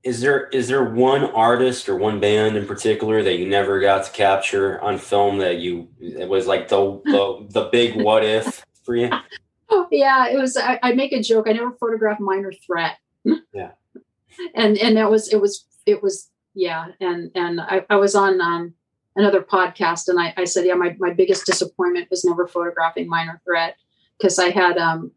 Is 0.03 0.20
there 0.20 0.49
is 0.49 0.68
there 0.68 0.84
one 0.84 1.24
artist 1.24 1.88
or 1.88 1.97
one 1.97 2.20
band 2.20 2.57
in 2.57 2.66
particular 2.66 3.22
that 3.22 3.38
you 3.38 3.49
never 3.49 3.80
got 3.80 4.05
to 4.05 4.12
capture 4.12 4.80
on 4.82 4.99
film 4.99 5.38
that 5.38 5.59
you 5.59 5.88
it 5.99 6.28
was 6.28 6.47
like 6.47 6.68
the 6.68 7.01
the, 7.05 7.47
the 7.51 7.68
big 7.70 7.97
what 7.97 8.22
if 8.22 8.64
for 8.84 8.97
you? 8.97 9.11
yeah, 9.90 10.28
it 10.28 10.38
was. 10.38 10.59
I, 10.59 10.78
I 10.82 10.92
make 10.92 11.12
a 11.12 11.22
joke. 11.22 11.49
I 11.49 11.53
never 11.53 11.72
photographed 11.72 12.20
Minor 12.20 12.53
Threat. 12.53 12.99
Yeah, 13.24 13.70
and 14.55 14.76
and 14.76 14.99
that 14.99 15.11
was 15.11 15.32
it 15.32 15.40
was 15.40 15.64
it 15.86 16.03
was 16.03 16.30
yeah 16.55 16.86
and 17.00 17.30
and 17.34 17.61
i, 17.61 17.84
I 17.90 17.96
was 17.96 18.14
on 18.14 18.40
um, 18.40 18.74
another 19.16 19.40
podcast 19.42 20.09
and 20.09 20.18
I, 20.20 20.34
I 20.36 20.44
said 20.44 20.66
yeah 20.66 20.74
my, 20.74 20.96
my 20.98 21.12
biggest 21.12 21.46
disappointment 21.46 22.11
was 22.11 22.24
never 22.24 22.46
photographing 22.46 23.09
minor 23.09 23.40
threat 23.44 23.76
because 24.18 24.38
i 24.38 24.50
had 24.50 24.78
um 24.78 25.12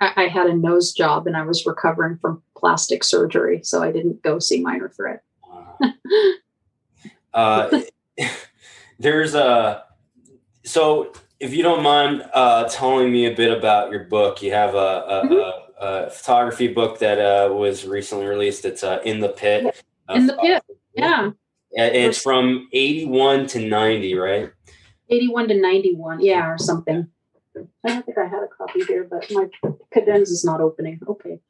I, 0.00 0.24
I, 0.24 0.28
had 0.28 0.46
a 0.46 0.54
nose 0.54 0.92
job 0.92 1.26
and 1.26 1.36
i 1.36 1.42
was 1.42 1.66
recovering 1.66 2.18
from 2.18 2.42
plastic 2.56 3.04
surgery 3.04 3.60
so 3.62 3.82
i 3.82 3.92
didn't 3.92 4.22
go 4.22 4.38
see 4.38 4.60
minor 4.60 4.88
threat 4.88 5.22
uh, 7.34 7.82
there's 8.98 9.34
a 9.34 9.84
so 10.64 11.12
if 11.40 11.54
you 11.54 11.62
don't 11.62 11.82
mind 11.82 12.24
uh, 12.32 12.64
telling 12.64 13.12
me 13.12 13.26
a 13.26 13.34
bit 13.34 13.56
about 13.56 13.90
your 13.90 14.04
book, 14.04 14.42
you 14.42 14.52
have 14.52 14.74
a, 14.74 14.78
a, 14.78 15.22
mm-hmm. 15.24 15.32
a, 15.34 16.06
a 16.06 16.10
photography 16.10 16.68
book 16.68 16.98
that 17.00 17.18
uh, 17.18 17.52
was 17.52 17.84
recently 17.84 18.26
released. 18.26 18.64
It's 18.64 18.82
uh, 18.82 19.00
in 19.04 19.20
the 19.20 19.28
pit. 19.28 19.84
In 20.10 20.26
the 20.26 20.34
pit, 20.34 20.62
yeah. 20.94 21.30
It's 21.72 22.22
from 22.22 22.68
eighty-one 22.72 23.46
to 23.48 23.60
ninety, 23.60 24.14
right? 24.14 24.50
Eighty-one 25.10 25.48
to 25.48 25.60
ninety-one, 25.60 26.20
yeah, 26.20 26.46
or 26.48 26.58
something. 26.58 27.08
I 27.56 27.88
don't 27.88 28.04
think 28.04 28.18
I 28.18 28.26
had 28.26 28.42
a 28.42 28.48
copy 28.48 28.84
here, 28.84 29.04
but 29.04 29.30
my 29.30 29.48
cadenza 29.92 30.32
is 30.32 30.44
not 30.44 30.60
opening. 30.60 31.00
Okay. 31.08 31.40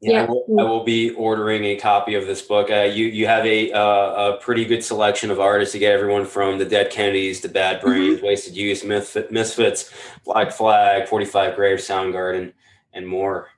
Yeah, 0.00 0.12
yeah. 0.12 0.22
I, 0.24 0.26
will, 0.28 0.44
I, 0.58 0.62
will, 0.64 0.84
be 0.84 1.10
ordering 1.12 1.64
a 1.64 1.76
copy 1.76 2.14
of 2.14 2.26
this 2.26 2.42
book. 2.42 2.70
Uh, 2.70 2.82
you 2.82 3.06
you 3.06 3.26
have 3.26 3.46
a 3.46 3.72
uh, 3.72 4.34
a 4.34 4.38
pretty 4.40 4.64
good 4.64 4.84
selection 4.84 5.30
of 5.30 5.40
artists 5.40 5.72
to 5.72 5.78
get 5.78 5.92
everyone 5.92 6.26
from 6.26 6.58
the 6.58 6.64
Dead 6.64 6.90
Kennedys 6.90 7.40
to 7.40 7.48
Bad 7.48 7.78
mm-hmm. 7.78 7.86
Brains, 7.86 8.16
mm-hmm. 8.16 8.26
Wasted 8.26 8.56
Youth, 8.56 8.84
Misfit, 8.84 9.32
Misfits, 9.32 9.90
Black 10.24 10.52
Flag, 10.52 11.08
Forty 11.08 11.24
Five 11.24 11.56
Graves, 11.56 11.88
Soundgarden, 11.88 12.52
and 12.92 13.06
more. 13.06 13.48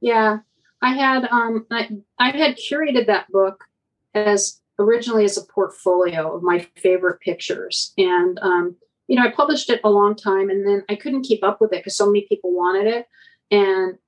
Yeah, 0.00 0.38
I 0.82 0.94
had 0.94 1.24
um 1.30 1.66
I 1.70 1.88
I 2.18 2.30
had 2.30 2.56
curated 2.56 3.06
that 3.06 3.30
book 3.30 3.64
as 4.14 4.60
originally 4.78 5.24
as 5.24 5.36
a 5.36 5.44
portfolio 5.44 6.36
of 6.36 6.42
my 6.42 6.66
favorite 6.76 7.20
pictures, 7.20 7.92
and 7.98 8.38
um 8.40 8.76
you 9.06 9.16
know 9.16 9.22
I 9.22 9.30
published 9.30 9.70
it 9.70 9.80
a 9.84 9.90
long 9.90 10.14
time, 10.14 10.50
and 10.50 10.66
then 10.66 10.84
I 10.88 10.94
couldn't 10.94 11.22
keep 11.22 11.42
up 11.42 11.60
with 11.60 11.72
it 11.72 11.80
because 11.80 11.96
so 11.96 12.06
many 12.06 12.26
people 12.28 12.54
wanted 12.54 12.86
it, 12.86 13.06
and 13.50 13.98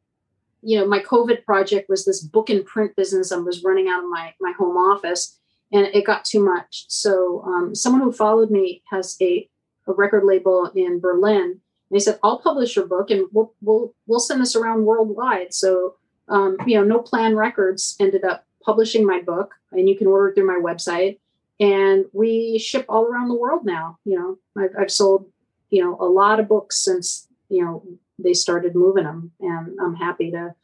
you 0.63 0.79
know, 0.79 0.87
my 0.87 1.01
COVID 1.01 1.45
project 1.45 1.89
was 1.89 2.05
this 2.05 2.23
book 2.23 2.51
and 2.51 2.65
print 2.65 2.95
business 2.97 3.33
I 3.33 3.37
was 3.37 3.65
running 3.65 3.89
out 3.89 4.05
of 4.05 4.11
my 4.11 4.35
my 4.41 4.53
home 4.59 4.77
office, 4.77 5.39
and 5.73 5.87
it 5.87 6.07
got 6.07 6.25
too 6.25 6.45
much. 6.45 6.85
So 6.89 7.43
um, 7.47 7.75
someone 7.75 8.03
who 8.03 8.13
followed 8.13 8.51
me 8.51 8.83
has 8.91 9.17
a, 9.21 9.49
a 9.87 9.93
record 9.93 10.25
label 10.25 10.71
in 10.75 11.01
Berlin. 11.01 11.61
And 11.91 11.97
they 11.97 11.99
said, 11.99 12.19
"I'll 12.23 12.41
publish 12.41 12.77
your 12.77 12.87
book, 12.87 13.11
and 13.11 13.27
we'll 13.33 13.55
we'll 13.61 13.95
we'll 14.07 14.21
send 14.21 14.41
this 14.41 14.55
around 14.55 14.85
worldwide." 14.85 15.55
So 15.55 15.97
um, 16.31 16.57
you 16.67 16.77
know, 16.77 16.85
No 16.85 17.01
Plan 17.01 17.37
Records 17.37 17.97
ended 18.01 18.25
up 18.25 18.47
publishing 18.65 19.07
my 19.07 19.21
book, 19.21 19.55
and 19.73 19.89
you 19.89 19.97
can 19.97 20.07
order 20.07 20.29
it 20.29 20.35
through 20.35 20.47
my 20.47 20.61
website. 20.63 21.19
And 21.59 22.07
we 22.15 22.59
ship 22.59 22.87
all 22.89 23.05
around 23.05 23.29
the 23.29 23.35
world 23.35 23.67
now. 23.67 23.99
You 24.05 24.19
know, 24.19 24.63
I've, 24.63 24.71
I've 24.79 24.91
sold 24.91 25.27
you 25.71 25.83
know 25.83 25.97
a 26.01 26.05
lot 26.05 26.41
of 26.41 26.49
books 26.49 26.85
since 26.85 27.29
you 27.49 27.65
know 27.65 27.83
they 28.19 28.35
started 28.35 28.75
moving 28.75 29.05
them 29.05 29.31
and 29.41 29.79
i'm 29.81 29.95
happy 29.95 30.31
to 30.31 30.55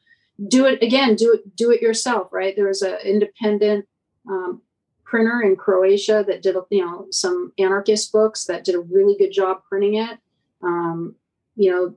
do 0.49 0.67
it 0.67 0.83
again 0.83 1.15
do 1.15 1.33
it 1.33 1.57
do 1.57 1.71
it 1.71 1.81
yourself 1.81 2.29
right 2.33 2.55
there 2.57 2.67
was 2.67 2.83
an 2.83 2.99
independent 3.05 3.87
um, 4.29 4.61
printer 5.05 5.41
in 5.41 5.57
croatia 5.57 6.25
that 6.27 6.43
did 6.43 6.57
you 6.71 6.85
know 6.85 7.07
some 7.11 7.53
anarchist 7.59 8.13
books 8.13 8.45
that 8.45 8.65
did 8.65 8.75
a 8.75 8.81
really 8.81 9.17
good 9.17 9.33
job 9.33 9.63
printing 9.69 9.95
it 9.95 10.19
um, 10.63 11.15
you 11.55 11.71
know 11.71 11.95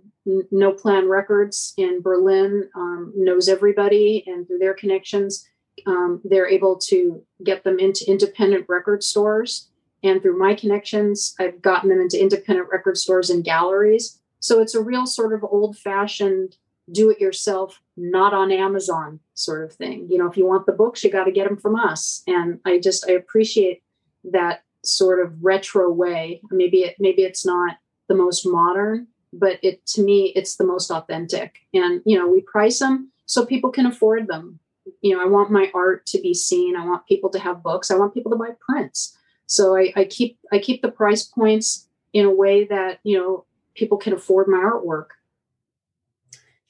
no 0.52 0.72
plan 0.72 1.08
records 1.08 1.74
in 1.78 2.02
berlin 2.02 2.70
um, 2.76 3.12
knows 3.16 3.48
everybody 3.48 4.24
and 4.28 4.48
through 4.48 4.60
their 4.60 4.74
connections 4.74 5.48
um, 5.88 6.22
they're 6.24 6.50
able 6.50 6.78
to 6.78 7.24
get 7.44 7.64
them 7.64 7.80
into 7.80 8.10
independent 8.10 8.66
record 8.68 9.04
stores 9.04 9.70
and 10.04 10.22
through 10.22 10.38
my 10.38 10.54
connections 10.54 11.36
i've 11.40 11.62
gotten 11.62 11.90
them 11.90 12.02
into 12.02 12.20
independent 12.20 12.68
record 12.72 12.98
stores 12.98 13.30
and 13.30 13.44
galleries 13.44 14.20
so 14.40 14.62
it's 14.62 14.76
a 14.76 14.82
real 14.82 15.06
sort 15.06 15.34
of 15.34 15.44
old 15.44 15.78
fashioned 15.78 16.56
do 16.92 17.10
it 17.10 17.20
yourself, 17.20 17.82
not 17.98 18.34
on 18.34 18.52
Amazon 18.52 19.20
sort 19.34 19.64
of 19.64 19.74
thing. 19.74 20.08
You 20.10 20.18
know, 20.18 20.28
if 20.28 20.38
you 20.38 20.46
want 20.46 20.66
the 20.66 20.74
books, 20.74 21.04
you 21.04 21.12
got 21.12 21.26
to 21.26 21.32
get 21.32 21.48
them 21.48 21.58
from 21.58 21.76
us. 21.76 22.24
And 22.28 22.60
I 22.66 22.80
just, 22.80 23.08
I 23.08 23.14
appreciate 23.14 23.84
that 24.26 24.64
sort 24.84 25.26
of 25.26 25.34
retro 25.42 25.92
way. 25.92 26.42
Maybe 26.50 26.80
it, 26.80 26.96
maybe 27.00 27.24
it's 27.24 27.46
not 27.46 27.78
the 28.08 28.16
most 28.16 28.46
modern, 28.46 29.08
but 29.32 29.60
it, 29.62 29.86
to 29.88 30.02
me, 30.02 30.34
it's 30.36 30.56
the 30.56 30.66
most 30.66 30.92
authentic. 30.92 31.60
And, 31.74 32.02
you 32.06 32.18
know, 32.18 32.28
we 32.28 32.42
price 32.42 32.80
them 32.80 33.12
so 33.26 33.46
people 33.46 33.70
can 33.70 33.86
afford 33.86 34.28
them. 34.28 34.60
You 35.02 35.16
know, 35.16 35.24
I 35.24 35.28
want 35.28 35.52
my 35.52 35.72
art 35.74 36.06
to 36.08 36.20
be 36.20 36.34
seen. 36.34 36.76
I 36.76 36.86
want 36.86 37.06
people 37.08 37.30
to 37.32 37.40
have 37.40 37.64
books. 37.64 37.92
I 37.92 37.96
want 37.96 38.14
people 38.14 38.32
to 38.32 38.38
buy 38.38 38.50
prints. 38.60 39.18
So 39.46 39.76
I, 39.76 39.94
I 39.96 40.06
keep, 40.06 40.40
I 40.52 40.60
keep 40.60 40.82
the 40.82 40.92
price 40.92 41.24
points 41.24 41.88
in 42.14 42.26
a 42.26 42.32
way 42.32 42.66
that, 42.66 43.00
you 43.04 43.18
know, 43.18 43.46
people 43.76 43.98
can 43.98 44.14
afford 44.14 44.48
my 44.48 44.58
artwork. 44.58 45.08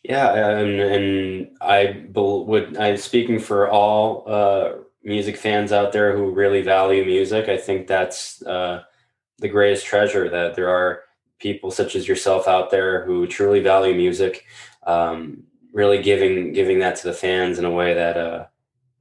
Yeah, 0.03 0.57
and, 0.57 0.79
and 0.79 1.47
I 1.61 2.05
would 2.13 2.77
I 2.77 2.95
speaking 2.95 3.39
for 3.39 3.69
all 3.69 4.23
uh, 4.27 4.71
music 5.03 5.37
fans 5.37 5.71
out 5.71 5.91
there 5.91 6.15
who 6.15 6.31
really 6.31 6.61
value 6.61 7.05
music. 7.05 7.49
I 7.49 7.57
think 7.57 7.87
that's 7.87 8.41
uh, 8.43 8.83
the 9.39 9.49
greatest 9.49 9.85
treasure 9.85 10.29
that 10.29 10.55
there 10.55 10.69
are 10.69 11.03
people 11.39 11.71
such 11.71 11.95
as 11.95 12.07
yourself 12.07 12.47
out 12.47 12.69
there 12.69 13.05
who 13.05 13.27
truly 13.27 13.59
value 13.59 13.95
music. 13.95 14.45
Um, 14.85 15.43
really 15.73 16.01
giving 16.01 16.53
giving 16.53 16.79
that 16.79 16.95
to 16.97 17.07
the 17.07 17.13
fans 17.13 17.59
in 17.59 17.65
a 17.65 17.71
way 17.71 17.93
that 17.93 18.17
uh, 18.17 18.45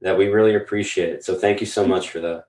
that 0.01 0.17
we 0.17 0.27
really 0.27 0.55
appreciate. 0.55 1.23
So 1.23 1.35
thank 1.35 1.59
you 1.59 1.67
so 1.67 1.85
much 1.85 2.09
for 2.09 2.19
that. 2.19 2.45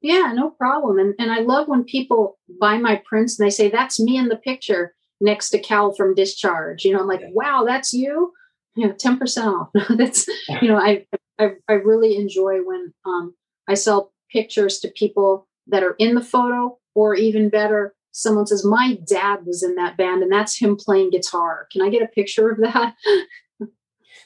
Yeah, 0.00 0.32
no 0.34 0.50
problem. 0.50 0.98
And 0.98 1.14
and 1.18 1.30
I 1.30 1.40
love 1.40 1.68
when 1.68 1.84
people 1.84 2.38
buy 2.60 2.78
my 2.78 3.02
prints 3.04 3.38
and 3.38 3.46
they 3.46 3.50
say 3.50 3.68
that's 3.68 4.00
me 4.00 4.16
in 4.16 4.28
the 4.28 4.36
picture 4.36 4.94
next 5.20 5.50
to 5.50 5.58
Cal 5.58 5.92
from 5.92 6.14
Discharge. 6.14 6.84
You 6.84 6.92
know, 6.92 7.00
I'm 7.00 7.08
like, 7.08 7.22
wow, 7.28 7.64
that's 7.66 7.92
you. 7.92 8.32
You 8.74 8.88
know, 8.88 8.92
ten 8.92 9.18
percent 9.18 9.48
off. 9.48 9.70
that's 9.90 10.28
you 10.62 10.68
know, 10.68 10.78
I, 10.78 11.06
I 11.38 11.52
I 11.68 11.72
really 11.74 12.16
enjoy 12.16 12.58
when 12.64 12.94
um, 13.04 13.34
I 13.68 13.74
sell 13.74 14.12
pictures 14.30 14.78
to 14.80 14.88
people 14.88 15.46
that 15.66 15.82
are 15.82 15.96
in 15.98 16.14
the 16.14 16.22
photo, 16.22 16.78
or 16.94 17.14
even 17.14 17.48
better, 17.48 17.94
someone 18.18 18.46
says, 18.46 18.64
"My 18.64 18.98
dad 19.04 19.46
was 19.46 19.62
in 19.62 19.74
that 19.76 19.96
band, 19.96 20.22
and 20.22 20.32
that's 20.32 20.58
him 20.58 20.76
playing 20.76 21.10
guitar." 21.10 21.68
Can 21.72 21.82
I 21.82 21.88
get 21.88 22.02
a 22.02 22.08
picture 22.08 22.50
of 22.50 22.58
that? 22.58 22.94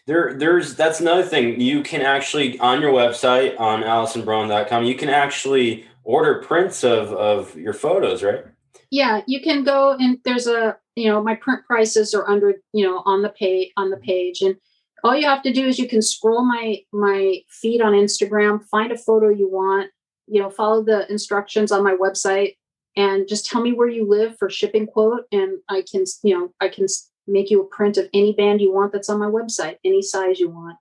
there 0.06 0.34
there's 0.34 0.74
that's 0.74 1.00
another 1.00 1.22
thing 1.22 1.60
you 1.60 1.82
can 1.82 2.02
actually 2.02 2.58
on 2.58 2.80
your 2.80 2.92
website 2.92 3.58
on 3.60 3.82
alisonbraun.com 3.82 4.84
you 4.84 4.94
can 4.94 5.08
actually 5.08 5.86
order 6.04 6.42
prints 6.42 6.82
of 6.82 7.12
of 7.12 7.56
your 7.56 7.72
photos 7.72 8.22
right 8.22 8.44
yeah 8.90 9.22
you 9.26 9.40
can 9.40 9.62
go 9.62 9.92
and 9.92 10.18
there's 10.24 10.46
a 10.46 10.76
you 10.96 11.08
know 11.08 11.22
my 11.22 11.34
print 11.34 11.64
prices 11.66 12.14
are 12.14 12.28
under 12.28 12.54
you 12.72 12.84
know 12.84 13.02
on 13.06 13.22
the 13.22 13.30
page 13.30 13.70
on 13.76 13.90
the 13.90 13.96
page 13.98 14.42
and 14.42 14.56
all 15.04 15.16
you 15.16 15.26
have 15.26 15.42
to 15.42 15.52
do 15.52 15.66
is 15.66 15.78
you 15.78 15.88
can 15.88 16.02
scroll 16.02 16.44
my 16.44 16.78
my 16.92 17.38
feed 17.48 17.80
on 17.80 17.92
instagram 17.92 18.64
find 18.70 18.90
a 18.90 18.98
photo 18.98 19.28
you 19.28 19.48
want 19.48 19.90
you 20.26 20.40
know 20.40 20.50
follow 20.50 20.82
the 20.82 21.10
instructions 21.10 21.70
on 21.70 21.84
my 21.84 21.94
website 21.94 22.56
and 22.96 23.28
just 23.28 23.46
tell 23.46 23.62
me 23.62 23.72
where 23.72 23.88
you 23.88 24.08
live 24.08 24.36
for 24.38 24.50
shipping 24.50 24.86
quote 24.86 25.24
and 25.32 25.58
i 25.68 25.82
can 25.90 26.04
you 26.22 26.38
know 26.38 26.52
i 26.60 26.68
can 26.68 26.86
make 27.26 27.50
you 27.50 27.62
a 27.62 27.66
print 27.66 27.96
of 27.96 28.08
any 28.12 28.32
band 28.32 28.60
you 28.60 28.72
want 28.72 28.92
that's 28.92 29.08
on 29.08 29.18
my 29.18 29.26
website 29.26 29.76
any 29.84 30.02
size 30.02 30.40
you 30.40 30.50
want. 30.50 30.78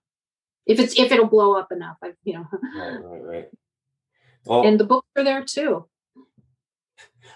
If 0.65 0.79
it's 0.79 0.97
if 0.97 1.11
it'll 1.11 1.27
blow 1.27 1.57
up 1.57 1.71
enough 1.71 1.97
I, 2.03 2.13
you 2.23 2.33
know. 2.33 2.47
Right 2.77 3.03
right 3.03 3.23
right. 3.23 3.49
Well, 4.45 4.65
and 4.65 4.79
the 4.79 4.85
books 4.85 5.07
are 5.15 5.23
there 5.23 5.43
too. 5.43 5.85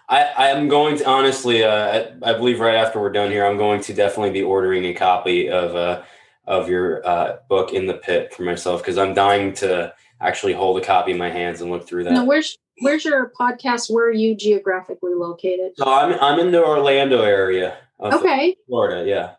I, 0.08 0.24
I 0.24 0.48
am 0.50 0.68
going 0.68 0.98
to 0.98 1.08
honestly, 1.08 1.64
uh, 1.64 2.14
I, 2.24 2.32
I, 2.32 2.34
believe 2.34 2.60
right 2.60 2.76
after 2.76 3.00
we're 3.00 3.12
done 3.12 3.32
here, 3.32 3.44
I'm 3.44 3.58
going 3.58 3.82
to 3.82 3.94
definitely 3.94 4.32
be 4.32 4.44
ordering 4.44 4.86
a 4.86 4.94
copy 4.94 5.50
of 5.50 5.76
uh, 5.76 6.04
of 6.46 6.70
your 6.70 7.06
uh, 7.08 7.38
book 7.50 7.74
in 7.74 7.88
the 7.88 7.96
pit 7.96 8.34
for 8.34 8.44
myself 8.44 8.82
because 8.82 8.98
I'm 8.98 9.14
dying 9.14 9.54
to 9.56 9.94
actually 10.22 10.54
hold 10.54 10.82
a 10.82 10.86
copy 10.86 11.12
in 11.12 11.18
my 11.18 11.30
hands 11.30 11.62
and 11.62 11.72
look 11.72 11.88
through 11.88 12.04
that. 12.06 12.14
Now, 12.14 12.26
where's 12.26 12.58
where's 12.80 13.06
your 13.06 13.32
podcast? 13.40 13.92
Where 13.92 14.08
are 14.08 14.14
you 14.14 14.36
geographically 14.36 15.14
located? 15.14 15.74
So 15.78 15.86
I'm 15.86 16.20
I'm 16.20 16.40
in 16.40 16.52
the 16.52 16.64
Orlando 16.64 17.22
area. 17.22 17.78
okay. 18.00 18.56
Florida, 18.68 19.10
yeah. 19.10 19.34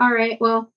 All 0.00 0.12
right. 0.12 0.40
Well, 0.40 0.72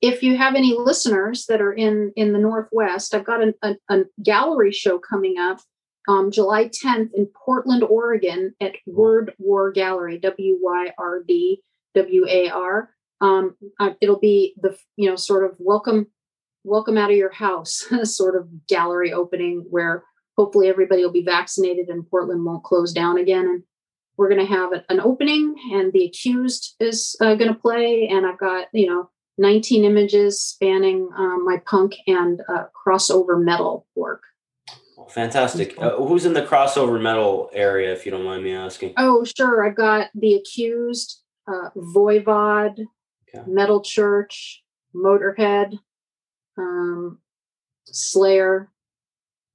if 0.00 0.22
you 0.22 0.36
have 0.36 0.54
any 0.54 0.76
listeners 0.78 1.46
that 1.46 1.60
are 1.60 1.72
in 1.72 2.12
in 2.16 2.32
the 2.32 2.38
Northwest, 2.38 3.14
I've 3.14 3.24
got 3.24 3.42
a, 3.42 3.54
a, 3.62 3.76
a 3.88 4.04
gallery 4.22 4.72
show 4.72 4.98
coming 4.98 5.38
up 5.38 5.60
um, 6.08 6.30
July 6.30 6.68
10th 6.68 7.10
in 7.14 7.26
Portland, 7.26 7.82
Oregon 7.82 8.54
at 8.60 8.76
Wyrd 8.88 9.32
War 9.38 9.70
Gallery, 9.70 10.18
W 10.18 10.58
Y 10.60 10.92
R 10.98 11.22
D 11.22 11.62
W 11.94 12.26
A 12.26 12.48
R. 12.48 12.90
Um, 13.20 13.56
uh, 13.78 13.90
it'll 14.00 14.18
be 14.18 14.54
the, 14.60 14.76
you 14.96 15.10
know, 15.10 15.16
sort 15.16 15.44
of 15.44 15.56
welcome, 15.58 16.06
welcome 16.64 16.96
out 16.96 17.10
of 17.10 17.16
your 17.16 17.32
house 17.32 17.84
sort 18.04 18.36
of 18.36 18.66
gallery 18.66 19.12
opening 19.12 19.66
where 19.68 20.04
hopefully 20.38 20.68
everybody 20.68 21.02
will 21.02 21.12
be 21.12 21.24
vaccinated 21.24 21.88
and 21.88 22.08
Portland 22.08 22.44
won't 22.44 22.64
close 22.64 22.92
down 22.92 23.18
again. 23.18 23.44
And 23.44 23.62
we're 24.16 24.30
going 24.30 24.46
to 24.46 24.52
have 24.52 24.70
an 24.88 25.00
opening 25.00 25.54
and 25.72 25.92
the 25.92 26.04
accused 26.04 26.76
is 26.80 27.16
uh, 27.20 27.34
going 27.34 27.52
to 27.52 27.60
play. 27.60 28.08
And 28.08 28.26
I've 28.26 28.38
got, 28.38 28.68
you 28.72 28.86
know, 28.86 29.10
19 29.36 29.84
images 29.84 30.40
spanning 30.40 31.10
um, 31.16 31.44
my 31.44 31.58
punk 31.66 31.94
and 32.06 32.40
uh, 32.48 32.64
crossover 32.86 33.42
metal 33.42 33.86
work 33.94 34.22
fantastic. 35.08 35.74
Uh, 35.78 35.96
who's 35.96 36.26
in 36.26 36.32
the 36.32 36.42
crossover 36.42 37.00
metal 37.00 37.50
area, 37.52 37.92
if 37.92 38.04
you 38.04 38.10
don't 38.10 38.24
mind 38.24 38.44
me 38.44 38.52
asking? 38.52 38.94
Oh, 38.96 39.24
sure. 39.24 39.66
I've 39.66 39.76
got 39.76 40.10
The 40.14 40.34
Accused, 40.34 41.22
uh, 41.46 41.70
Voivod, 41.76 42.80
okay. 43.34 43.44
Metal 43.46 43.80
Church, 43.80 44.62
Motorhead, 44.94 45.78
um, 46.56 47.18
Slayer, 47.86 48.70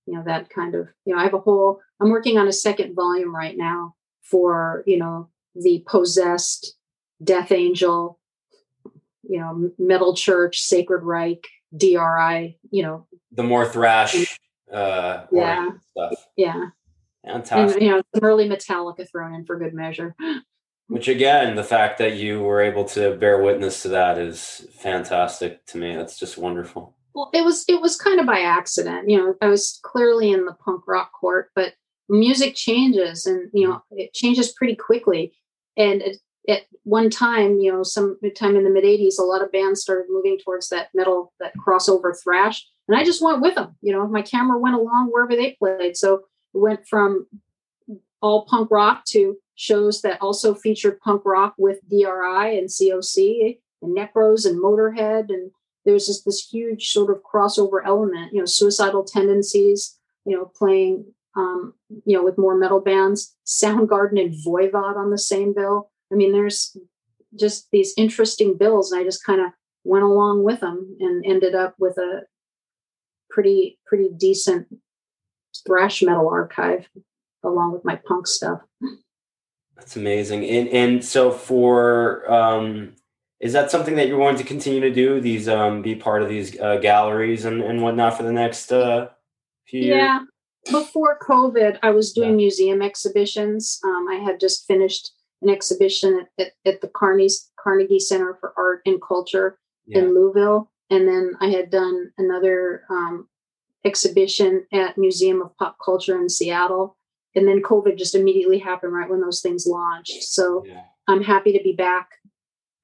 you 0.06 0.14
know, 0.14 0.24
that 0.26 0.50
kind 0.50 0.76
of, 0.76 0.88
you 1.06 1.14
know, 1.14 1.20
I 1.20 1.24
have 1.24 1.34
a 1.34 1.40
whole, 1.40 1.80
I'm 2.02 2.10
working 2.10 2.38
on 2.38 2.48
a 2.48 2.54
second 2.54 2.96
volume 2.96 3.36
right 3.36 3.58
now 3.58 3.96
for, 4.22 4.84
you 4.86 4.98
know, 4.98 5.30
the 5.56 5.84
Possessed, 5.88 6.76
Death 7.24 7.52
Angel, 7.52 8.20
you 9.24 9.40
know, 9.40 9.72
Metal 9.78 10.14
Church, 10.14 10.62
Sacred 10.62 11.04
Reich, 11.04 11.46
DRI, 11.76 12.58
you 12.72 12.84
know. 12.84 13.08
The 13.32 13.44
more 13.44 13.66
thrash 13.66 14.40
uh 14.72 15.26
yeah. 15.32 15.70
stuff. 15.92 16.28
Yeah. 16.36 16.68
Fantastic. 17.26 17.82
And, 17.82 17.86
you 17.86 17.92
know, 17.92 18.02
some 18.14 18.24
early 18.24 18.50
Metallica 18.50 19.10
thrown 19.10 19.34
in 19.34 19.46
for 19.46 19.58
good 19.58 19.74
measure. 19.74 20.16
Which 20.88 21.08
again, 21.08 21.56
the 21.56 21.64
fact 21.64 21.98
that 22.00 22.18
you 22.18 22.42
were 22.42 22.62
able 22.62 22.84
to 22.86 23.16
bear 23.16 23.42
witness 23.42 23.82
to 23.84 23.90
that 23.90 24.18
is 24.18 24.68
fantastic 24.74 25.66
to 25.68 25.78
me. 25.78 25.96
That's 25.96 26.20
just 26.20 26.38
wonderful. 26.38 26.96
Well, 27.14 27.30
it 27.34 27.44
was 27.44 27.66
it 27.68 27.82
was 27.82 27.96
kind 27.96 28.20
of 28.20 28.26
by 28.26 28.40
accident. 28.40 29.10
You 29.10 29.18
know, 29.18 29.36
I 29.42 29.48
was 29.48 29.80
clearly 29.84 30.32
in 30.32 30.46
the 30.46 30.54
punk 30.54 30.84
rock 30.88 31.12
court, 31.12 31.52
but 31.56 31.74
music 32.10 32.56
changes 32.56 33.26
and 33.26 33.50
you 33.54 33.68
know 33.68 33.84
it 33.92 34.14
changes 34.14 34.54
pretty 34.54 34.76
quickly. 34.76 35.34
And 35.78 36.02
it, 36.02 36.18
at 36.50 36.64
one 36.84 37.10
time, 37.10 37.60
you 37.60 37.72
know, 37.72 37.84
some 37.84 38.20
time 38.36 38.56
in 38.56 38.64
the 38.64 38.70
mid 38.70 38.84
'80s, 38.84 39.20
a 39.20 39.24
lot 39.24 39.42
of 39.42 39.52
bands 39.52 39.82
started 39.82 40.08
moving 40.10 40.38
towards 40.44 40.70
that 40.70 40.90
metal, 40.94 41.34
that 41.40 41.54
crossover 41.56 42.14
thrash, 42.22 42.68
and 42.88 42.98
I 42.98 43.04
just 43.04 43.22
went 43.22 43.42
with 43.42 43.56
them. 43.56 43.76
You 43.82 43.94
know, 43.94 44.08
my 44.08 44.22
camera 44.22 44.58
went 44.58 44.76
along 44.76 45.10
wherever 45.12 45.36
they 45.36 45.52
played, 45.52 45.96
so 45.96 46.16
it 46.16 46.24
went 46.54 46.88
from 46.88 47.28
all 48.22 48.46
punk 48.46 48.72
rock 48.72 49.06
to 49.06 49.38
shows 49.56 50.02
that 50.02 50.22
also 50.22 50.56
featured 50.56 51.00
punk 51.00 51.24
rock 51.26 51.54
with 51.58 51.80
DRI 51.90 52.58
and 52.58 52.68
COC 52.70 53.60
and 53.82 53.96
Necros 53.96 54.46
and 54.46 54.62
Motorhead. 54.62 55.30
And 55.30 55.52
there's 55.86 56.08
just 56.08 56.26
this 56.26 56.48
huge 56.50 56.90
sort 56.90 57.12
of 57.12 57.22
crossover 57.24 57.82
element, 57.86 58.34
you 58.34 58.40
know, 58.40 58.46
suicidal 58.46 59.04
tendencies, 59.04 59.98
you 60.26 60.36
know, 60.36 60.52
playing, 60.56 61.06
um, 61.36 61.74
you 62.06 62.16
know, 62.16 62.24
with 62.24 62.38
more 62.38 62.58
metal 62.58 62.80
bands, 62.80 63.36
Soundgarden 63.46 64.20
and 64.20 64.34
Voivod 64.46 64.96
on 64.96 65.10
the 65.10 65.18
same 65.18 65.54
bill. 65.54 65.92
I 66.12 66.16
mean, 66.16 66.32
there's 66.32 66.78
just 67.38 67.70
these 67.72 67.94
interesting 67.98 68.58
bills. 68.58 68.92
And 68.92 69.02
I 69.02 69.04
just 69.04 69.26
kind 69.26 69.42
of 69.42 69.48
went 69.84 70.04
along 70.04 70.44
with 70.44 70.62
them 70.62 70.96
and 71.00 71.26
ended 71.26 71.56
up 71.56 71.76
with 71.80 71.98
a 71.98 72.22
pretty, 73.30 73.80
pretty 73.86 74.10
decent 74.16 74.68
thrash 75.66 76.02
metal 76.02 76.30
archive 76.30 76.88
along 77.44 77.74
with 77.74 77.84
my 77.84 77.96
punk 77.96 78.28
stuff. 78.28 78.62
That's 79.76 79.96
amazing. 79.96 80.46
And 80.46 80.70
and 80.70 81.04
so 81.04 81.32
for 81.32 82.32
um 82.32 82.94
is 83.44 83.52
that 83.52 83.70
something 83.70 83.96
that 83.96 84.08
you're 84.08 84.18
going 84.18 84.38
to 84.38 84.44
continue 84.44 84.80
to 84.80 84.92
do? 84.92 85.20
These 85.20 85.48
um 85.50 85.82
be 85.82 85.96
part 85.96 86.22
of 86.22 86.30
these 86.30 86.60
uh, 86.60 86.78
galleries 86.78 87.44
and, 87.46 87.62
and 87.62 87.82
whatnot 87.82 88.18
for 88.18 88.24
the 88.24 88.32
next 88.32 88.72
uh 88.72 89.10
few 89.68 89.82
years? 89.82 89.98
Yeah. 89.98 90.20
Before 90.72 91.20
COVID, 91.20 91.78
I 91.84 91.92
was 91.92 92.14
doing 92.14 92.32
yeah. 92.32 92.46
museum 92.46 92.82
exhibitions. 92.82 93.82
Um, 93.84 94.08
I 94.10 94.16
had 94.16 94.40
just 94.40 94.66
finished 94.66 95.12
an 95.42 95.50
exhibition 95.50 96.22
at, 96.22 96.46
at, 96.46 96.74
at 96.74 96.82
the 96.82 96.88
Carnegie, 96.88 97.34
Carnegie 97.62 98.00
Center 98.00 98.38
for 98.40 98.54
Art 98.56 98.82
and 98.86 99.02
Culture 99.02 99.60
yeah. 99.86 100.00
in 100.00 100.16
Louisville. 100.16 100.72
And 100.90 101.06
then 101.06 101.34
I 101.42 101.48
had 101.48 101.70
done 101.70 102.14
another 102.18 102.84
um, 102.90 103.28
exhibition 103.84 104.66
at 104.72 104.98
Museum 104.98 105.42
of 105.42 105.58
Pop 105.58 105.76
Culture 105.84 106.18
in 106.18 106.30
Seattle 106.30 106.96
and 107.36 107.48
then 107.48 107.62
COVID 107.62 107.98
just 107.98 108.16
immediately 108.16 108.60
happened 108.60 108.94
right 108.94 109.10
when 109.10 109.22
those 109.22 109.42
things 109.42 109.66
launched. 109.66 110.24
So 110.24 110.64
yeah. 110.66 110.82
I'm 111.08 111.24
happy 111.24 111.52
to 111.58 111.64
be 111.64 111.74
back 111.74 112.10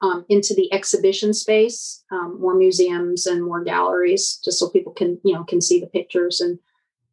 um, 0.01 0.25
into 0.29 0.53
the 0.53 0.71
exhibition 0.73 1.33
space, 1.33 2.03
um, 2.11 2.39
more 2.39 2.55
museums 2.55 3.25
and 3.25 3.43
more 3.43 3.63
galleries, 3.63 4.39
just 4.43 4.59
so 4.59 4.69
people 4.69 4.93
can 4.93 5.19
you 5.23 5.33
know 5.33 5.43
can 5.43 5.61
see 5.61 5.79
the 5.79 5.87
pictures 5.87 6.39
and 6.39 6.59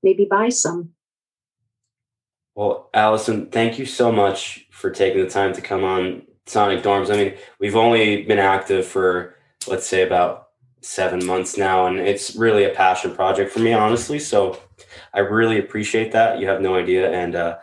maybe 0.03 0.25
buy 0.25 0.49
some. 0.49 0.91
Well, 2.55 2.89
Alison, 2.95 3.51
thank 3.51 3.79
you 3.79 3.85
so 3.85 4.11
much 4.11 4.67
for 4.71 4.91
taking 4.91 5.23
the 5.23 5.29
time 5.29 5.53
to 5.55 5.61
come 5.61 5.85
on 5.85 6.23
Sonic 6.47 6.83
Dorms. 6.83 7.13
I 7.13 7.17
mean, 7.17 7.35
we've 7.61 7.77
only 7.77 8.23
been 8.23 8.39
active 8.39 8.87
for 8.87 9.37
let's 9.69 9.87
say 9.87 10.03
about 10.03 10.49
seven 10.81 11.25
months 11.27 11.57
now, 11.57 11.87
and 11.87 11.99
it's 11.99 12.37
really 12.37 12.65
a 12.65 12.71
passion 12.71 13.15
project 13.15 13.53
for 13.53 13.59
me, 13.59 13.73
honestly. 13.73 14.19
So 14.19 14.59
I 15.13 15.21
really 15.21 15.59
appreciate 15.59 16.13
that. 16.13 16.39
You 16.39 16.47
have 16.47 16.61
no 16.61 16.77
idea, 16.77 17.11
and 17.11 17.35
uh, 17.35 17.59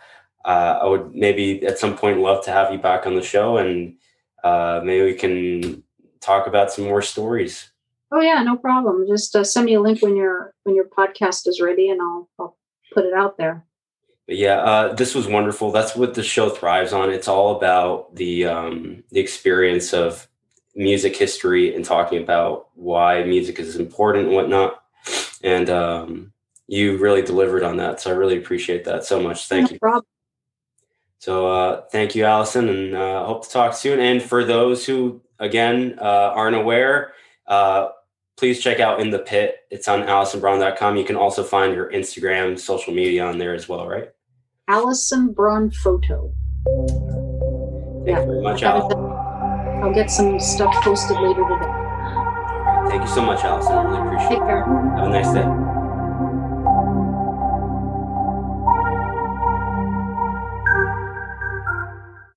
uh, 0.45 0.80
I 0.82 0.86
would 0.86 1.15
maybe 1.15 1.65
at 1.65 1.80
some 1.80 1.95
point 1.95 2.19
love 2.19 2.43
to 2.45 2.51
have 2.51 2.71
you 2.71 2.78
back 2.78 3.07
on 3.07 3.15
the 3.15 3.21
show, 3.21 3.57
and 3.57 3.95
uh, 4.44 4.82
maybe 4.84 5.06
we 5.06 5.14
can 5.14 5.84
talk 6.20 6.48
about 6.48 6.72
some 6.72 6.86
more 6.86 7.02
stories. 7.02 7.70
Oh 8.12 8.22
yeah, 8.22 8.44
no 8.44 8.58
problem. 8.58 9.08
Just 9.08 9.36
uh, 9.36 9.44
send 9.44 9.66
me 9.66 9.74
a 9.74 9.82
link 9.82 10.02
when 10.02 10.16
your 10.16 10.54
when 10.64 10.76
your 10.76 10.86
podcast 10.86 11.48
is 11.48 11.60
ready, 11.62 11.89
and 11.89 12.02
I'll 12.02 12.30
I'll 12.39 12.58
put 12.94 13.06
it 13.06 13.14
out 13.14 13.38
there. 13.38 13.66
But 14.28 14.38
yeah, 14.38 14.58
uh, 14.58 14.94
this 14.94 15.16
was 15.16 15.28
wonderful. 15.28 15.72
That's 15.72 15.96
what 15.96 16.14
the 16.14 16.24
show 16.24 16.50
thrives 16.50 16.94
on. 16.94 17.10
It's 17.10 17.28
all 17.28 17.58
about 17.58 18.16
the 18.16 18.46
um, 18.46 19.04
the 19.12 19.20
experience 19.20 19.94
of 19.94 20.28
music 20.76 21.16
history 21.16 21.76
and 21.76 21.84
talking 21.84 22.22
about 22.22 22.68
why 22.76 23.24
music 23.24 23.60
is 23.60 23.76
important 23.76 24.28
and 24.28 24.36
whatnot. 24.36 24.84
And 25.44 25.70
um, 25.70 26.34
you 26.68 26.98
really 26.98 27.22
delivered 27.22 27.64
on 27.64 27.78
that. 27.78 28.00
So 28.02 28.12
I 28.12 28.14
really 28.16 28.38
appreciate 28.38 28.86
that 28.86 29.06
so 29.06 29.22
much. 29.22 29.48
Thank 29.48 29.70
no 29.70 29.74
you. 29.74 29.80
Problem. 29.80 30.06
So 31.24 31.47
uh, 31.47 31.84
thank 31.89 32.15
you, 32.15 32.26
Alison, 32.26 32.67
and 32.67 32.93
uh, 32.93 33.26
hope 33.26 33.45
to 33.45 33.49
talk 33.49 33.76
soon. 33.76 34.01
And 34.01 34.21
for 34.21 34.43
those 34.43 34.86
who, 34.86 35.21
again, 35.39 35.97
uh, 36.01 36.34
aren't 36.36 36.57
aware, 36.57 37.13
uh, 37.47 37.91
please 38.36 38.61
check 38.61 38.82
out 38.82 38.99
In 38.99 39.09
the 39.09 39.19
Pit. 39.19 39.59
It's 39.71 39.88
on 39.88 40.01
AlisonBraun.com. 40.01 40.97
You 40.97 41.05
can 41.05 41.15
also 41.15 41.41
find 41.41 41.74
your 41.74 41.89
Instagram, 41.93 42.59
social 42.59 42.93
media 42.93 43.26
on 43.26 43.38
there 43.38 43.53
as 43.53 43.69
well, 43.69 43.88
right? 43.88 44.09
Alison 44.67 45.32
Braun 45.32 45.71
Photo. 45.71 46.34
Thank 48.03 48.09
yeah. 48.09 48.19
you 48.19 48.26
very 48.26 48.41
much, 48.41 48.61
Alison. 48.61 48.99
I'll 49.82 49.93
get 49.93 50.11
some 50.11 50.41
stuff 50.41 50.76
posted 50.84 51.15
later 51.21 51.41
today. 51.47 52.89
Thank 52.89 53.03
you 53.03 53.07
so 53.07 53.21
much, 53.21 53.45
Alison. 53.45 53.71
I 53.71 53.84
really 53.84 54.07
appreciate 54.07 54.26
it. 54.26 54.39
Take 54.39 54.39
care. 54.39 54.65
Have 54.97 55.07
a 55.07 55.09
nice 55.09 55.34
day. 55.34 55.72